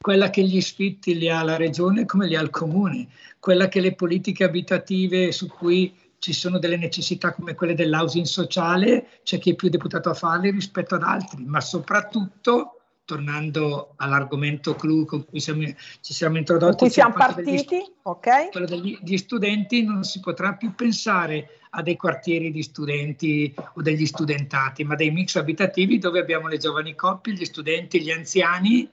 Quella 0.00 0.30
che 0.30 0.42
gli 0.42 0.60
sfitti 0.60 1.16
li 1.16 1.30
ha 1.30 1.44
la 1.44 1.56
regione 1.56 2.04
come 2.04 2.26
li 2.26 2.34
ha 2.34 2.40
il 2.40 2.50
comune, 2.50 3.06
quella 3.38 3.68
che 3.68 3.80
le 3.80 3.94
politiche 3.94 4.42
abitative 4.42 5.30
su 5.30 5.46
cui 5.46 5.94
ci 6.18 6.32
sono 6.32 6.58
delle 6.58 6.76
necessità 6.76 7.32
come 7.32 7.54
quelle 7.54 7.74
dell'housing 7.74 8.24
sociale, 8.24 9.20
c'è 9.22 9.38
chi 9.38 9.52
è 9.52 9.54
più 9.54 9.68
deputato 9.68 10.10
a 10.10 10.14
farle 10.14 10.50
rispetto 10.50 10.96
ad 10.96 11.02
altri, 11.02 11.44
ma 11.44 11.60
soprattutto 11.60 12.81
tornando 13.04 13.94
all'argomento 13.96 14.74
clou 14.74 15.04
con 15.04 15.24
cui 15.24 15.40
siamo, 15.40 15.64
ci 16.00 16.12
siamo 16.14 16.38
introdotti, 16.38 16.76
con 16.76 16.86
cui 16.86 16.90
siamo 16.90 17.14
partiti, 17.14 17.76
degli, 17.76 17.92
ok? 18.02 18.50
quello 18.50 18.66
degli 18.66 19.16
studenti, 19.16 19.84
non 19.84 20.04
si 20.04 20.20
potrà 20.20 20.54
più 20.54 20.74
pensare 20.74 21.58
a 21.70 21.82
dei 21.82 21.96
quartieri 21.96 22.50
di 22.50 22.62
studenti 22.62 23.52
o 23.74 23.82
degli 23.82 24.06
studentati, 24.06 24.84
ma 24.84 24.94
dei 24.94 25.10
mix 25.10 25.36
abitativi 25.36 25.98
dove 25.98 26.20
abbiamo 26.20 26.48
le 26.48 26.58
giovani 26.58 26.94
coppie, 26.94 27.32
gli 27.32 27.44
studenti, 27.44 28.02
gli 28.02 28.10
anziani, 28.10 28.88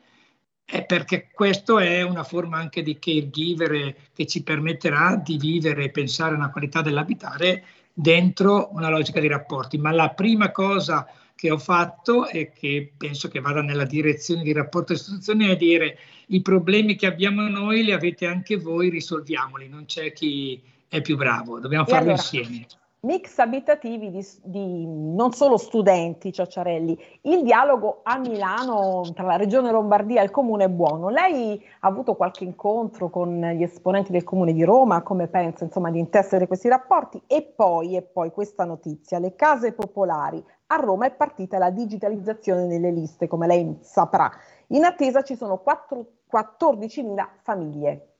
è 0.63 0.85
perché 0.85 1.29
questo 1.31 1.79
è 1.79 2.03
una 2.03 2.23
forma 2.23 2.57
anche 2.57 2.83
di 2.83 2.99
caregiver 2.99 3.95
che 4.13 4.25
ci 4.27 4.43
permetterà 4.43 5.19
di 5.21 5.37
vivere 5.37 5.85
e 5.85 5.89
pensare 5.89 6.35
a 6.35 6.37
una 6.37 6.51
qualità 6.51 6.81
dell'abitare 6.81 7.63
dentro 7.91 8.69
una 8.73 8.89
logica 8.89 9.19
di 9.19 9.27
rapporti. 9.27 9.77
Ma 9.77 9.91
la 9.91 10.09
prima 10.09 10.51
cosa 10.51 11.05
che 11.39 11.51
ho 11.51 11.57
fatto 11.57 12.27
e 12.27 12.51
che 12.51 12.91
penso 12.97 13.29
che 13.29 13.39
vada 13.39 13.61
nella 13.61 13.85
direzione 13.85 14.43
di 14.43 14.51
rapporto 14.51 14.91
istituzioni 14.91 15.47
è 15.47 15.55
dire 15.55 15.97
i 16.27 16.41
problemi 16.41 16.97
che 16.97 17.05
abbiamo 17.05 17.47
noi 17.47 17.81
li 17.81 17.93
avete 17.93 18.25
anche 18.25 18.57
voi, 18.57 18.89
risolviamoli, 18.89 19.69
non 19.69 19.85
c'è 19.85 20.11
chi 20.11 20.61
è 20.89 20.99
più 20.99 21.15
bravo, 21.15 21.61
dobbiamo 21.61 21.85
e 21.85 21.87
farlo 21.87 22.11
allora, 22.11 22.21
insieme. 22.21 22.65
Mix 23.03 23.37
abitativi 23.37 24.11
di, 24.11 24.27
di, 24.43 24.85
non 24.85 25.31
solo 25.31 25.55
studenti, 25.55 26.33
Ciacciarelli, 26.33 27.01
il 27.21 27.43
dialogo 27.43 28.01
a 28.03 28.17
Milano 28.17 29.09
tra 29.15 29.23
la 29.23 29.37
regione 29.37 29.71
Lombardia 29.71 30.19
e 30.19 30.25
il 30.25 30.31
comune 30.31 30.65
è 30.65 30.69
buono. 30.69 31.07
Lei 31.07 31.57
ha 31.79 31.87
avuto 31.87 32.15
qualche 32.15 32.43
incontro 32.43 33.09
con 33.09 33.39
gli 33.39 33.63
esponenti 33.63 34.11
del 34.11 34.25
comune 34.25 34.51
di 34.51 34.65
Roma, 34.65 35.03
come 35.03 35.29
pensa 35.29 35.63
insomma 35.63 35.89
di 35.89 35.99
intessere 35.99 36.47
questi 36.47 36.67
rapporti? 36.67 37.21
E 37.27 37.43
poi, 37.43 37.95
e 37.95 38.01
poi 38.01 38.29
questa 38.31 38.65
notizia, 38.65 39.19
le 39.19 39.35
case 39.35 39.71
popolari 39.71 40.43
a 40.71 40.75
Roma 40.75 41.07
è 41.07 41.11
partita 41.11 41.57
la 41.57 41.71
digitalizzazione 41.71 42.67
delle 42.67 42.91
liste, 42.91 43.27
come 43.27 43.47
lei 43.47 43.77
saprà. 43.81 44.31
In 44.67 44.83
attesa 44.83 45.23
ci 45.23 45.35
sono 45.35 45.63
14.000 45.63 47.27
famiglie. 47.41 48.13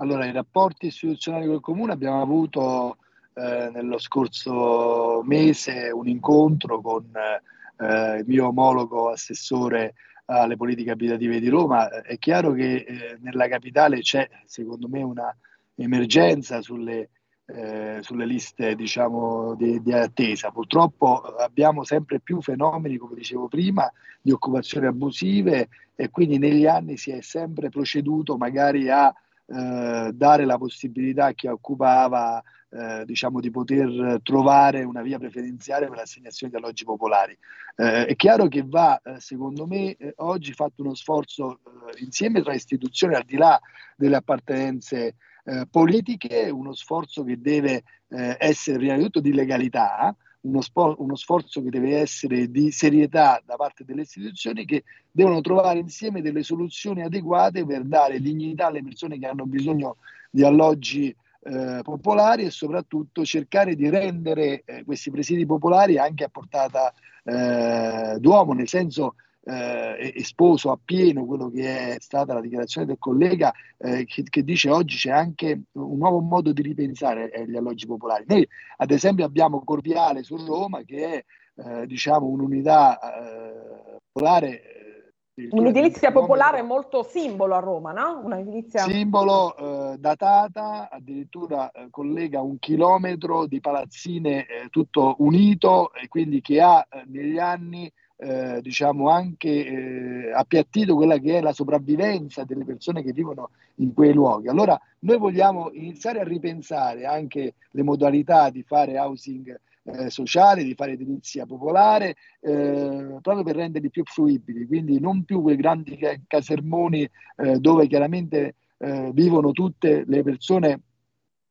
Allora, 0.00 0.26
i 0.26 0.32
rapporti 0.32 0.86
istituzionali 0.86 1.46
col 1.46 1.60
Comune 1.60 1.92
abbiamo 1.92 2.22
avuto 2.22 2.98
eh, 3.34 3.70
nello 3.72 3.98
scorso 3.98 5.22
mese 5.24 5.90
un 5.90 6.06
incontro 6.06 6.80
con 6.80 7.10
eh, 7.16 8.18
il 8.18 8.24
mio 8.24 8.46
omologo 8.46 9.10
assessore 9.10 9.94
alle 10.26 10.56
politiche 10.56 10.92
abitative 10.92 11.40
di 11.40 11.48
Roma. 11.48 12.02
È 12.02 12.16
chiaro 12.18 12.52
che 12.52 12.76
eh, 12.76 13.16
nella 13.20 13.48
capitale 13.48 13.98
c'è, 13.98 14.28
secondo 14.44 14.86
me, 14.86 15.02
una 15.02 15.36
emergenza 15.74 16.60
sulle 16.60 17.10
eh, 17.50 17.98
sulle 18.02 18.26
liste 18.26 18.74
diciamo, 18.74 19.54
di, 19.54 19.80
di, 19.82 19.92
attesa. 19.92 20.50
Purtroppo 20.50 21.20
abbiamo 21.20 21.82
sempre 21.82 22.20
più 22.20 22.42
fenomeni, 22.42 22.98
come 22.98 23.14
dicevo 23.14 23.48
prima, 23.48 23.90
di 24.20 24.30
occupazioni 24.30 24.86
abusive 24.86 25.68
e 25.94 26.10
quindi 26.10 26.38
negli 26.38 26.66
anni 26.66 26.96
si 26.96 27.10
è 27.10 27.22
sempre 27.22 27.70
proceduto 27.70 28.36
magari 28.36 28.90
a 28.90 29.12
eh, 29.46 30.10
dare 30.12 30.44
la 30.44 30.58
possibilità 30.58 31.26
a 31.26 31.32
chi 31.32 31.46
occupava 31.46 32.42
eh, 32.70 33.04
diciamo 33.06 33.40
di 33.40 33.50
poter 33.50 34.20
trovare 34.22 34.84
una 34.84 35.00
via 35.00 35.18
preferenziale 35.18 35.88
per 35.88 35.96
l'assegnazione 35.96 36.52
di 36.52 36.58
alloggi 36.58 36.84
popolari. 36.84 37.36
Eh, 37.76 38.04
è 38.04 38.14
chiaro 38.14 38.46
che 38.48 38.62
va, 38.66 39.00
eh, 39.02 39.20
secondo 39.20 39.66
me, 39.66 39.96
oggi 40.16 40.52
fatto 40.52 40.82
uno 40.82 40.94
sforzo 40.94 41.60
insieme 42.00 42.42
tra 42.42 42.52
istituzioni 42.52 43.14
al 43.14 43.24
di 43.24 43.38
là 43.38 43.58
delle 43.96 44.16
appartenenze 44.16 45.14
eh, 45.48 45.66
politiche, 45.70 46.50
uno 46.50 46.74
sforzo 46.74 47.24
che 47.24 47.40
deve 47.40 47.82
eh, 48.08 48.36
essere 48.38 48.76
prima 48.76 48.96
di 48.96 49.02
tutto 49.04 49.20
di 49.20 49.32
legalità, 49.32 50.14
uno, 50.42 50.60
spo- 50.60 50.96
uno, 50.98 51.16
sforzo 51.16 51.62
che 51.62 51.70
deve 51.70 51.96
essere 51.96 52.50
di 52.50 52.70
serietà 52.70 53.42
da 53.44 53.56
parte 53.56 53.84
delle 53.84 54.02
istituzioni 54.02 54.66
che 54.66 54.84
devono 55.10 55.40
trovare 55.40 55.78
insieme 55.78 56.20
delle 56.20 56.42
soluzioni 56.42 57.02
adeguate 57.02 57.64
per 57.64 57.84
dare 57.84 58.20
dignità 58.20 58.66
alle 58.66 58.82
persone 58.82 59.18
che 59.18 59.26
hanno 59.26 59.46
bisogno 59.46 59.96
di 60.30 60.44
alloggi 60.44 61.14
eh, 61.40 61.80
popolari 61.82 62.44
e 62.44 62.50
soprattutto 62.50 63.24
cercare 63.24 63.74
di 63.74 63.88
rendere 63.88 64.62
eh, 64.66 64.84
questi 64.84 65.10
presidi 65.10 65.46
popolari 65.46 65.96
anche 65.96 66.24
a 66.24 66.28
portata 66.28 66.92
eh, 67.24 68.18
d'uomo, 68.18 68.52
nel 68.52 68.68
senso 68.68 69.14
eh, 69.48 70.12
esposo 70.14 70.70
appieno 70.70 71.24
quello 71.24 71.50
che 71.50 71.94
è 71.94 71.96
stata 72.00 72.34
la 72.34 72.40
dichiarazione 72.40 72.86
del 72.86 72.98
collega 72.98 73.52
eh, 73.78 74.04
che, 74.04 74.22
che, 74.24 74.44
dice 74.44 74.68
oggi 74.70 74.96
c'è 74.96 75.10
anche 75.10 75.62
un 75.72 75.96
nuovo 75.96 76.20
modo 76.20 76.52
di 76.52 76.62
ripensare 76.62 77.30
agli 77.30 77.56
alloggi 77.56 77.86
popolari. 77.86 78.24
Noi 78.26 78.46
ad 78.76 78.90
esempio 78.90 79.24
abbiamo 79.24 79.64
Corviale 79.64 80.22
su 80.22 80.36
Roma 80.36 80.82
che 80.82 81.06
è 81.06 81.24
eh, 81.62 81.86
diciamo 81.86 82.26
un'unità 82.26 82.98
eh, 82.98 83.98
popolare 84.12 84.62
eh, 84.62 85.48
Un'edilizia 85.50 86.10
popolare 86.10 86.62
molto 86.62 87.04
simbolo 87.04 87.54
a 87.54 87.60
Roma, 87.60 87.92
no? 87.92 88.20
Un'edilizia... 88.24 88.82
Simbolo 88.82 89.92
eh, 89.92 89.96
datata, 89.98 90.88
addirittura 90.90 91.70
eh, 91.70 91.86
collega 91.90 92.40
un 92.40 92.58
chilometro 92.58 93.46
di 93.46 93.60
palazzine 93.60 94.46
eh, 94.46 94.68
tutto 94.68 95.14
unito 95.18 95.92
e 95.94 96.08
quindi 96.08 96.40
che 96.40 96.60
ha 96.60 96.84
eh, 96.90 97.04
negli 97.06 97.38
anni 97.38 97.88
eh, 98.20 98.60
diciamo 98.60 99.08
anche 99.08 99.48
eh, 99.48 100.32
appiattito 100.32 100.96
quella 100.96 101.18
che 101.18 101.38
è 101.38 101.40
la 101.40 101.52
sopravvivenza 101.52 102.44
delle 102.44 102.64
persone 102.64 103.02
che 103.02 103.12
vivono 103.12 103.50
in 103.76 103.94
quei 103.94 104.12
luoghi. 104.12 104.48
Allora 104.48 104.78
noi 105.00 105.18
vogliamo 105.18 105.70
iniziare 105.72 106.20
a 106.20 106.24
ripensare 106.24 107.04
anche 107.04 107.54
le 107.70 107.82
modalità 107.82 108.50
di 108.50 108.64
fare 108.64 108.98
housing 108.98 109.58
eh, 109.84 110.10
sociale, 110.10 110.64
di 110.64 110.74
fare 110.74 110.92
edilizia 110.92 111.46
popolare, 111.46 112.16
eh, 112.40 113.18
proprio 113.22 113.44
per 113.44 113.56
renderli 113.56 113.88
più 113.88 114.02
fruibili, 114.04 114.66
quindi 114.66 114.98
non 114.98 115.22
più 115.24 115.40
quei 115.40 115.56
grandi 115.56 115.96
casermoni 116.26 117.08
eh, 117.36 117.58
dove 117.58 117.86
chiaramente 117.86 118.56
eh, 118.78 119.10
vivono 119.12 119.52
tutte 119.52 120.04
le 120.06 120.22
persone 120.22 120.80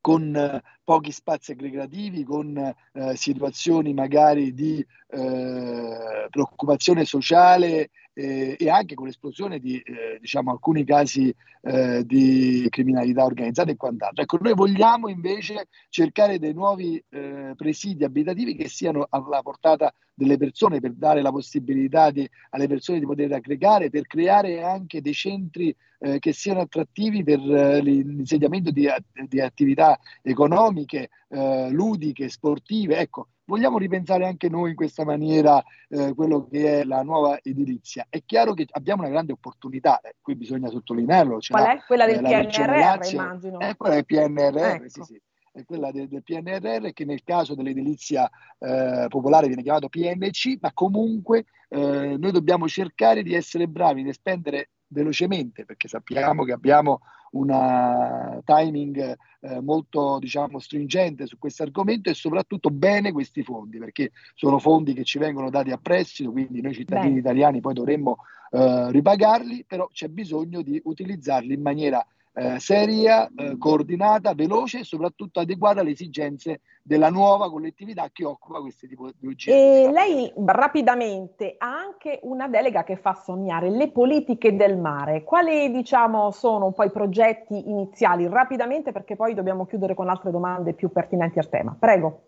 con 0.02 0.36
eh, 0.36 0.62
pochi 0.84 1.12
spazi 1.12 1.52
aggregativi, 1.52 2.24
con 2.24 2.58
eh, 2.58 3.16
situazioni 3.16 3.94
magari 3.94 4.54
di 4.54 4.86
eh, 5.10 6.28
preoccupazione 6.30 7.06
sociale 7.06 7.90
eh, 8.18 8.56
e 8.58 8.70
anche 8.70 8.96
con 8.96 9.06
l'esplosione 9.06 9.60
di 9.60 9.80
eh, 9.80 10.18
diciamo, 10.20 10.50
alcuni 10.50 10.84
casi 10.84 11.34
eh, 11.62 12.04
di 12.04 12.66
criminalità 12.70 13.24
organizzata 13.24 13.70
e 13.70 13.76
quant'altro. 13.76 14.24
Ecco, 14.24 14.40
noi 14.42 14.54
vogliamo 14.56 15.08
invece 15.08 15.68
cercare 15.90 16.40
dei 16.40 16.54
nuovi 16.54 17.02
eh, 17.10 17.54
presidi 17.56 18.04
abitativi 18.04 18.56
che 18.56 18.70
siano 18.70 19.06
alla 19.08 19.44
portata 19.44 19.94
delle 20.16 20.38
persone 20.38 20.80
per 20.80 20.94
dare 20.94 21.22
la 21.22 21.30
possibilità 21.30 22.10
di, 22.10 22.28
alle 22.50 22.68
persone 22.68 22.98
di 22.98 23.06
poter 23.06 23.32
aggregare, 23.32 23.92
per 23.92 24.08
creare 24.08 24.64
anche 24.64 25.00
dei 25.00 25.14
centri 25.14 25.76
eh, 26.00 26.18
che 26.18 26.34
siano 26.34 26.62
attrattivi 26.62 27.24
per 27.24 27.40
eh, 27.40 27.82
l'insediamento 27.82 28.72
di, 28.72 28.88
di, 29.28 29.40
attività 29.40 30.00
economiche, 30.24 31.10
eh, 31.30 31.70
ludiche, 31.70 32.30
sportive. 32.30 32.98
Ecco, 32.98 33.30
vogliamo 33.46 33.78
ripensare 33.78 34.26
anche 34.26 34.50
noi 34.50 34.72
in 34.72 34.76
questa 34.76 35.04
maniera 35.04 35.64
eh, 35.90 36.14
quello 36.14 36.48
che 36.48 36.82
è 36.82 36.84
la 36.84 37.04
nuova 37.04 37.40
edilizia. 37.42 38.06
È 38.10 38.22
chiaro 38.26 38.54
che 38.54 38.68
abbiamo 38.72 39.02
una 39.02 39.12
grande 39.12 39.34
opportunità, 39.34 40.00
eh, 40.02 40.16
qui 40.22 40.36
bisogna 40.36 40.70
sottolinearlo. 40.70 41.40
Qual 41.48 41.66
è? 41.66 41.84
Quella 41.86 42.06
del 42.06 42.22
PNRR, 42.22 43.12
immagino. 43.12 43.60
È 43.60 43.76
quella 43.76 43.96
del 43.96 44.06
PNRR, 44.06 44.58
ecco. 44.58 44.90
sì, 44.90 45.02
sì 45.04 45.22
è 45.58 45.66
quella 45.66 45.92
del, 45.92 46.08
del, 46.08 46.24
PNRR 46.24 46.92
che 46.94 47.04
nel 47.04 47.24
caso 47.24 47.56
dell'edilizia 47.56 48.30
eh, 48.60 49.08
popolare 49.10 49.48
viene 49.48 49.64
chiamato 49.64 49.90
PNC, 49.90 50.60
ma 50.62 50.72
comunque 50.72 51.46
eh, 51.70 52.16
noi 52.18 52.32
dobbiamo 52.32 52.68
cercare 52.68 53.24
di 53.24 53.34
essere 53.34 53.68
bravi 53.68 54.04
nel 54.04 54.14
spendere 54.14 54.70
velocemente 54.88 55.66
perché 55.66 55.88
sappiamo 55.88 56.44
che 56.44 56.54
abbiamo 56.54 57.02
un 57.32 58.42
timing 58.46 59.18
eh, 59.42 59.62
molto 59.62 60.18
diciamo 60.20 60.60
stringente 60.60 61.26
su 61.26 61.38
questo 61.38 61.64
argomento 61.64 62.10
e 62.10 62.14
soprattutto 62.14 62.70
bene 62.70 63.12
questi 63.12 63.44
fondi 63.44 63.78
perché 63.80 64.12
sono 64.34 64.60
fondi 64.60 64.94
che 64.94 65.04
ci 65.04 65.20
vengono 65.20 65.50
dati 65.50 65.72
a 65.72 65.78
prestito 65.78 66.32
quindi 66.32 66.62
noi 66.62 66.74
cittadini 66.74 67.16
Beh. 67.16 67.20
italiani 67.20 67.60
poi 67.60 67.74
dovremmo 67.74 68.18
eh, 68.52 68.92
ripagarli 68.92 69.66
però 69.68 69.90
c'è 69.92 70.08
bisogno 70.08 70.62
di 70.62 70.80
utilizzarli 70.84 71.54
in 71.54 71.62
maniera 71.62 72.06
eh, 72.38 72.60
seria, 72.60 73.28
eh, 73.36 73.58
coordinata, 73.58 74.36
veloce 74.36 74.80
e 74.80 74.84
soprattutto 74.84 75.40
adeguata 75.40 75.82
alle 75.82 75.92
esigenze 75.92 76.62
della 76.84 77.10
nuova 77.10 77.50
collettività 77.50 78.10
che 78.14 78.26
occupa 78.26 78.60
questi 78.60 78.88
tipi 78.88 79.12
di 79.18 79.28
oggetti. 79.28 79.58
E 79.58 79.90
lei 79.92 80.32
rapidamente 80.46 81.56
ha 81.58 81.76
anche 81.76 82.20
una 82.24 82.48
delega 82.48 82.84
che 82.84 82.96
fa 82.96 83.16
sognare 83.16 83.72
le 83.72 83.90
politiche 83.90 84.56
del 84.56 84.78
mare. 84.78 85.24
Quali 85.24 85.72
diciamo 85.72 86.30
sono 86.30 86.68
un 86.68 86.74
po' 86.74 86.84
i 86.84 86.92
progetti 86.92 87.70
iniziali? 87.70 88.28
Rapidamente 88.28 88.92
perché 88.92 89.16
poi 89.16 89.34
dobbiamo 89.34 89.66
chiudere 89.66 89.96
con 89.96 90.08
altre 90.08 90.30
domande 90.30 90.74
più 90.74 90.92
pertinenti 90.92 91.40
al 91.40 91.50
tema. 91.50 91.76
Prego. 91.78 92.22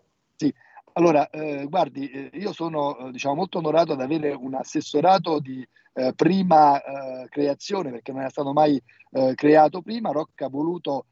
Allora, 0.94 1.30
eh, 1.30 1.66
guardi, 1.68 2.08
eh, 2.10 2.30
io 2.34 2.52
sono 2.52 2.96
eh, 2.98 3.10
diciamo, 3.12 3.34
molto 3.34 3.58
onorato 3.58 3.92
ad 3.92 4.00
avere 4.00 4.32
un 4.32 4.54
assessorato 4.54 5.38
di 5.38 5.66
eh, 5.92 6.12
prima 6.14 6.80
creazione, 7.28 7.90
perché 7.90 8.12
non 8.12 8.20
era 8.20 8.30
stato 8.30 8.52
mai 8.52 8.80
creato 9.34 9.82
prima. 9.82 10.12
Rocca 10.12 10.46
ha 10.46 10.48
voluto 10.48 11.06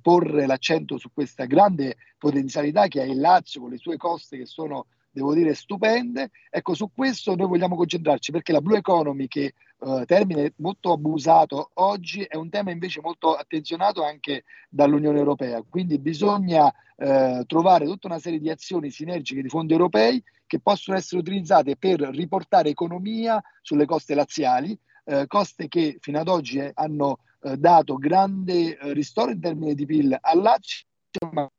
porre 0.00 0.46
l'accento 0.46 0.96
su 0.96 1.10
questa 1.12 1.44
grande 1.44 1.96
potenzialità 2.18 2.86
che 2.86 3.00
ha 3.00 3.04
il 3.04 3.18
Lazio 3.18 3.62
con 3.62 3.70
le 3.70 3.78
sue 3.78 3.96
coste 3.96 4.36
che 4.36 4.46
sono 4.46 4.86
devo 5.14 5.32
dire 5.32 5.54
stupende. 5.54 6.30
Ecco, 6.50 6.74
su 6.74 6.90
questo 6.92 7.34
noi 7.36 7.46
vogliamo 7.46 7.76
concentrarci 7.76 8.32
perché 8.32 8.52
la 8.52 8.60
Blue 8.60 8.78
Economy, 8.78 9.28
che 9.28 9.54
eh, 9.84 10.04
termine 10.06 10.54
molto 10.56 10.92
abusato 10.92 11.70
oggi, 11.74 12.22
è 12.22 12.36
un 12.36 12.48
tema 12.48 12.70
invece 12.70 13.00
molto 13.02 13.34
attenzionato 13.34 14.02
anche 14.02 14.44
dall'Unione 14.70 15.18
Europea. 15.18 15.62
Quindi 15.68 15.98
bisogna 15.98 16.72
eh, 16.96 17.44
trovare 17.46 17.84
tutta 17.84 18.06
una 18.06 18.18
serie 18.18 18.38
di 18.38 18.48
azioni 18.48 18.90
sinergiche 18.90 19.42
di 19.42 19.48
fondi 19.48 19.72
europei 19.72 20.22
che 20.46 20.58
possono 20.60 20.96
essere 20.96 21.20
utilizzate 21.20 21.76
per 21.76 22.00
riportare 22.00 22.70
economia 22.70 23.42
sulle 23.60 23.84
coste 23.84 24.14
laziali, 24.14 24.78
eh, 25.04 25.26
coste 25.26 25.68
che 25.68 25.98
fino 26.00 26.18
ad 26.18 26.28
oggi 26.28 26.66
hanno 26.72 27.18
eh, 27.42 27.56
dato 27.58 27.96
grande 27.96 28.78
eh, 28.78 28.92
ristoro 28.94 29.32
in 29.32 29.40
termini 29.40 29.74
di 29.74 29.84
PIL 29.84 30.16
al 30.18 30.40
Lazio, 30.40 30.86
ma 31.30 31.50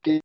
che 0.00 0.20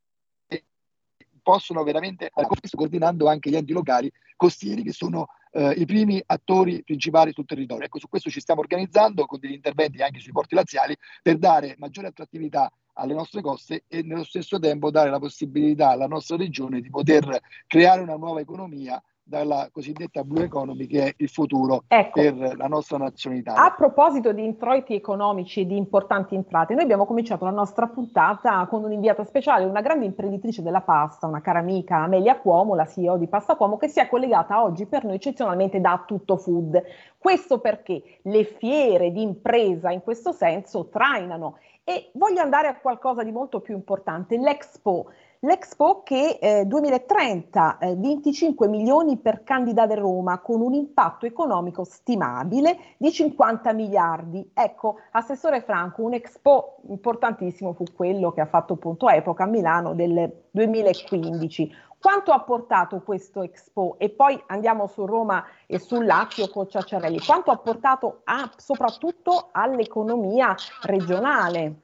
possono 1.41 1.83
veramente 1.83 2.29
coordinando 2.75 3.27
anche 3.27 3.49
gli 3.49 3.55
enti 3.55 3.73
locali 3.73 4.11
costieri 4.35 4.83
che 4.83 4.91
sono 4.91 5.27
eh, 5.51 5.71
i 5.71 5.85
primi 5.85 6.21
attori 6.25 6.83
principali 6.83 7.31
sul 7.33 7.45
territorio. 7.45 7.85
Ecco, 7.85 7.99
su 7.99 8.07
questo 8.09 8.29
ci 8.29 8.39
stiamo 8.39 8.61
organizzando 8.61 9.25
con 9.25 9.39
degli 9.39 9.53
interventi 9.53 10.01
anche 10.01 10.19
sui 10.19 10.31
porti 10.31 10.55
laziali 10.55 10.95
per 11.21 11.37
dare 11.37 11.75
maggiore 11.77 12.07
attrattività 12.07 12.71
alle 12.93 13.13
nostre 13.13 13.41
coste 13.41 13.83
e 13.87 14.01
nello 14.01 14.23
stesso 14.23 14.59
tempo 14.59 14.91
dare 14.91 15.09
la 15.09 15.19
possibilità 15.19 15.89
alla 15.89 16.07
nostra 16.07 16.35
regione 16.35 16.81
di 16.81 16.89
poter 16.89 17.39
creare 17.67 18.01
una 18.01 18.15
nuova 18.15 18.39
economia 18.39 19.01
dalla 19.27 19.67
cosiddetta 19.71 20.23
blue 20.23 20.45
economy 20.45 20.87
che 20.87 21.03
è 21.03 21.13
il 21.17 21.27
futuro 21.27 21.83
ecco, 21.87 22.21
per 22.21 22.55
la 22.55 22.67
nostra 22.67 22.97
nazione 22.97 23.37
Italia. 23.37 23.61
A 23.61 23.73
proposito 23.75 24.31
di 24.31 24.43
introiti 24.43 24.95
economici 24.95 25.61
e 25.61 25.65
di 25.65 25.75
importanti 25.75 26.33
entrate, 26.33 26.73
noi 26.73 26.83
abbiamo 26.83 27.05
cominciato 27.05 27.43
la 27.43 27.51
nostra 27.51 27.87
puntata 27.87 28.65
con 28.67 28.85
un'inviata 28.85 29.25
speciale, 29.25 29.65
una 29.65 29.81
grande 29.81 30.05
imprenditrice 30.05 30.63
della 30.63 30.81
pasta, 30.81 31.27
una 31.27 31.41
cara 31.41 31.59
amica 31.59 31.97
Amelia 31.97 32.39
Cuomo, 32.39 32.73
la 32.73 32.87
CEO 32.87 33.17
di 33.17 33.27
Pasta 33.27 33.55
Cuomo, 33.55 33.75
che 33.75 33.89
si 33.89 33.99
è 33.99 34.07
collegata 34.07 34.63
oggi 34.63 34.85
per 34.85 35.03
noi 35.03 35.15
eccezionalmente 35.15 35.81
da 35.81 36.03
Tutto 36.07 36.37
Food. 36.37 36.81
Questo 37.17 37.59
perché 37.59 38.19
le 38.21 38.45
fiere 38.45 39.11
di 39.11 39.21
impresa 39.21 39.91
in 39.91 40.01
questo 40.01 40.31
senso 40.31 40.87
trainano 40.87 41.57
e 41.83 42.11
voglio 42.13 42.41
andare 42.41 42.67
a 42.67 42.77
qualcosa 42.77 43.23
di 43.23 43.31
molto 43.31 43.59
più 43.59 43.75
importante, 43.75 44.37
l'Expo. 44.37 45.07
L'Expo 45.41 46.01
che 46.01 46.39
eh, 46.41 46.65
2030 46.65 47.77
eh, 47.77 47.95
25 47.95 48.67
milioni 48.67 49.17
per 49.17 49.43
candidare 49.43 49.93
Roma 49.93 50.39
con 50.39 50.61
un 50.61 50.73
impatto 50.73 51.27
economico 51.27 51.83
stimabile 51.83 52.95
di 52.97 53.11
50 53.11 53.71
miliardi. 53.73 54.49
Ecco, 54.51 54.95
Assessore 55.11 55.61
Franco, 55.61 56.01
un 56.01 56.13
Expo 56.13 56.77
importantissimo 56.87 57.73
fu 57.73 57.83
quello 57.95 58.31
che 58.31 58.41
ha 58.41 58.47
fatto 58.47 58.77
punto 58.77 59.09
epoca 59.09 59.43
a 59.43 59.47
Milano 59.47 59.93
del 59.93 60.45
2015. 60.49 61.71
Quanto 61.99 62.31
ha 62.31 62.41
portato 62.41 63.01
questo 63.01 63.43
Expo? 63.43 63.95
E 63.99 64.09
poi 64.09 64.41
andiamo 64.47 64.87
su 64.87 65.05
Roma 65.05 65.43
e 65.67 65.77
sul 65.77 66.05
Lazio 66.05 66.49
con 66.49 66.67
Ciacciarelli. 66.67 67.19
Quanto 67.19 67.51
ha 67.51 67.57
portato 67.57 68.21
a, 68.23 68.49
soprattutto 68.55 69.49
all'economia 69.51 70.55
regionale? 70.81 71.81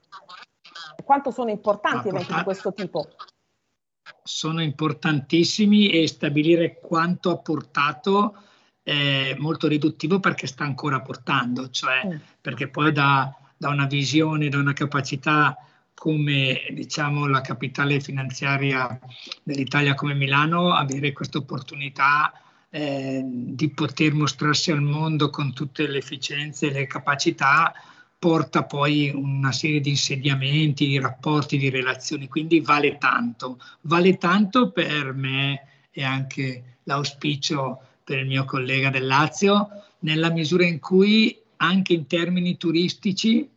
Quanto 1.03 1.29
sono 1.31 1.51
importanti 1.51 2.07
eventi 2.07 2.33
di 2.33 2.43
questo 2.43 2.73
tipo? 2.73 3.05
Sono 4.24 4.61
importantissimi 4.61 5.89
e 5.89 6.07
stabilire 6.07 6.80
quanto 6.80 7.32
ha 7.32 7.38
portato 7.38 8.36
è 8.84 9.36
molto 9.38 9.67
riduttivo 9.67 10.19
perché 10.19 10.45
sta 10.45 10.65
ancora 10.65 11.01
portando, 11.01 11.69
cioè 11.69 12.01
mm. 12.05 12.15
perché 12.41 12.67
poi 12.67 12.91
da, 12.91 13.34
da, 13.55 13.69
una 13.69 13.86
visione, 13.86 14.49
da 14.49 14.57
una 14.57 14.74
capacità 14.74 15.57
come 15.93 16.65
diciamo 16.71 17.28
la 17.28 17.39
capitale 17.39 18.01
finanziaria 18.01 18.99
dell'Italia 19.41 19.93
come 19.93 20.13
Milano, 20.13 20.74
avere 20.74 21.13
questa 21.13 21.38
opportunità 21.38 22.34
eh, 22.69 23.21
di 23.24 23.69
poter 23.69 24.13
mostrarsi 24.13 24.71
al 24.71 24.82
mondo 24.82 25.30
con 25.30 25.53
tutte 25.53 25.88
le 25.88 25.99
efficienze 25.99 26.67
e 26.67 26.71
le 26.71 26.88
capacità 26.88 27.71
porta 28.24 28.63
poi 28.63 29.11
una 29.13 29.51
serie 29.51 29.82
di 29.82 29.89
insediamenti, 29.89 30.88
di 30.88 30.97
rapporti, 30.97 31.57
di 31.57 31.69
relazioni, 31.69 32.30
quindi 32.30 32.61
vale 32.61 32.97
tanto. 32.97 33.59
Vale 33.82 34.17
tanto 34.17 34.71
per 34.71 35.11
me 35.11 35.88
e 35.91 36.05
anche 36.05 36.78
l'auspicio 36.84 37.82
per 38.01 38.19
il 38.19 38.28
mio 38.28 38.45
collega 38.45 38.89
del 38.89 39.07
Lazio, 39.07 39.67
nella 39.99 40.32
misura 40.32 40.65
in 40.65 40.80
cui 40.80 41.38
anche 41.57 41.91
in 41.91 42.07
termini 42.07 42.55
turistici, 42.55 43.49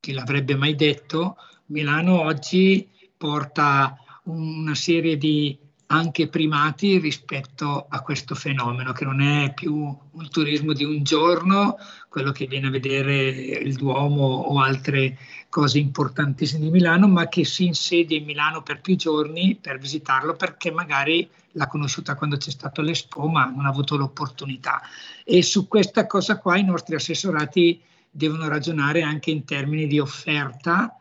chi 0.00 0.12
l'avrebbe 0.12 0.56
mai 0.56 0.74
detto, 0.74 1.36
Milano 1.66 2.22
oggi 2.22 2.88
porta 3.14 3.94
una 4.22 4.74
serie 4.74 5.18
di 5.18 5.54
anche 5.90 6.28
primati 6.28 6.98
rispetto 6.98 7.86
a 7.88 8.02
questo 8.02 8.34
fenomeno, 8.34 8.92
che 8.92 9.04
non 9.04 9.20
è 9.20 9.54
più 9.54 9.74
un 9.74 10.28
turismo 10.30 10.72
di 10.72 10.84
un 10.84 11.02
giorno, 11.02 11.76
quello 12.08 12.30
che 12.30 12.46
viene 12.46 12.66
a 12.66 12.70
vedere 12.70 13.28
il 13.30 13.74
Duomo 13.74 14.24
o 14.24 14.60
altre 14.60 15.16
cose 15.48 15.78
importantissime 15.78 16.64
di 16.64 16.70
Milano, 16.70 17.08
ma 17.08 17.28
che 17.28 17.44
si 17.44 17.64
insedia 17.64 18.18
in 18.18 18.24
Milano 18.24 18.62
per 18.62 18.82
più 18.82 18.96
giorni 18.96 19.56
per 19.58 19.78
visitarlo 19.78 20.34
perché 20.34 20.70
magari 20.70 21.28
l'ha 21.52 21.66
conosciuta 21.66 22.16
quando 22.16 22.36
c'è 22.36 22.50
stato 22.50 22.82
l'Expo, 22.82 23.26
ma 23.26 23.46
non 23.46 23.64
ha 23.64 23.70
avuto 23.70 23.96
l'opportunità. 23.96 24.82
E 25.24 25.42
su 25.42 25.68
questa 25.68 26.06
cosa 26.06 26.38
qua 26.38 26.58
i 26.58 26.64
nostri 26.64 26.96
assessorati 26.96 27.80
devono 28.10 28.46
ragionare 28.48 29.00
anche 29.00 29.30
in 29.30 29.44
termini 29.44 29.86
di 29.86 29.98
offerta 29.98 30.97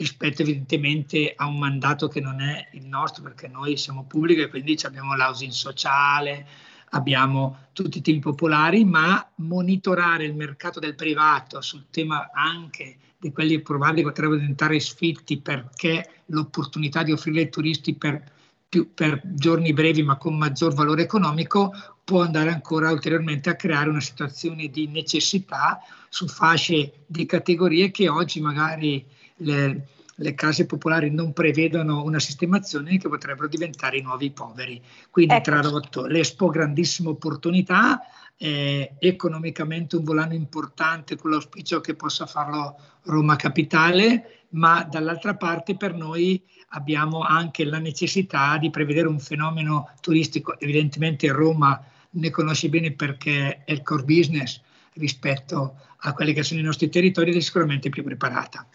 rispetto 0.00 0.40
evidentemente 0.40 1.34
a 1.36 1.46
un 1.46 1.58
mandato 1.58 2.08
che 2.08 2.20
non 2.20 2.40
è 2.40 2.68
il 2.72 2.86
nostro 2.86 3.22
perché 3.22 3.48
noi 3.48 3.76
siamo 3.76 4.06
pubblici 4.06 4.40
e 4.40 4.48
quindi 4.48 4.78
abbiamo 4.84 5.14
l'housing 5.14 5.52
sociale, 5.52 6.46
abbiamo 6.90 7.68
tutti 7.74 7.98
i 7.98 8.00
temi 8.00 8.18
popolari, 8.18 8.86
ma 8.86 9.30
monitorare 9.36 10.24
il 10.24 10.34
mercato 10.34 10.80
del 10.80 10.94
privato 10.94 11.60
sul 11.60 11.84
tema 11.90 12.30
anche 12.32 12.96
di 13.18 13.30
quelli 13.30 13.60
probabili 13.60 14.00
che 14.00 14.08
potrebbero 14.08 14.38
diventare 14.38 14.80
sfitti 14.80 15.38
perché 15.38 16.22
l'opportunità 16.26 17.02
di 17.02 17.12
offrire 17.12 17.40
ai 17.40 17.50
turisti 17.50 17.94
per 17.94 18.38
più 18.70 18.94
per 18.94 19.20
giorni 19.24 19.72
brevi 19.72 20.04
ma 20.04 20.16
con 20.16 20.38
maggior 20.38 20.72
valore 20.72 21.02
economico 21.02 21.72
può 22.04 22.22
andare 22.22 22.50
ancora 22.50 22.92
ulteriormente 22.92 23.50
a 23.50 23.56
creare 23.56 23.90
una 23.90 24.00
situazione 24.00 24.68
di 24.68 24.86
necessità 24.86 25.80
su 26.08 26.28
fasce 26.28 27.04
di 27.06 27.26
categorie 27.26 27.90
che 27.90 28.08
oggi 28.08 28.40
magari 28.40 29.04
le, 29.40 29.86
le 30.14 30.34
case 30.34 30.66
popolari 30.66 31.10
non 31.10 31.32
prevedono 31.32 32.04
una 32.04 32.18
sistemazione 32.18 32.98
che 32.98 33.08
potrebbero 33.08 33.48
diventare 33.48 33.98
i 33.98 34.02
nuovi 34.02 34.30
poveri. 34.30 34.80
Quindi 35.10 35.34
ecco. 35.34 35.50
tradotto, 35.50 36.06
l'Expo 36.06 36.48
grandissima 36.48 37.10
opportunità, 37.10 38.00
eh, 38.36 38.94
economicamente 38.98 39.96
un 39.96 40.04
volano 40.04 40.34
importante 40.34 41.16
con 41.16 41.30
l'auspicio 41.30 41.80
che 41.80 41.94
possa 41.94 42.26
farlo 42.26 42.76
Roma 43.04 43.36
Capitale, 43.36 44.46
ma 44.50 44.82
dall'altra 44.82 45.36
parte 45.36 45.76
per 45.76 45.94
noi 45.94 46.42
abbiamo 46.70 47.20
anche 47.20 47.64
la 47.64 47.78
necessità 47.78 48.56
di 48.58 48.70
prevedere 48.70 49.08
un 49.08 49.18
fenomeno 49.18 49.90
turistico. 50.00 50.58
Evidentemente 50.58 51.28
Roma 51.28 51.82
ne 52.12 52.30
conosce 52.30 52.68
bene 52.68 52.92
perché 52.92 53.64
è 53.64 53.72
il 53.72 53.82
core 53.82 54.04
business 54.04 54.60
rispetto 54.94 55.76
a 55.98 56.12
quelli 56.12 56.32
che 56.32 56.42
sono 56.42 56.60
i 56.60 56.64
nostri 56.64 56.88
territori 56.88 57.30
ed 57.30 57.36
è 57.36 57.40
sicuramente 57.40 57.88
più 57.90 58.02
preparata. 58.02 58.66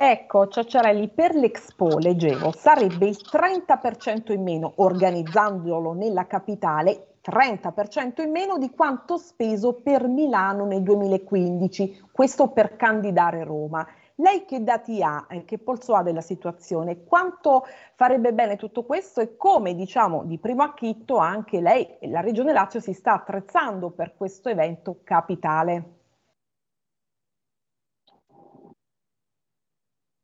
Ecco, 0.00 0.46
Ciacciarelli, 0.46 1.08
per 1.08 1.34
l'Expo, 1.34 1.98
leggevo, 1.98 2.52
sarebbe 2.52 3.08
il 3.08 3.18
30% 3.20 4.30
in 4.30 4.44
meno, 4.44 4.74
organizzandolo 4.76 5.92
nella 5.92 6.28
capitale, 6.28 7.16
30% 7.20 8.22
in 8.22 8.30
meno 8.30 8.58
di 8.58 8.70
quanto 8.70 9.16
speso 9.16 9.80
per 9.82 10.06
Milano 10.06 10.66
nel 10.66 10.84
2015, 10.84 12.10
questo 12.12 12.50
per 12.50 12.76
candidare 12.76 13.42
Roma. 13.42 13.84
Lei 14.14 14.44
che 14.44 14.62
dati 14.62 15.02
ha, 15.02 15.26
eh, 15.28 15.44
che 15.44 15.58
polso 15.58 15.96
ha 15.96 16.04
della 16.04 16.20
situazione? 16.20 17.02
Quanto 17.02 17.66
farebbe 17.96 18.32
bene 18.32 18.54
tutto 18.54 18.84
questo 18.84 19.20
e 19.20 19.36
come, 19.36 19.74
diciamo, 19.74 20.22
di 20.22 20.38
primo 20.38 20.62
acchitto 20.62 21.16
anche 21.16 21.60
lei 21.60 21.98
e 21.98 22.08
la 22.08 22.20
Regione 22.20 22.52
Lazio 22.52 22.78
si 22.78 22.92
sta 22.92 23.14
attrezzando 23.14 23.90
per 23.90 24.14
questo 24.16 24.48
evento 24.48 25.00
capitale? 25.02 25.97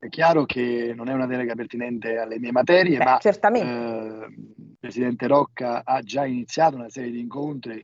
È 0.05 0.11
chiaro 0.11 0.45
che 0.45 0.93
non 0.95 1.09
è 1.09 1.15
una 1.15 1.25
delega 1.25 1.55
pertinente 1.55 2.19
alle 2.19 2.39
mie 2.39 2.53
materie, 2.53 2.99
Beh, 2.99 3.05
ma 3.05 3.19
certamente. 3.23 3.71
Eh, 3.71 4.27
il 4.27 4.77
Presidente 4.79 5.27
Rocca 5.27 5.81
ha 5.83 6.03
già 6.03 6.27
iniziato 6.27 6.77
una 6.77 6.91
serie 6.91 7.11
di 7.11 7.21
incontri, 7.21 7.83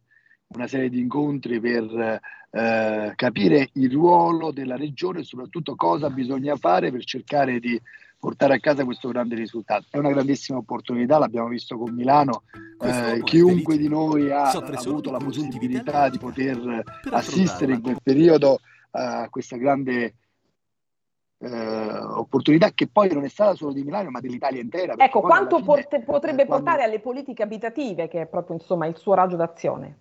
una 0.48 0.66
serie 0.66 0.90
di 0.90 1.00
incontri 1.00 1.58
per 1.60 2.20
eh, 2.50 3.12
capire 3.16 3.70
il 3.72 3.90
ruolo 3.90 4.52
della 4.52 4.76
Regione 4.76 5.20
e 5.20 5.24
soprattutto 5.24 5.74
cosa 5.76 6.10
bisogna 6.10 6.56
fare 6.56 6.90
per 6.92 7.04
cercare 7.04 7.58
di 7.58 7.80
portare 8.18 8.56
a 8.56 8.60
casa 8.60 8.84
questo 8.84 9.08
grande 9.08 9.34
risultato. 9.34 9.86
È 9.88 9.96
una 9.96 10.10
grandissima 10.10 10.58
opportunità, 10.58 11.16
l'abbiamo 11.16 11.48
visto 11.48 11.78
con 11.78 11.94
Milano, 11.94 12.42
eh, 12.82 13.22
chiunque 13.24 13.78
di 13.78 13.88
noi 13.88 14.30
ha 14.30 14.50
avuto 14.50 15.10
la 15.10 15.16
possibilità 15.16 16.10
di 16.10 16.18
poter 16.18 16.82
assistere 17.12 17.72
in 17.72 17.80
quel 17.80 17.96
periodo 18.02 18.60
a 18.90 19.26
questa 19.30 19.56
grande 19.56 20.16
eh, 21.42 21.48
opportunità 21.48 22.70
che 22.72 22.86
poi 22.86 23.10
non 23.12 23.24
è 23.24 23.28
stata 23.28 23.54
solo 23.54 23.72
di 23.72 23.82
Milano 23.82 24.10
ma 24.10 24.20
dell'Italia 24.20 24.60
intera. 24.60 24.94
Ecco, 24.96 25.20
quanto 25.20 25.56
fine, 25.56 25.66
porte, 25.66 26.00
potrebbe 26.02 26.44
quando... 26.44 26.64
portare 26.64 26.84
alle 26.84 27.00
politiche 27.00 27.42
abitative 27.42 28.08
che 28.08 28.22
è 28.22 28.26
proprio 28.26 28.56
insomma 28.56 28.86
il 28.86 28.96
suo 28.96 29.14
raggio 29.14 29.36
d'azione? 29.36 29.98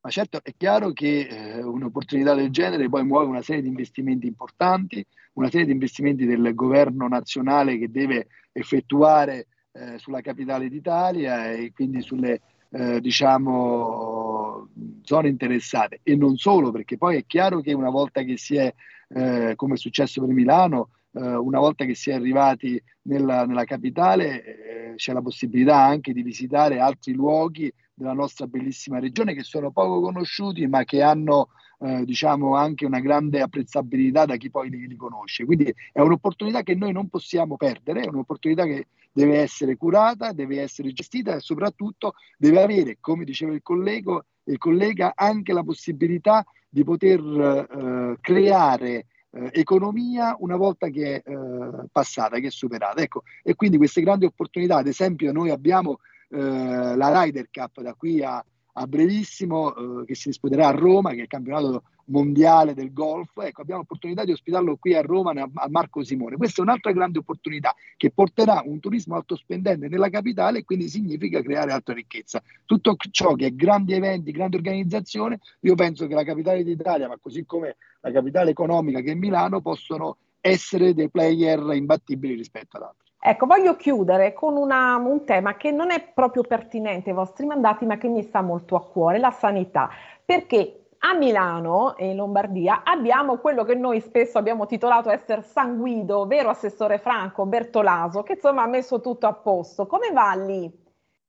Ma 0.00 0.10
certo 0.10 0.40
è 0.42 0.52
chiaro 0.56 0.92
che 0.92 1.28
eh, 1.28 1.62
un'opportunità 1.62 2.34
del 2.34 2.50
genere 2.50 2.88
poi 2.88 3.04
muove 3.04 3.26
una 3.26 3.40
serie 3.40 3.62
di 3.62 3.68
investimenti 3.68 4.26
importanti, 4.26 5.04
una 5.34 5.48
serie 5.48 5.64
di 5.64 5.72
investimenti 5.72 6.26
del 6.26 6.54
governo 6.54 7.08
nazionale 7.08 7.78
che 7.78 7.90
deve 7.90 8.26
effettuare 8.52 9.46
eh, 9.72 9.98
sulla 9.98 10.20
capitale 10.20 10.68
d'Italia 10.68 11.52
e 11.52 11.72
quindi 11.72 12.02
sulle 12.02 12.40
eh, 12.70 13.00
diciamo 13.00 14.68
zone 15.02 15.28
interessate 15.28 16.00
e 16.02 16.16
non 16.16 16.36
solo 16.36 16.70
perché 16.70 16.98
poi 16.98 17.16
è 17.16 17.24
chiaro 17.26 17.60
che 17.60 17.72
una 17.72 17.90
volta 17.90 18.22
che 18.22 18.36
si 18.36 18.56
è 18.56 18.74
eh, 19.08 19.52
come 19.56 19.74
è 19.74 19.76
successo 19.76 20.20
per 20.20 20.32
Milano, 20.32 20.90
eh, 21.12 21.34
una 21.34 21.58
volta 21.58 21.84
che 21.84 21.94
si 21.94 22.10
è 22.10 22.14
arrivati 22.14 22.82
nella, 23.02 23.46
nella 23.46 23.64
capitale 23.64 24.44
eh, 24.44 24.94
c'è 24.96 25.12
la 25.12 25.22
possibilità 25.22 25.76
anche 25.82 26.12
di 26.12 26.22
visitare 26.22 26.80
altri 26.80 27.12
luoghi 27.12 27.72
della 27.94 28.12
nostra 28.12 28.46
bellissima 28.46 28.98
regione 28.98 29.34
che 29.34 29.44
sono 29.44 29.70
poco 29.70 30.00
conosciuti 30.00 30.66
ma 30.66 30.84
che 30.84 31.02
hanno 31.02 31.50
eh, 31.80 32.04
diciamo 32.04 32.56
anche 32.56 32.86
una 32.86 33.00
grande 33.00 33.40
apprezzabilità 33.40 34.24
da 34.24 34.36
chi 34.36 34.50
poi 34.50 34.70
li, 34.70 34.88
li, 34.88 34.96
conosce. 34.96 35.44
Quindi 35.44 35.72
è 35.92 36.00
un'opportunità 36.00 36.62
che 36.62 36.74
noi 36.74 36.92
non 36.92 37.08
possiamo 37.08 37.56
perdere, 37.56 38.02
è 38.02 38.08
un'opportunità 38.08 38.64
che 38.64 38.88
deve 39.12 39.38
essere 39.38 39.76
curata, 39.76 40.32
deve 40.32 40.60
essere 40.60 40.92
gestita 40.92 41.36
e 41.36 41.40
soprattutto 41.40 42.14
deve 42.38 42.62
avere, 42.62 42.96
come 43.00 43.24
diceva 43.24 43.52
il 43.52 43.62
collega, 43.62 44.24
il 44.44 44.58
collega 44.58 45.12
anche 45.14 45.52
la 45.52 45.62
possibilità 45.62 46.44
di 46.74 46.82
poter 46.82 47.20
eh, 47.20 48.16
creare 48.20 49.06
eh, 49.30 49.50
economia 49.52 50.34
una 50.40 50.56
volta 50.56 50.88
che 50.88 51.22
è 51.22 51.30
eh, 51.30 51.86
passata, 51.92 52.40
che 52.40 52.48
è 52.48 52.50
superata. 52.50 53.00
Ecco, 53.00 53.22
e 53.44 53.54
quindi 53.54 53.76
queste 53.76 54.00
grandi 54.00 54.24
opportunità, 54.24 54.78
ad 54.78 54.88
esempio 54.88 55.30
noi 55.32 55.50
abbiamo 55.50 56.00
la 56.34 57.22
Ryder 57.22 57.46
Cup 57.48 57.80
da 57.80 57.94
qui 57.94 58.20
a, 58.20 58.44
a 58.76 58.86
brevissimo 58.86 59.74
eh, 59.74 60.04
che 60.04 60.14
si 60.14 60.28
disputerà 60.28 60.68
a 60.68 60.72
Roma, 60.72 61.10
che 61.10 61.18
è 61.18 61.22
il 61.22 61.26
campionato 61.28 61.84
mondiale 62.06 62.74
del 62.74 62.92
golf. 62.92 63.30
Ecco, 63.38 63.62
abbiamo 63.62 63.80
l'opportunità 63.80 64.24
di 64.24 64.32
ospitarlo 64.32 64.76
qui 64.76 64.94
a 64.94 65.02
Roma 65.02 65.30
al 65.30 65.70
Marco 65.70 66.02
Simone. 66.02 66.36
Questa 66.36 66.60
è 66.60 66.64
un'altra 66.64 66.92
grande 66.92 67.18
opportunità 67.18 67.74
che 67.96 68.10
porterà 68.10 68.62
un 68.64 68.80
turismo 68.80 69.14
alto 69.14 69.36
spendente 69.36 69.88
nella 69.88 70.10
capitale 70.10 70.58
e 70.58 70.64
quindi 70.64 70.88
significa 70.88 71.40
creare 71.42 71.72
altra 71.72 71.94
ricchezza. 71.94 72.42
Tutto 72.64 72.96
ciò 73.10 73.34
che 73.34 73.46
è 73.46 73.54
grandi 73.54 73.94
eventi, 73.94 74.32
grande 74.32 74.56
organizzazione, 74.56 75.40
io 75.60 75.74
penso 75.74 76.06
che 76.06 76.14
la 76.14 76.24
capitale 76.24 76.64
d'Italia, 76.64 77.08
ma 77.08 77.18
così 77.20 77.44
come 77.44 77.76
la 78.00 78.10
capitale 78.10 78.50
economica 78.50 79.00
che 79.00 79.12
è 79.12 79.14
Milano, 79.14 79.60
possono 79.60 80.18
essere 80.40 80.92
dei 80.94 81.08
player 81.08 81.58
imbattibili 81.72 82.34
rispetto 82.34 82.76
ad 82.76 82.82
altri. 82.82 83.03
Ecco, 83.26 83.46
voglio 83.46 83.74
chiudere 83.76 84.34
con 84.34 84.54
una, 84.54 84.96
un 84.96 85.24
tema 85.24 85.56
che 85.56 85.70
non 85.70 85.90
è 85.90 85.98
proprio 86.12 86.42
pertinente 86.42 87.08
ai 87.08 87.16
vostri 87.16 87.46
mandati, 87.46 87.86
ma 87.86 87.96
che 87.96 88.06
mi 88.06 88.22
sta 88.22 88.42
molto 88.42 88.76
a 88.76 88.84
cuore, 88.84 89.18
la 89.18 89.30
sanità. 89.30 89.88
Perché 90.22 90.88
a 90.98 91.14
Milano 91.14 91.96
e 91.96 92.10
in 92.10 92.16
Lombardia 92.16 92.82
abbiamo 92.84 93.38
quello 93.38 93.64
che 93.64 93.76
noi 93.76 94.00
spesso 94.00 94.36
abbiamo 94.36 94.66
titolato 94.66 95.08
essere 95.08 95.40
San 95.40 95.78
Guido, 95.78 96.26
vero 96.26 96.50
assessore 96.50 96.98
Franco 96.98 97.46
Bertolaso, 97.46 98.22
che 98.22 98.34
insomma 98.34 98.64
ha 98.64 98.66
messo 98.66 99.00
tutto 99.00 99.26
a 99.26 99.32
posto. 99.32 99.86
Come 99.86 100.10
va 100.12 100.34
lì 100.34 100.70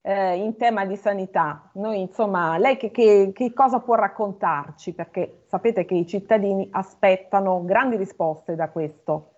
eh, 0.02 0.36
in 0.36 0.54
tema 0.58 0.84
di 0.84 0.96
sanità? 0.96 1.70
Noi, 1.76 2.00
insomma, 2.00 2.58
lei 2.58 2.76
che, 2.76 2.90
che, 2.90 3.30
che, 3.32 3.54
cosa 3.54 3.80
può 3.80 3.94
raccontarci? 3.94 4.92
Perché 4.92 5.44
sapete 5.46 5.86
che 5.86 5.94
i 5.94 6.06
cittadini 6.06 6.68
aspettano 6.72 7.64
grandi 7.64 7.96
risposte 7.96 8.54
da 8.54 8.68
questo. 8.68 9.35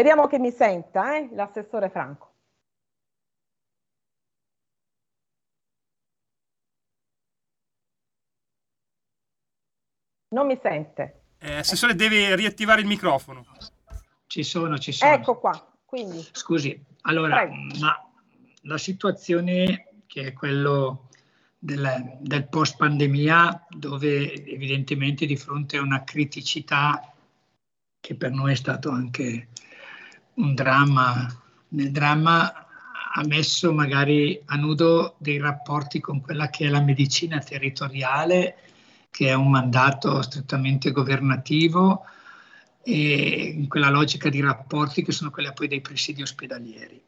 Speriamo 0.00 0.28
che 0.28 0.38
mi 0.38 0.50
senta, 0.50 1.18
eh, 1.18 1.28
l'assessore 1.34 1.90
Franco. 1.90 2.32
Non 10.28 10.46
mi 10.46 10.58
sente. 10.62 11.24
Eh, 11.36 11.56
assessore 11.56 11.94
deve 11.94 12.34
riattivare 12.34 12.80
il 12.80 12.86
microfono. 12.86 13.44
Ci 14.26 14.42
sono, 14.42 14.78
ci 14.78 14.92
sono. 14.92 15.12
Ecco 15.12 15.38
qua. 15.38 15.70
Quindi. 15.84 16.26
Scusi, 16.32 16.82
allora, 17.02 17.46
ma 17.78 18.10
la 18.62 18.78
situazione 18.78 20.02
che 20.06 20.28
è 20.28 20.32
quello 20.32 21.10
del, 21.58 22.16
del 22.20 22.48
post 22.48 22.78
pandemia, 22.78 23.66
dove 23.68 24.32
evidentemente 24.46 25.26
di 25.26 25.36
fronte 25.36 25.76
a 25.76 25.82
una 25.82 26.04
criticità 26.04 27.12
che 28.00 28.14
per 28.14 28.30
noi 28.30 28.52
è 28.52 28.56
stato 28.56 28.88
anche 28.88 29.48
un 30.40 30.54
dramma, 30.54 31.26
nel 31.68 31.90
dramma 31.90 32.66
ha 33.12 33.24
messo 33.26 33.72
magari 33.72 34.40
a 34.46 34.56
nudo 34.56 35.16
dei 35.18 35.38
rapporti 35.38 36.00
con 36.00 36.20
quella 36.20 36.48
che 36.48 36.66
è 36.66 36.68
la 36.68 36.80
medicina 36.80 37.38
territoriale 37.38 38.56
che 39.10 39.28
è 39.28 39.34
un 39.34 39.50
mandato 39.50 40.22
strettamente 40.22 40.92
governativo 40.92 42.04
e 42.82 43.54
in 43.56 43.68
quella 43.68 43.90
logica 43.90 44.28
di 44.28 44.40
rapporti 44.40 45.02
che 45.02 45.12
sono 45.12 45.30
quella 45.30 45.52
poi 45.52 45.68
dei 45.68 45.80
presidi 45.80 46.22
ospedalieri. 46.22 47.02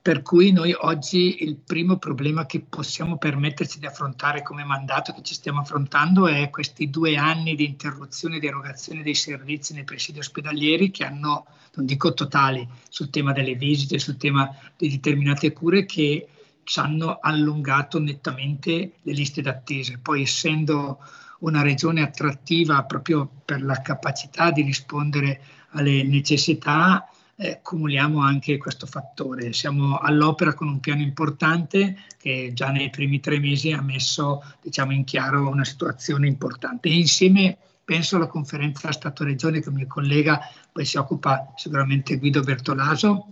Per 0.00 0.22
cui 0.22 0.52
noi 0.52 0.72
oggi 0.72 1.42
il 1.42 1.56
primo 1.56 1.98
problema 1.98 2.46
che 2.46 2.60
possiamo 2.60 3.18
permetterci 3.18 3.78
di 3.78 3.86
affrontare 3.86 4.42
come 4.42 4.64
mandato 4.64 5.12
che 5.12 5.22
ci 5.22 5.34
stiamo 5.34 5.60
affrontando 5.60 6.26
è 6.26 6.48
questi 6.50 6.88
due 6.88 7.16
anni 7.16 7.54
di 7.54 7.66
interruzione 7.66 8.38
di 8.38 8.46
erogazione 8.46 9.02
dei 9.02 9.14
servizi 9.14 9.74
nei 9.74 9.84
presidi 9.84 10.20
ospedalieri 10.20 10.90
che 10.90 11.04
hanno, 11.04 11.46
non 11.74 11.84
dico 11.84 12.14
totali, 12.14 12.66
sul 12.88 13.10
tema 13.10 13.32
delle 13.32 13.54
visite, 13.54 13.98
sul 13.98 14.16
tema 14.16 14.54
di 14.76 14.88
determinate 14.88 15.52
cure 15.52 15.84
che 15.84 16.28
ci 16.62 16.78
hanno 16.80 17.18
allungato 17.20 17.98
nettamente 17.98 18.92
le 19.02 19.12
liste 19.12 19.42
d'attesa. 19.42 19.98
Poi 20.00 20.22
essendo 20.22 20.98
una 21.40 21.62
regione 21.62 22.02
attrattiva 22.02 22.82
proprio 22.84 23.28
per 23.44 23.62
la 23.62 23.80
capacità 23.80 24.50
di 24.50 24.62
rispondere 24.62 25.40
alle 25.70 26.02
necessità, 26.02 27.08
eh, 27.40 27.60
cumuliamo 27.62 28.20
anche 28.20 28.56
questo 28.58 28.86
fattore. 28.86 29.52
Siamo 29.52 29.98
all'opera 29.98 30.54
con 30.54 30.66
un 30.66 30.80
piano 30.80 31.02
importante 31.02 31.96
che 32.18 32.50
già 32.52 32.70
nei 32.70 32.90
primi 32.90 33.20
tre 33.20 33.38
mesi 33.38 33.70
ha 33.70 33.80
messo 33.80 34.42
diciamo, 34.60 34.92
in 34.92 35.04
chiaro 35.04 35.48
una 35.48 35.64
situazione 35.64 36.26
importante. 36.26 36.88
E 36.88 36.96
insieme 36.96 37.56
penso 37.84 38.16
alla 38.16 38.26
conferenza 38.26 38.90
Stato-Regione 38.90 39.60
che 39.60 39.68
il 39.68 39.74
mio 39.76 39.86
collega 39.86 40.40
poi 40.72 40.84
si 40.84 40.96
occupa 40.96 41.52
sicuramente 41.54 42.18
Guido 42.18 42.40
Bertolaso, 42.40 43.26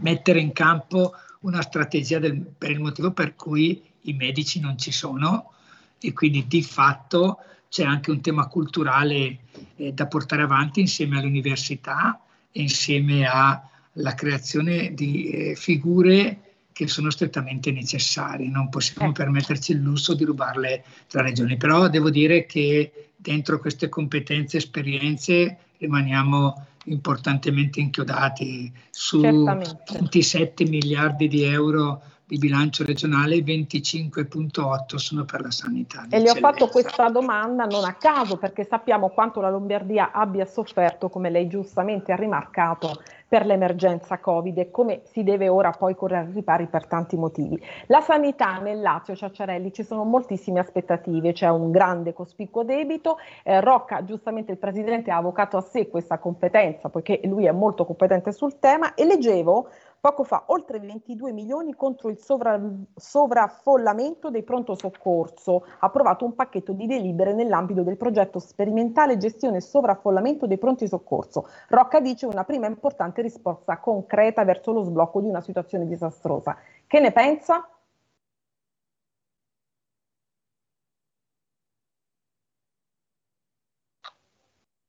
mettere 0.00 0.40
in 0.40 0.52
campo 0.52 1.12
una 1.40 1.62
strategia 1.62 2.18
del, 2.18 2.40
per 2.40 2.72
il 2.72 2.80
motivo 2.80 3.12
per 3.12 3.36
cui 3.36 3.80
i 4.02 4.14
medici 4.14 4.58
non 4.58 4.76
ci 4.76 4.90
sono 4.90 5.52
e 6.00 6.12
quindi 6.12 6.48
di 6.48 6.62
fatto 6.62 7.38
c'è 7.68 7.84
anche 7.84 8.10
un 8.10 8.20
tema 8.20 8.48
culturale 8.48 9.38
eh, 9.76 9.92
da 9.92 10.06
portare 10.08 10.42
avanti 10.42 10.80
insieme 10.80 11.18
alle 11.18 11.28
università 11.28 12.20
e 12.20 12.27
insieme 12.52 13.26
alla 13.26 14.14
creazione 14.14 14.94
di 14.94 15.30
eh, 15.30 15.54
figure 15.54 16.40
che 16.72 16.86
sono 16.86 17.10
strettamente 17.10 17.72
necessarie. 17.72 18.48
Non 18.48 18.68
possiamo 18.68 19.10
ecco. 19.10 19.22
permetterci 19.22 19.72
il 19.72 19.80
lusso 19.80 20.14
di 20.14 20.24
rubarle 20.24 20.84
tra 21.08 21.22
regioni, 21.22 21.56
però 21.56 21.88
devo 21.88 22.08
dire 22.08 22.46
che 22.46 23.10
dentro 23.16 23.58
queste 23.58 23.88
competenze 23.88 24.56
e 24.56 24.60
esperienze 24.60 25.58
rimaniamo 25.78 26.66
importantemente 26.84 27.80
inchiodati 27.80 28.72
su 28.90 29.20
Certamente. 29.20 29.92
27 29.92 30.64
miliardi 30.66 31.28
di 31.28 31.42
euro 31.42 32.02
di 32.28 32.36
bilancio 32.36 32.84
regionale, 32.84 33.38
25.8 33.38 34.96
sono 34.96 35.24
per 35.24 35.40
la 35.40 35.50
sanità. 35.50 36.06
E 36.10 36.18
le 36.18 36.30
ho 36.30 36.34
fatto 36.34 36.68
questa 36.68 37.08
domanda 37.08 37.64
non 37.64 37.84
a 37.84 37.94
caso 37.94 38.36
perché 38.36 38.66
sappiamo 38.68 39.08
quanto 39.08 39.40
la 39.40 39.48
Lombardia 39.48 40.12
abbia 40.12 40.44
sofferto, 40.44 41.08
come 41.08 41.30
lei 41.30 41.48
giustamente 41.48 42.12
ha 42.12 42.16
rimarcato, 42.16 43.00
per 43.28 43.44
l'emergenza 43.44 44.18
Covid 44.18 44.56
e 44.58 44.70
come 44.70 45.02
si 45.04 45.22
deve 45.22 45.48
ora 45.48 45.70
poi 45.70 45.94
correre 45.94 46.26
ai 46.26 46.32
ripari 46.32 46.66
per 46.66 46.86
tanti 46.86 47.16
motivi. 47.16 47.60
La 47.86 48.00
sanità 48.00 48.58
nel 48.58 48.80
Lazio, 48.80 49.14
Ciacciarelli, 49.14 49.72
ci 49.72 49.84
sono 49.84 50.04
moltissime 50.04 50.60
aspettative, 50.60 51.32
c'è 51.32 51.48
un 51.48 51.70
grande 51.70 52.14
cospicuo 52.14 52.62
debito, 52.62 53.18
eh, 53.44 53.60
Rocca, 53.60 54.02
giustamente 54.02 54.52
il 54.52 54.58
Presidente, 54.58 55.10
ha 55.10 55.18
avvocato 55.18 55.58
a 55.58 55.60
sé 55.60 55.88
questa 55.88 56.18
competenza, 56.18 56.88
poiché 56.88 57.20
lui 57.24 57.44
è 57.44 57.52
molto 57.52 57.84
competente 57.84 58.32
sul 58.32 58.58
tema, 58.58 58.94
e 58.94 59.04
leggevo 59.04 59.68
Poco 60.00 60.22
fa 60.22 60.44
oltre 60.46 60.78
22 60.78 61.32
milioni 61.32 61.74
contro 61.74 62.08
il 62.08 62.18
sovra- 62.18 62.60
sovraffollamento 62.94 64.30
dei 64.30 64.44
pronto 64.44 64.76
soccorso. 64.76 65.64
Ha 65.80 65.86
approvato 65.86 66.24
un 66.24 66.34
pacchetto 66.36 66.72
di 66.72 66.86
delibere 66.86 67.32
nell'ambito 67.34 67.82
del 67.82 67.96
progetto 67.96 68.38
sperimentale 68.38 69.16
gestione 69.16 69.60
sovraffollamento 69.60 70.46
dei 70.46 70.58
pronti 70.58 70.86
soccorso. 70.86 71.48
Rocca 71.68 72.00
dice 72.00 72.26
una 72.26 72.44
prima 72.44 72.66
importante 72.66 73.22
risposta 73.22 73.78
concreta 73.78 74.44
verso 74.44 74.72
lo 74.72 74.84
sblocco 74.84 75.20
di 75.20 75.28
una 75.28 75.40
situazione 75.40 75.86
disastrosa. 75.86 76.56
Che 76.86 77.00
ne 77.00 77.10
pensa? 77.10 77.68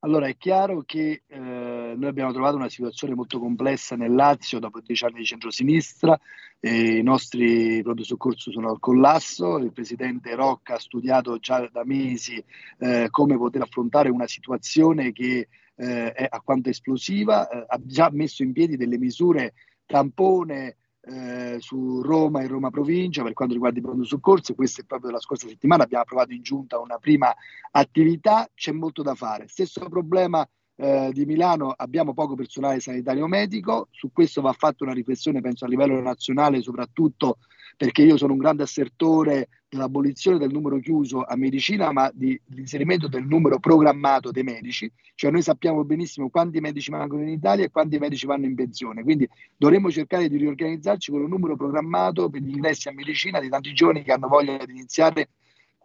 Allora 0.02 0.28
è 0.28 0.38
chiaro 0.38 0.82
che 0.86 1.24
eh, 1.28 1.69
noi 1.96 2.10
abbiamo 2.10 2.32
trovato 2.32 2.56
una 2.56 2.70
situazione 2.70 3.16
molto 3.16 3.40
complessa 3.40 3.96
nel 3.96 4.14
Lazio 4.14 4.60
dopo 4.60 4.80
dieci 4.82 5.06
anni 5.06 5.20
di 5.20 5.26
centrosinistra, 5.26 6.20
i 6.62 7.02
nostri 7.02 7.82
pronto 7.82 8.04
soccorso 8.04 8.52
sono 8.52 8.70
al 8.70 8.80
collasso, 8.80 9.58
il 9.58 9.72
presidente 9.72 10.36
Rocca 10.36 10.76
ha 10.76 10.80
studiato 10.80 11.38
già 11.38 11.68
da 11.72 11.86
mesi 11.86 12.44
eh, 12.80 13.08
come 13.10 13.38
poter 13.38 13.62
affrontare 13.62 14.10
una 14.10 14.28
situazione 14.28 15.12
che 15.14 15.48
eh, 15.76 16.12
è 16.12 16.28
a 16.30 16.42
quanto 16.42 16.70
esplosiva, 16.70 17.48
eh, 17.48 17.66
ha 17.68 17.80
già 17.82 18.10
messo 18.12 18.44
in 18.44 18.52
piedi 18.52 18.76
delle 18.76 18.98
misure 18.98 19.54
tampone 19.86 20.76
eh, 21.02 21.56
su 21.60 22.02
Roma 22.02 22.42
e 22.42 22.48
Roma 22.48 22.70
Provincia 22.70 23.24
per 23.24 23.34
quanto 23.34 23.54
riguarda 23.54 23.80
i 23.80 23.82
pronto 23.82 24.04
soccorso. 24.04 24.54
Questa 24.54 24.82
è 24.82 24.86
proprio 24.86 25.12
la 25.12 25.20
scorsa 25.20 25.48
settimana, 25.48 25.84
abbiamo 25.84 26.04
approvato 26.04 26.34
in 26.34 26.42
giunta 26.42 26.80
una 26.80 26.98
prima 26.98 27.34
attività, 27.72 28.50
c'è 28.54 28.72
molto 28.74 29.02
da 29.02 29.16
fare. 29.16 29.48
Stesso 29.48 29.88
problema 29.88 30.48
eh, 30.82 31.10
di 31.12 31.26
Milano, 31.26 31.74
abbiamo 31.76 32.14
poco 32.14 32.36
personale 32.36 32.80
sanitario 32.80 33.28
medico, 33.28 33.90
su 33.92 34.12
questo 34.14 34.42
va 34.42 34.54
fatta 34.54 34.86
una 34.86 34.94
riflessione 34.94 35.42
penso 35.42 35.66
a 35.66 35.68
livello 35.68 36.00
nazionale 36.00 36.62
soprattutto 36.62 37.38
perché 37.76 38.02
io 38.02 38.18
sono 38.18 38.34
un 38.34 38.40
grande 38.40 38.64
assertore 38.64 39.50
dell'abolizione 39.70 40.38
del 40.38 40.52
numero 40.52 40.80
chiuso 40.80 41.24
a 41.24 41.36
medicina, 41.36 41.92
ma 41.92 42.10
di, 42.14 42.40
dell'inserimento 42.46 43.08
del 43.08 43.26
numero 43.26 43.60
programmato 43.60 44.32
dei 44.32 44.44
medici, 44.44 44.92
cioè 45.16 45.32
noi 45.32 45.42
sappiamo 45.42 45.84
benissimo 45.84 46.30
quanti 46.30 46.60
medici 46.60 46.92
mancano 46.92 47.22
in 47.22 47.30
Italia 47.30 47.66
e 47.66 47.70
quanti 47.70 47.98
medici 47.98 48.26
vanno 48.26 48.46
in 48.46 48.56
pensione, 48.56 49.04
quindi 49.04 49.28
dovremmo 49.56 49.92
cercare 49.92 50.28
di 50.28 50.38
riorganizzarci 50.38 51.12
con 51.12 51.22
un 51.22 51.30
numero 51.30 51.56
programmato 51.56 52.30
per 52.30 52.42
gli 52.42 52.50
ingressi 52.50 52.90
a 52.90 52.94
medicina 52.94 53.40
di 53.40 53.48
tanti 53.50 53.74
giovani 53.74 54.04
che 54.04 54.12
hanno 54.12 54.28
voglia 54.28 54.58
di 54.66 54.72
iniziare 54.72 55.30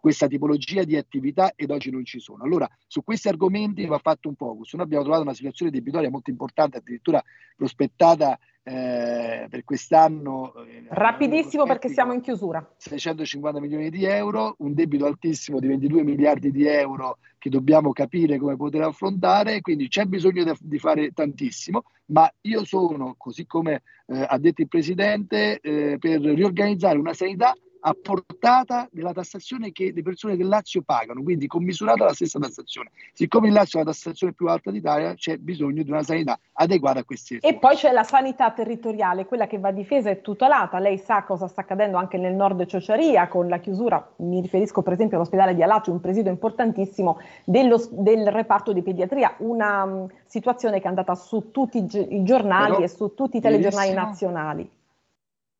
questa 0.05 0.27
tipologia 0.27 0.85
di 0.85 0.99
attività 0.99 1.55
ed 1.57 1.71
oggi 1.71 1.91
non 1.91 2.05
ci 2.05 2.21
sono. 2.21 2.45
Allora, 2.45 2.69
su 2.87 3.03
questi 3.03 3.29
argomenti 3.29 3.87
va 3.87 3.97
fatto 3.97 4.29
un 4.29 4.35
focus. 4.35 4.75
Noi 4.75 4.85
abbiamo 4.85 5.03
trovato 5.03 5.23
una 5.23 5.33
situazione 5.33 5.71
debitoria 5.71 6.11
molto 6.11 6.29
importante, 6.29 6.77
addirittura 6.77 7.25
prospettata 7.57 8.39
eh, 8.63 9.47
per 9.49 9.65
quest'anno. 9.65 10.53
Eh, 10.57 10.85
Rapidissimo 10.91 11.65
perché 11.65 11.89
siamo 11.89 12.13
in 12.13 12.21
chiusura. 12.21 12.71
650 12.77 13.59
milioni 13.61 13.89
di 13.89 14.05
euro, 14.05 14.57
un 14.59 14.75
debito 14.75 15.07
altissimo 15.07 15.59
di 15.59 15.69
22 15.69 16.03
miliardi 16.03 16.51
di 16.51 16.67
euro 16.67 17.17
che 17.39 17.49
dobbiamo 17.49 17.93
capire 17.93 18.37
come 18.37 18.57
poter 18.57 18.83
affrontare, 18.83 19.63
quindi 19.63 19.89
c'è 19.89 20.05
bisogno 20.05 20.45
de- 20.45 20.57
di 20.61 20.79
fare 20.79 21.13
tantissimo, 21.13 21.85
ma 22.09 22.31
io 22.43 22.63
sono, 22.67 23.15
così 23.17 23.47
come 23.47 23.81
eh, 24.09 24.23
ha 24.29 24.37
detto 24.37 24.61
il 24.61 24.69
Presidente, 24.69 25.61
eh, 25.61 25.97
per 25.99 26.21
riorganizzare 26.21 26.99
una 26.99 27.15
sanità 27.15 27.55
a 27.87 27.95
portata 28.01 28.89
della 28.91 29.13
tassazione 29.13 29.71
che 29.71 29.93
le 29.95 30.03
persone 30.03 30.37
del 30.37 30.49
Lazio 30.49 30.81
pagano, 30.83 31.23
quindi 31.23 31.47
commisurata 31.47 32.05
alla 32.05 32.15
stessa 32.15 32.39
tassazione. 32.39 32.91
Siccome 33.13 33.49
il 33.49 33.53
Lazio 33.53 33.79
è 33.79 33.85
la 33.85 33.91
tassazione 33.91 34.33
più 34.33 34.47
alta 34.49 34.71
d'Italia, 34.71 35.15
c'è 35.15 35.37
bisogno 35.37 35.83
di 35.83 35.91
una 35.91 36.03
sanità 36.03 36.39
adeguata 36.55 37.01
a 37.01 37.05
questi 37.05 37.39
E 37.43 37.55
poi 37.59 37.77
c'è 37.77 37.93
la 37.93 38.03
sanità 38.03 38.51
territoriale, 38.53 39.27
quella 39.27 39.47
che 39.47 39.59
va 39.59 39.71
difesa 39.71 40.09
e 40.09 40.23
tutelata. 40.23 40.79
Lei 40.79 40.97
sa 40.97 41.25
cosa 41.25 41.47
sta 41.47 41.61
accadendo 41.61 41.99
anche 41.99 42.17
nel 42.17 42.35
nord 42.35 42.65
Ciociaria 42.65 43.29
con 43.29 43.49
la 43.49 43.59
chiusura, 43.59 44.15
mi 44.17 44.41
riferisco 44.41 44.81
per 44.81 44.95
esempio 44.95 45.19
all'ospedale 45.19 45.55
di 45.55 45.63
Alacio, 45.63 45.93
un 45.93 46.01
presidio 46.01 46.31
importantissimo 46.31 47.19
dello, 47.45 47.87
del 47.91 48.31
reparto 48.31 48.73
di 48.73 48.81
pediatria, 48.81 49.35
una 49.39 49.83
um, 49.83 50.09
situazione 50.25 50.79
che 50.79 50.85
è 50.85 50.89
andata 50.89 51.15
su 51.15 51.51
tutti 51.51 51.79
i, 51.79 52.17
i 52.17 52.25
giornali 52.25 52.73
Però, 52.73 52.85
e 52.85 52.89
su 52.89 53.13
tutti 53.15 53.37
i 53.37 53.41
telegiornali 53.41 53.93
nazionali. 53.93 54.71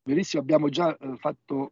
Verissimo, 0.07 0.41
abbiamo 0.41 0.69
già 0.69 0.95
eh, 0.97 1.15
fatto 1.17 1.71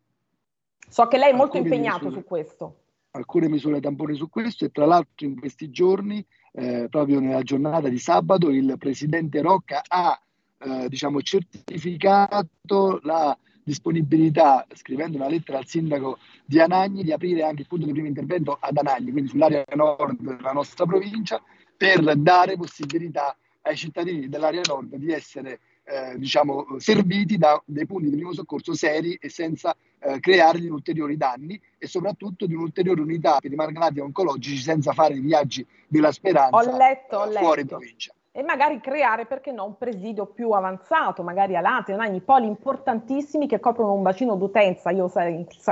So 0.90 1.08
che 1.08 1.18
lei 1.18 1.32
è 1.32 1.36
molto 1.36 1.58
impegnato 1.58 2.06
misure, 2.06 2.22
su 2.22 2.28
questo. 2.28 2.76
Alcune 3.12 3.50
misure 3.50 3.80
tampone 3.80 4.14
su 4.14 4.30
questo 4.30 4.66
e 4.66 4.72
tra 4.72 4.86
l'altro 4.86 5.26
in 5.26 5.40
questi 5.40 5.70
giorni, 5.70 6.26
eh, 6.54 6.88
proprio 6.90 7.20
nella 7.20 7.42
giornata 7.42 7.90
di 7.90 8.00
sabato, 8.00 8.50
il 8.50 8.76
presidente 8.78 9.42
Rocca 9.42 9.82
ha 9.88 10.20
eh, 10.60 10.88
diciamo, 10.88 11.22
certificato 11.22 13.00
la 13.04 13.38
disponibilità, 13.64 14.66
scrivendo 14.74 15.18
una 15.18 15.30
lettera 15.30 15.58
al 15.58 15.68
sindaco 15.68 16.18
di 16.46 16.60
Anagni, 16.60 17.04
di 17.04 17.12
aprire 17.12 17.44
anche 17.44 17.62
il 17.62 17.68
punto 17.68 17.86
di 17.86 17.92
primo 17.92 18.08
intervento 18.08 18.58
ad 18.60 18.78
Anagni, 18.78 19.12
quindi 19.12 19.30
sull'area 19.30 19.64
nord 19.76 20.20
della 20.20 20.52
nostra 20.52 20.86
provincia, 20.86 21.42
per 21.76 22.16
dare 22.18 22.56
possibilità 22.56 23.36
ai 23.62 23.76
cittadini 23.78 24.28
dell'area 24.28 24.62
nord 24.68 24.96
di 24.96 25.12
essere 25.12 25.60
eh, 25.86 26.18
diciamo, 26.18 26.66
serviti 26.78 27.38
da 27.38 27.62
dei 27.66 27.86
punti 27.86 28.10
di 28.10 28.16
primo 28.16 28.34
soccorso 28.34 28.74
seri 28.74 29.16
e 29.16 29.30
senza 29.30 29.76
eh, 30.00 30.20
creargli 30.20 30.68
ulteriori 30.68 31.18
danni 31.18 31.60
e 31.78 31.88
soprattutto 31.88 32.46
di 32.46 32.54
un'ulteriore 32.54 33.02
unità 33.02 33.40
per 33.40 33.52
i 33.52 33.56
malgrati 33.56 34.00
oncologici 34.00 34.62
senza 34.62 34.94
fare 34.94 35.16
i 35.16 35.20
viaggi 35.20 35.66
della 35.88 36.12
speranza 36.12 36.56
ho 36.56 36.78
letto, 36.78 37.18
ho 37.18 37.32
eh, 37.32 37.38
fuori 37.38 37.62
letto. 37.62 37.78
provincia 37.78 38.14
e 38.36 38.42
magari 38.42 38.80
creare, 38.80 39.28
perché 39.28 39.52
no, 39.52 39.64
un 39.64 39.78
presidio 39.78 40.26
più 40.26 40.50
avanzato, 40.50 41.22
magari 41.22 41.56
a 41.56 41.62
Late, 41.62 41.96
Nagni, 41.96 42.20
poli 42.20 42.48
importantissimi 42.48 43.48
che 43.48 43.60
coprono 43.60 43.94
un 43.94 44.02
bacino 44.02 44.36
d'utenza, 44.36 44.90
io 44.90 45.08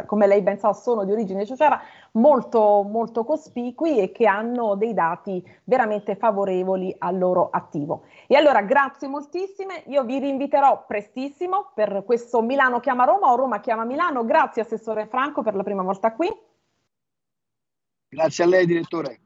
come 0.05 0.27
lei 0.27 0.43
ben 0.43 0.59
sa 0.59 0.71
sono 0.71 1.03
di 1.03 1.11
origine 1.11 1.43
ciociara, 1.43 1.81
molto, 2.11 2.83
molto 2.83 3.23
cospicui 3.23 3.97
e 3.97 4.11
che 4.11 4.27
hanno 4.27 4.75
dei 4.75 4.93
dati 4.93 5.43
veramente 5.63 6.15
favorevoli 6.15 6.95
al 6.99 7.17
loro 7.17 7.49
attivo. 7.51 8.03
E 8.27 8.35
allora 8.35 8.61
grazie 8.61 9.07
moltissime, 9.07 9.81
io 9.87 10.03
vi 10.03 10.19
rinviterò 10.19 10.85
prestissimo 10.85 11.71
per 11.73 12.03
questo 12.05 12.43
Milano 12.43 12.79
chiama 12.79 13.05
Roma 13.05 13.31
o 13.31 13.35
Roma 13.37 13.59
chiama 13.59 13.85
Milano, 13.85 14.23
grazie 14.23 14.61
Assessore 14.61 15.07
Franco 15.07 15.41
per 15.41 15.55
la 15.55 15.63
prima 15.63 15.81
volta 15.81 16.13
qui. 16.13 16.31
Grazie 18.07 18.43
a 18.43 18.47
lei 18.47 18.67
direttore. 18.67 19.20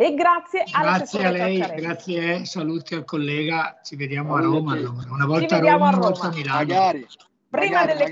E 0.00 0.14
grazie, 0.14 0.62
grazie 0.62 1.26
a 1.26 1.30
lei, 1.30 1.58
grazie, 1.58 2.44
saluti 2.44 2.94
al 2.94 3.04
collega, 3.04 3.80
ci 3.82 3.96
vediamo 3.96 4.36
a 4.36 4.40
Roma 4.40 4.74
allora. 4.74 5.10
Una 5.10 5.26
volta 5.26 5.56
a 5.56 5.58
Roma, 5.58 5.88
una 5.88 5.98
volta 5.98 6.28
a 6.28 6.30
Milano. 6.30 6.58
Magari, 6.58 7.06
Prima 7.50 7.84
delle 7.84 8.04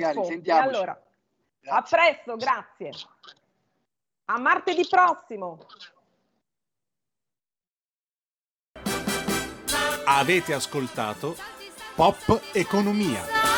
Allora, 0.51 1.01
a 1.67 1.83
presto, 1.83 2.35
grazie. 2.35 2.91
A 4.25 4.39
martedì 4.41 4.85
prossimo. 4.89 5.65
Avete 10.07 10.55
ascoltato 10.55 11.37
Pop 11.95 12.41
Economia. 12.53 13.56